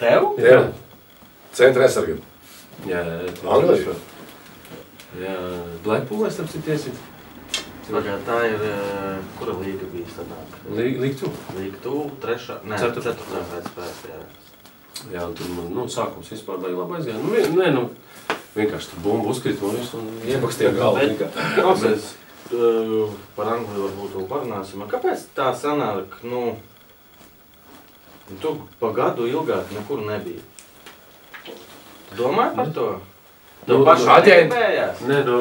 [0.00, 0.34] Tev?
[0.42, 0.60] Jā.
[1.56, 2.20] Centra aizsargam.
[2.84, 3.02] Jā.
[3.48, 3.94] Anglija?
[5.16, 5.36] Jā,
[5.84, 6.92] Blackpool es tam citiesi.
[7.86, 10.56] Pagād, tā ir, eh, kura līga bija sanāk?
[10.74, 11.30] Līg tu.
[11.56, 13.14] Līga tu, trešā, nē, Ceturtā.
[13.76, 14.18] pēc, jā.
[15.12, 17.22] Jā, un tur man, nu, sākums vispār baigi labi aizgāja.
[17.22, 17.90] Nu, nē, nu,
[18.56, 20.98] vienkārši tur bumbu uzkrīt un visu un iebakstīja galvu.
[20.98, 21.38] Bet-.
[21.54, 22.14] Klausies,
[22.50, 24.82] eh, par Angliju varbūt vēl parunāsim.
[24.90, 26.56] Kāpēc tā sanāk, nu,
[28.42, 30.42] tu pa gadu ilgāk nekur nebija?
[32.16, 32.88] Domāji par to?
[33.66, 34.50] Nu, pašu nu, aģenti.
[34.54, 35.00] negribējās?
[35.10, 35.38] Nē, no,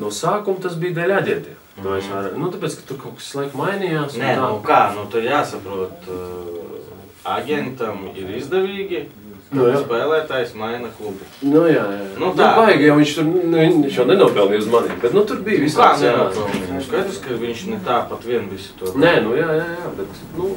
[0.00, 1.58] no sākuma tas bija dēļ aģentiem.
[1.76, 1.84] Mm.
[1.88, 2.36] -hmm.
[2.36, 4.14] Nu, tāpēc, ka tur kaut kas laika mainījās.
[4.16, 4.40] un Nē, tā.
[4.48, 9.06] nu kā, nu tur jāsaprot, uh, aģentam ir izdevīgi,
[9.52, 9.82] Nu, jā.
[9.82, 11.26] spēlētājs maina klubu.
[11.44, 12.04] Nu, jā, jā.
[12.16, 12.46] Nu, Nu, tā.
[12.46, 12.52] tā.
[12.56, 15.64] Baigi, jau viņš tur, nu, viņš jau nenopelnīja uz maniem, bet, nu, tur bija Kā
[15.66, 16.12] visāds, jā.
[16.16, 16.80] nenopelnīja?
[16.86, 18.94] Skaidrs, ka viņš ne tāpat vien visu to.
[18.96, 20.56] Nē, nu, jā, jā, jā, bet, nu,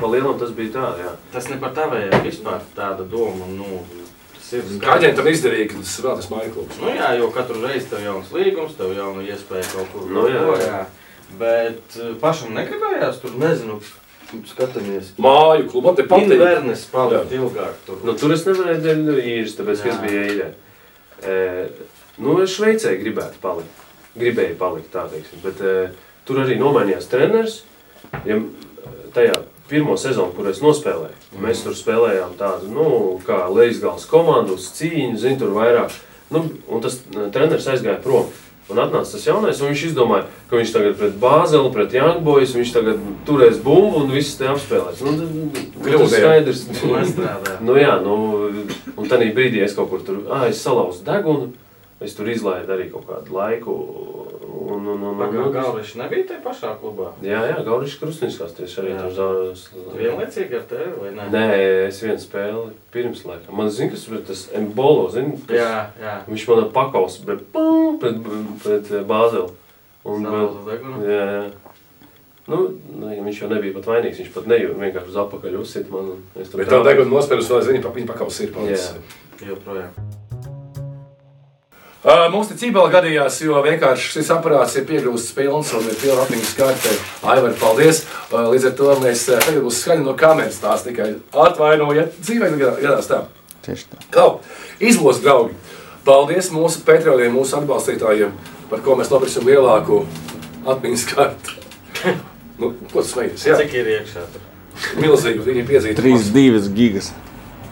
[0.00, 1.12] pa lielam tas bija tā, jā.
[1.32, 3.48] Tas ne par tavējiem vispār tāda doma.
[3.52, 3.82] Nu,
[4.36, 6.80] tas ir Kā aģentam izdarīja, ka tas vēl tas mājas klubs.
[6.82, 10.42] Nu, jā, jo katru reizi tev jauns līgums, tev jauna iespēja kaut kur Nu, jā,
[10.46, 10.82] ko, jā.
[11.40, 13.80] Bet eh, pašam negribējās tur, nezinu,
[14.50, 15.12] skatāmies.
[15.22, 16.36] Māju klubam te patīk.
[16.36, 18.00] Invernes palikt ilgāk tur.
[18.06, 20.04] Nu, tur es nevarēju dēļ īres, tāpēc, ka es Jā.
[20.04, 20.48] biju eļļā.
[21.26, 21.36] E,
[22.22, 23.84] nu, es Šveicē gribētu palikt.
[24.16, 25.42] Gribēju palikt tā, teiksim.
[25.44, 25.74] Bet e,
[26.28, 27.60] tur arī nomainījās treneris.
[28.26, 28.38] Ja,
[29.14, 32.88] tajā pirmo sezonu, kur es nospēlēju, mēs tur spēlējām tādu, nu,
[33.26, 35.94] kā Leisgals komandu uz cīņu, zin, tur vairāk.
[36.30, 38.30] Nu, un tas treneris aizgāja prom.
[38.66, 42.72] Un atnāca tas jaunais, un viņš izdomāja, ka viņš tagad pret Bāzeli, pret Jankbojas, viņš
[42.74, 45.04] tagad turēs bumbu un viss te apspēlēs.
[45.06, 45.44] Nu, nu,
[45.84, 46.64] tas skaidrs.
[47.62, 48.16] Nu, jā, nu,
[48.96, 51.52] un tad brīdī es kaut kur tur, ah, es salauzu degunu,
[52.00, 53.76] es tur izlaidu arī kaut kādu laiku.
[54.66, 57.10] Un, un, un, un, Pagaidā Galviņš nebija tajā pašā klubā.
[57.22, 59.02] jā, jā, Gaurišs Krustniskās tieši arī Jā.
[59.04, 59.62] tur zāles.
[59.94, 61.26] Vienlaicīgi ar tevi vai ne?
[61.30, 61.44] Nē,
[61.86, 63.54] es vienu spēli pirms laikam.
[63.60, 66.14] Man zina, kas ir tas embolo, zina, kas, Jā, jā.
[66.26, 68.18] viņš man pakaus pret, pum, pret,
[68.64, 69.52] pret Bāzeli.
[70.06, 71.04] Un, Salauzu degunu.
[71.06, 71.46] jā, jā.
[72.46, 72.58] Nu,
[72.96, 76.12] nu, viņš jau nebija pat vainīgs, viņš pat nejūta, vienkārši uz apakaļ uzsit man.
[76.16, 76.90] un es tur Bet tev gāju.
[76.90, 78.92] deguna nospēlus vēl, zini, pa viņa pakaus ir palicis.
[78.94, 79.50] Jā.
[79.50, 80.05] Joprojām.
[82.06, 86.22] Uh, mums te cīpēlā gadījās, jo vienkārši šis aparāts ir piegrūsts pilns un ir pilna
[86.22, 86.92] atmiņas karte.
[87.26, 88.04] Aivar, paldies!
[88.30, 92.14] Uh, līdz ar to mēs uh, tagad būs skaņa no kameras tās tikai atvainojiet.
[92.22, 93.18] Dzīvē gadā- gadās tā.
[93.66, 93.98] Tieši tā.
[94.14, 94.36] Klau,
[94.78, 95.58] izlos, draugi!
[96.06, 98.36] Paldies mūsu patroniem, mūsu atbalstītājiem,
[98.70, 100.04] par ko mēs nopirksim lielāku
[100.62, 101.56] atmiņas karti.
[102.60, 103.16] nu, ko tas?
[103.42, 104.22] Jā, Cik ir iekšā
[105.02, 105.98] milzīgi, viņi piezīmē.
[105.98, 107.10] 3,2 gigas.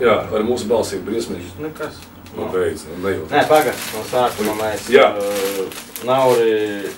[0.02, 1.55] Jā, ar mūsu balsīm briesmīgi.
[1.62, 2.02] Nekas.
[2.35, 3.31] Nu, beidz, nu, nejūt.
[3.31, 4.89] Nē, pagaidi, no sākuma mēs.
[4.90, 5.11] Jā.
[5.15, 6.90] Uh, nav arī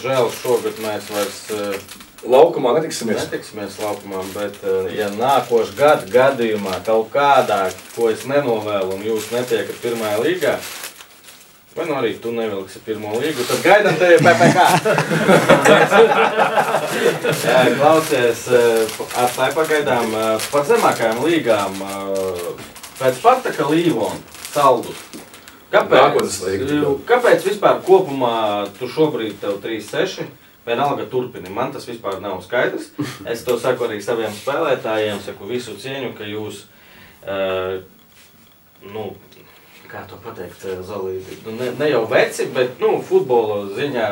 [0.00, 3.22] žēl šogad mēs vairs uh, Laukumā netiksimies.
[3.24, 7.62] netiksimies laukumā, bet uh, ja nākošais gada gadījumā kaut kādā,
[7.94, 10.54] ko es nenovēlu, un jūs netiekat pirmajā līgā,
[11.76, 14.56] vai nu arī tu nevilksi pirmo līgu, tad gaidām tevi PPC.
[17.46, 21.80] Jā, klausies, uh, ar tā pagaidām uh, par zemākajām līgām.
[21.80, 22.68] Uh,
[23.00, 24.94] pēc Spartaka Līvona saldu.
[25.70, 26.66] Nākotnes līga.
[26.66, 27.02] Kāpēc?
[27.08, 28.36] Kāpēc vispār kopumā
[28.78, 30.26] tu šobrīd tev 3-6?
[30.66, 31.50] Vienalga turpini.
[31.54, 32.90] Man tas vispār nav skaidrs.
[33.32, 36.64] Es to saku arī saviem spēlētājiem, saku visu cieņu, ka jūs,
[37.24, 37.80] uh,
[38.90, 39.10] nu,
[39.90, 44.10] kā to pateikt, eh, Zolīti, nu, ne, ne jau veci, bet, nu, futbola ziņā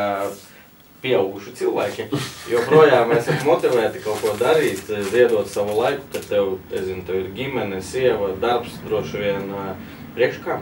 [1.02, 2.08] pieauguši cilvēki.
[2.50, 7.20] Joprojām esat motivēti kaut ko darīt, eh, ziedot savu laiku, kad tev, es zinu, tev
[7.22, 9.70] ir ģimene, sieva, darbs droši vien uh,
[10.18, 10.58] priekškā.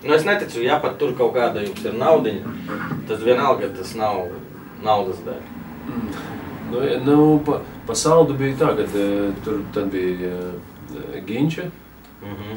[0.00, 2.54] Nu, es neticu, ja pat tur kaut kāda jums ir naudiņa,
[3.10, 4.22] tad vienalga tas nav
[4.86, 5.42] naudas dēļ.
[6.70, 11.68] Nu, ja, nu, pa, pa saldu bija tā, ka uh, tur tad bija uh, Ginča,
[12.20, 12.56] Mhm.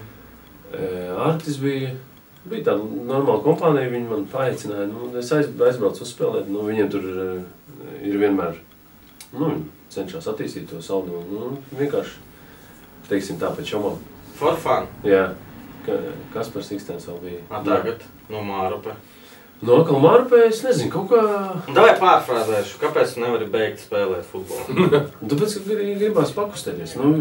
[0.74, 1.94] uh, Artis bija.
[2.44, 4.90] Bija tāda normāla kompānija, viņi man paaicināja.
[4.92, 6.50] Nu, es aiz, aizbraucu uz spēlēt.
[6.52, 7.06] Nu, viņiem tur
[8.04, 8.58] ir vienmēr
[9.32, 9.54] nu,
[9.94, 11.22] cenšas attīstīt to saldu.
[11.32, 12.18] Nu, vienkārši,
[13.08, 13.96] teiksim tā, pēc šomām.
[14.36, 14.90] For fun.
[15.08, 15.30] Jā,
[15.86, 15.98] ka,
[16.34, 17.42] kas par Sikstēns vēl bija?
[17.50, 18.96] A, tagad no Mārupe.
[19.64, 21.22] No atkal Marpē, es nezinu, kaut kā...
[21.72, 24.90] Davai pārfrāzēšu, kāpēc tu nevari beigt spēlēt futbolu?
[25.32, 26.98] Tāpēc, ka gri- gribās pakustēties.
[27.00, 27.14] Nu,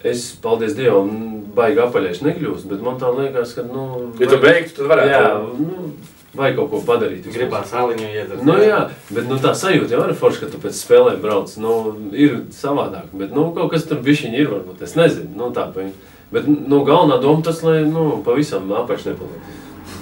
[0.00, 1.10] es, paldies Dievam,
[1.56, 3.84] baigi apaļieši nekļūst, bet man tā liekas, ka, nu...
[4.22, 5.12] Ja tu beigtu, tad varētu.
[5.12, 5.28] Jā,
[5.60, 5.90] nu,
[6.34, 7.28] vajag kaut ko padarīt.
[7.36, 8.40] Gribās haliņu iedot.
[8.48, 8.80] Nu, jā,
[9.10, 11.52] bet nu, tā sajūta jau ir forša, ka tu pēc spēlēm brauc.
[11.60, 11.74] Nu,
[12.16, 15.28] ir savādāk, bet nu, kaut kas tur bišķiņi ir, varbūt es nezinu.
[15.36, 15.90] Nu, tā, pa-
[16.32, 19.52] bet nu, galvenā doma tas, lai nu, pavisam apaļš nepaliek.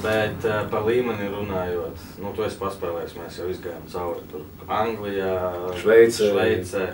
[0.02, 5.36] Bet uh, par līmeni runājot, nu, tu esi paspēlējis, mēs jau izgājām cauri tur Anglijā,
[5.78, 6.30] Šveicē.
[6.32, 6.86] Šveicē.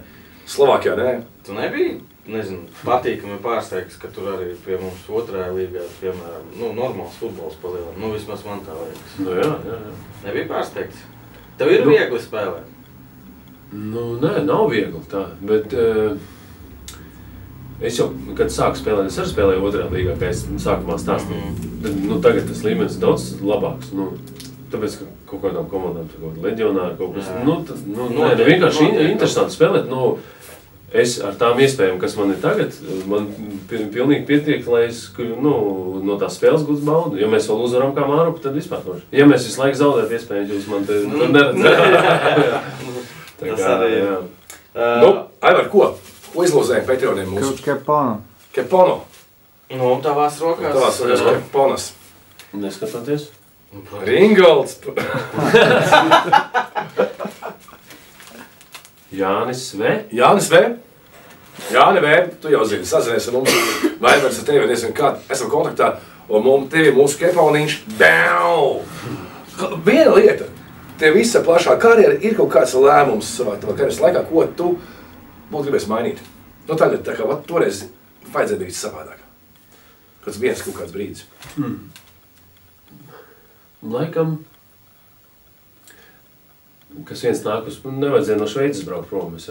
[0.48, 1.10] Slovākijā, nē.
[1.44, 1.94] Tu nebija,
[2.28, 7.96] nezinu, patīkami pārsteigts, ka tur arī pie mums otrajā līgā, piemēram, nu, normāls futbols palielam.
[8.00, 9.18] Nu, vismaz man tā liekas.
[9.24, 9.94] Nu, jā, jā, jā.
[10.26, 11.04] Nebija pārsteigts.
[11.60, 11.92] Tev ir Nu.
[11.92, 12.68] viegli spēlēt.
[13.72, 15.26] Nu, nē, nav viegli tā.
[15.44, 16.16] Bet, uh,
[17.82, 21.52] es jau, kad sāku spēlēt, es arī spēlēju otrajā līgā, kā es sākumā stāstīju.
[21.84, 23.92] Tad, nu, tagad tas līmenis ir daudz labāks.
[23.94, 24.10] Nu,
[24.72, 27.44] tāpēc, ka kaut kādām komandām tur kaut kāda leģionāra kaut kas Jā.
[27.46, 29.86] nu, tas, nu, nē, nu, vienkārši in, interesanti spēlēt.
[29.92, 30.16] Nu,
[30.92, 32.74] es ar tām iespējām, kas man ir tagad,
[33.10, 33.26] man
[33.68, 35.54] pi- pilnīgi pietiek, lai es nu,
[36.04, 37.20] no tās spēles gūtu baudu.
[37.20, 39.02] Ja mēs vēl uzvaram kā māru, tad vispār nav.
[39.12, 42.64] Ja mēs visu laiku zaudējam, iespējams, jūs man te Nu, neredzat.
[43.38, 44.08] Tā Tas arī ir.
[44.74, 45.10] Uh, Nu,
[45.42, 45.92] Aivar, ko?
[46.38, 47.48] Ko izlozējam Patreoniem mūsu?
[47.50, 48.18] Kaut kā pāna.
[48.54, 49.00] Kepono.
[49.74, 50.70] nu, tavās rokās.
[50.70, 51.32] Tās ir Jā.
[51.34, 51.86] Keponas.
[52.54, 53.24] Neskatoties.
[54.06, 54.76] Ringolds.
[59.10, 59.96] Jānis Sve.
[60.14, 60.60] Jānis V.
[61.74, 63.56] Jā, nevēr, tu jau zini, sazinies ar mums,
[63.98, 65.88] vai mēs ar tevi nezinu, kā esam kontaktā,
[66.30, 68.84] un mums tevi mūsu keponiņš, bau!
[69.82, 70.46] Viena lieta,
[71.02, 74.70] tev visa plašā karjera ir kaut kāds lēmums savā karjeras laikā, ko tu
[75.52, 76.20] būtu gribējis mainīt.
[76.68, 77.84] Nu, tagad, tā kā, vat, toreiz
[78.32, 79.22] vajadzēja darīt savādāk.
[80.24, 81.24] Kāds viens kaut kāds brīdis.
[83.88, 84.32] Laikam,
[87.06, 89.36] kas viens nāk uz, nu, nevajadzēja no Šveices braukt prom.
[89.38, 89.46] Es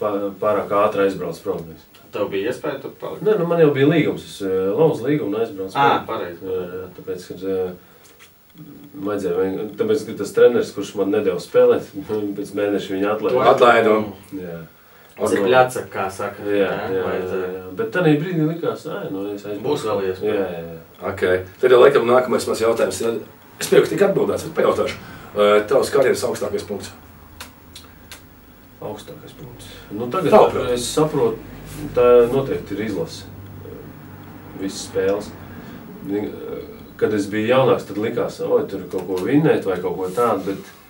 [0.00, 1.62] pārāk ātri aizbraucu prom.
[2.12, 3.22] Tev bija iespēja tur palikt.
[3.24, 4.26] Nē, nu man jau bija līgums.
[4.28, 5.78] Es ā, lauzu līgumu un aizbraucu.
[5.80, 6.58] Ā, pareizi.
[6.98, 7.46] Tāpēc, kad
[9.06, 11.88] vajadzēja, vien- tāpēc, ka tas treneris, kurš man nedēļa spēlēt,
[12.36, 13.46] pēc mēneša viņa atlaida.
[13.54, 13.94] Atlaida.
[14.36, 14.58] Jā.
[15.12, 16.42] Cik ļaca, kā saka.
[16.48, 17.48] Jā, jā, jā, vajadzēja.
[17.52, 17.64] jā.
[17.76, 19.64] Bet tādā brīdī likās, ka nu, es aizbraucu.
[19.66, 20.34] Būs vēl iespēja.
[20.34, 20.78] Jā, jā, jā.
[21.12, 21.42] Okay.
[21.60, 23.00] Tad jau laikam nākamais mans jautājums.
[23.02, 23.20] ir-
[23.60, 24.96] Es pieņemu, ka tika atbildēts, bet pajautāšu.
[25.68, 26.90] Tavs karjeras augstākais punkts?
[28.82, 29.66] augstākais punkts.
[29.94, 30.72] Nu, tagad Tavuprāt?
[30.74, 31.38] es saprotu,
[31.94, 33.24] tā noteikti ir izlase.
[34.60, 35.30] Visas spēles.
[36.06, 36.30] Ni-
[36.96, 40.06] Kad es biju jaunāks, tad likās, ka tur ir kaut ko vinnēt vai kaut ko
[40.14, 40.44] tādu.
[40.46, 40.81] Bet eh,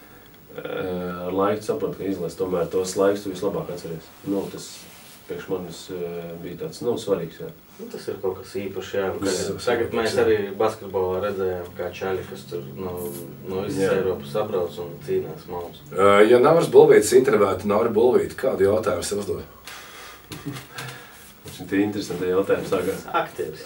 [0.61, 4.09] ar laiku saprotu, ka izlase tomēr tos laikus tu vislabāk atceries.
[4.29, 4.73] Nu, tas
[5.29, 7.41] priekš manis eh, bija tāds nu, svarīgs.
[7.43, 7.51] Jā.
[7.79, 8.93] Nu, tas ir kaut kas īpašs.
[8.97, 12.95] Jā, ir tagad mēs arī basketbolā redzējām, kā čaļi, kas tur no,
[13.49, 13.93] no visas Jā.
[14.01, 15.83] Eiropas sabrauc un cīnās mums.
[15.93, 19.45] Uh, Ja Nāras Bulvīts intervētu Nāra Bulvītu, kādu jautājumu sev uzdod?
[21.53, 22.69] Šī ir interesanti jautājumi.
[22.71, 23.07] Sākās.
[23.23, 23.65] Aktīvs.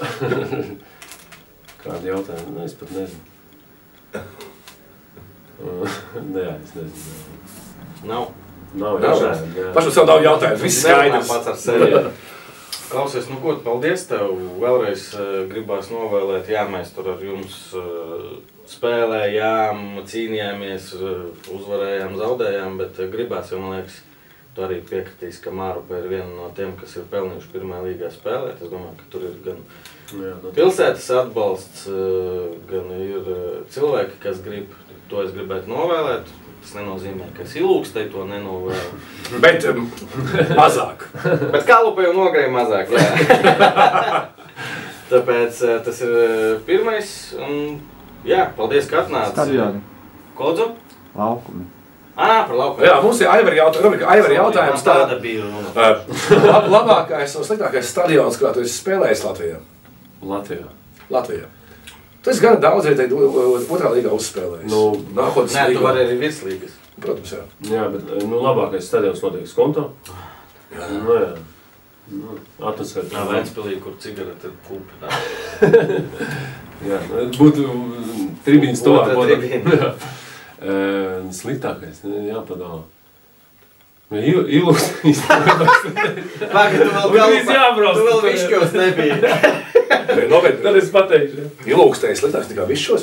[1.85, 2.53] Kādi jautājumi?
[2.57, 3.25] Nu, es pat nezinu.
[6.35, 7.21] Nē, es nezinu.
[8.07, 8.27] Nav.
[8.77, 9.05] Nav Nav.
[9.09, 9.53] jautājumu.
[9.57, 9.69] jā.
[9.77, 10.63] Pašam sev nav jautājumu.
[10.63, 11.31] Viss skaidrs.
[11.33, 11.93] pats ar sevi.
[12.91, 14.29] Klausies, nu ko, paldies tev.
[14.63, 18.37] Vēlreiz uh, gribās novēlēt, jā, mēs tur ar jums uh,
[18.71, 21.25] spēlējām, cīnījāmies, uh,
[21.57, 23.97] uzvarējām, zaudējām, bet gribās, jo man liekas,
[24.55, 28.63] tu arī piekritīs, ka Mārupa ir viena no tiem, kas ir pelnījuši pirmā līgā spēlēt.
[28.63, 29.59] Es domāju, ka tur ir gan
[30.15, 31.89] Jā, nu, pilsētas atbalsts,
[32.71, 33.27] gan ir
[33.75, 34.71] cilvēki, kas grib,
[35.11, 36.33] to es gribētu novēlēt.
[36.67, 38.97] Tas nenozīmē, ka es ilūkstēju to nenovēlu.
[39.45, 39.85] Bet um,
[40.59, 41.05] mazāk.
[41.53, 42.91] Bet kalupa jau nogrēja mazāk.
[42.97, 44.25] Jā.
[45.13, 47.13] Tāpēc eh, tas ir eh, pirmais.
[47.39, 47.79] Un,
[48.27, 49.37] jā, paldies, ka atnācāt.
[49.37, 49.85] Stadioni,
[50.35, 50.73] Kodzu?
[51.17, 51.65] laukumi.
[52.17, 52.81] Ah, par lauku.
[52.81, 54.05] Jā, mums ir Aivari jautājums.
[54.09, 55.45] Aivari jautājums tā, tāda bija
[56.51, 59.61] lab, labākais un sliktākais stadions, kā tu esi spēlējis Latvijā.
[60.25, 60.71] Latvijā.
[61.13, 61.51] Latvijā.
[62.27, 63.15] Tu esi gan daudz vietēji
[63.71, 64.67] otrā līgā uzspēlējis.
[64.67, 64.81] Nu,
[65.15, 65.83] Nākotnes Nē, tu līgā.
[65.85, 66.73] vari arī virslīgas.
[66.99, 67.45] Protams, jā.
[67.71, 69.85] Jā, bet nu, labākais stadions noteikti skonto.
[70.75, 70.89] Jā.
[70.91, 71.29] Nu, jā.
[72.17, 72.35] Nu,
[72.67, 73.07] Atmosfēra.
[73.15, 74.99] Jā, Vēnspilī, kur cigarete ir kupi.
[74.99, 75.07] tā.
[76.91, 77.69] Jā, nu, būtu
[78.49, 79.95] tribīns to Otra tribīna.
[81.39, 82.27] Sliktākais, nu,
[84.11, 84.85] Nu, il- Ilūks.
[86.53, 86.91] Pagad, tu
[88.07, 89.17] vēl višķos nebija.
[90.31, 90.63] Nopietni.
[90.63, 91.43] Tad es pateikšu.
[91.67, 93.03] Ilūkstējis sliktāks nekā viss šos.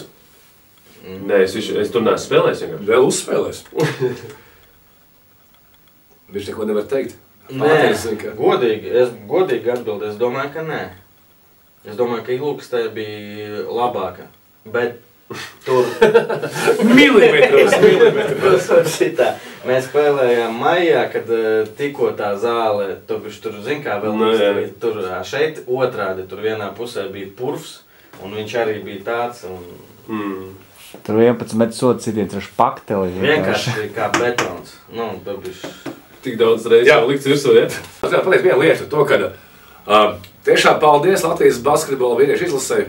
[1.04, 2.62] Nē, es, visu, es tur neesmu spēlējis.
[2.64, 2.88] vienkārši.
[2.88, 3.60] Vēl uzspēlēs.
[6.34, 7.14] Viņš neko nevar teikt.
[7.52, 10.12] Nē, Ātris zina, ka- godīgi, es godīgi atbildēju.
[10.14, 10.82] Es domāju, ka nē.
[11.84, 14.24] Es domāju, ka Ilūkstē bija labāka.
[14.72, 14.92] Bet
[15.66, 15.86] tur
[16.98, 18.68] Milimetros, milimetros.
[18.98, 19.34] Šitā.
[19.68, 24.34] Mēs spēlējām maijā, kad eh, tikko tā zāle, tu bišķi tur zini, kā vēl Nu,
[24.36, 24.52] jā.
[24.66, 27.80] īsti tur ā, šeit otrādi, tur vienā pusē bija purvs,
[28.22, 29.64] un viņš arī bija tāds, un
[30.04, 30.50] Mm.
[31.08, 33.14] Tur 11 metru sodu sitiens ar pakteli.
[33.22, 34.74] vienkārši kā betons.
[34.92, 35.94] Nu, tu bišķi.
[36.26, 37.54] Tik daudz reizes jau likts virsū.
[37.56, 37.70] Ja?
[38.02, 39.16] Pateikt vienu lietu, to, ka
[39.88, 42.82] uh, tiešām paldies Latvijas basketbola vīriešu izlasē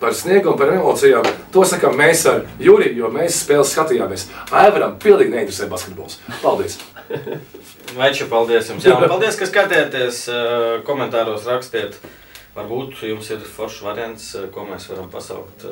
[0.00, 1.26] par sniegumu, par emocijām.
[1.52, 4.28] To sakām mēs ar Juriju, jo mēs spēles skatījāmies.
[4.50, 6.20] Aivaram pilnīgi neinteresē basketbols.
[6.42, 6.78] Paldies!
[7.98, 8.84] Veču, paldies jums.
[8.84, 11.96] Jā, un paldies, ka skatījāties, eh, komentāros rakstiet.
[12.58, 15.70] Varbūt jums ir foršs variants, eh, ko mēs varam pasaukt eh,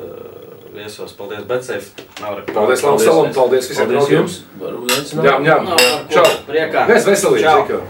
[0.73, 1.13] viesos.
[1.13, 1.91] Paldies, Betseif.
[2.17, 5.23] Paldies, Lamp Salam, paldies visiem Paldies draugiem.
[5.27, 6.25] Jā, jā, čau!
[6.49, 6.87] Priekā.
[6.89, 7.85] Mēs veselīgi, Čau.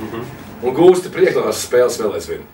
[0.57, 2.45] Un gūsti priekšlās spēles vēl aizvien.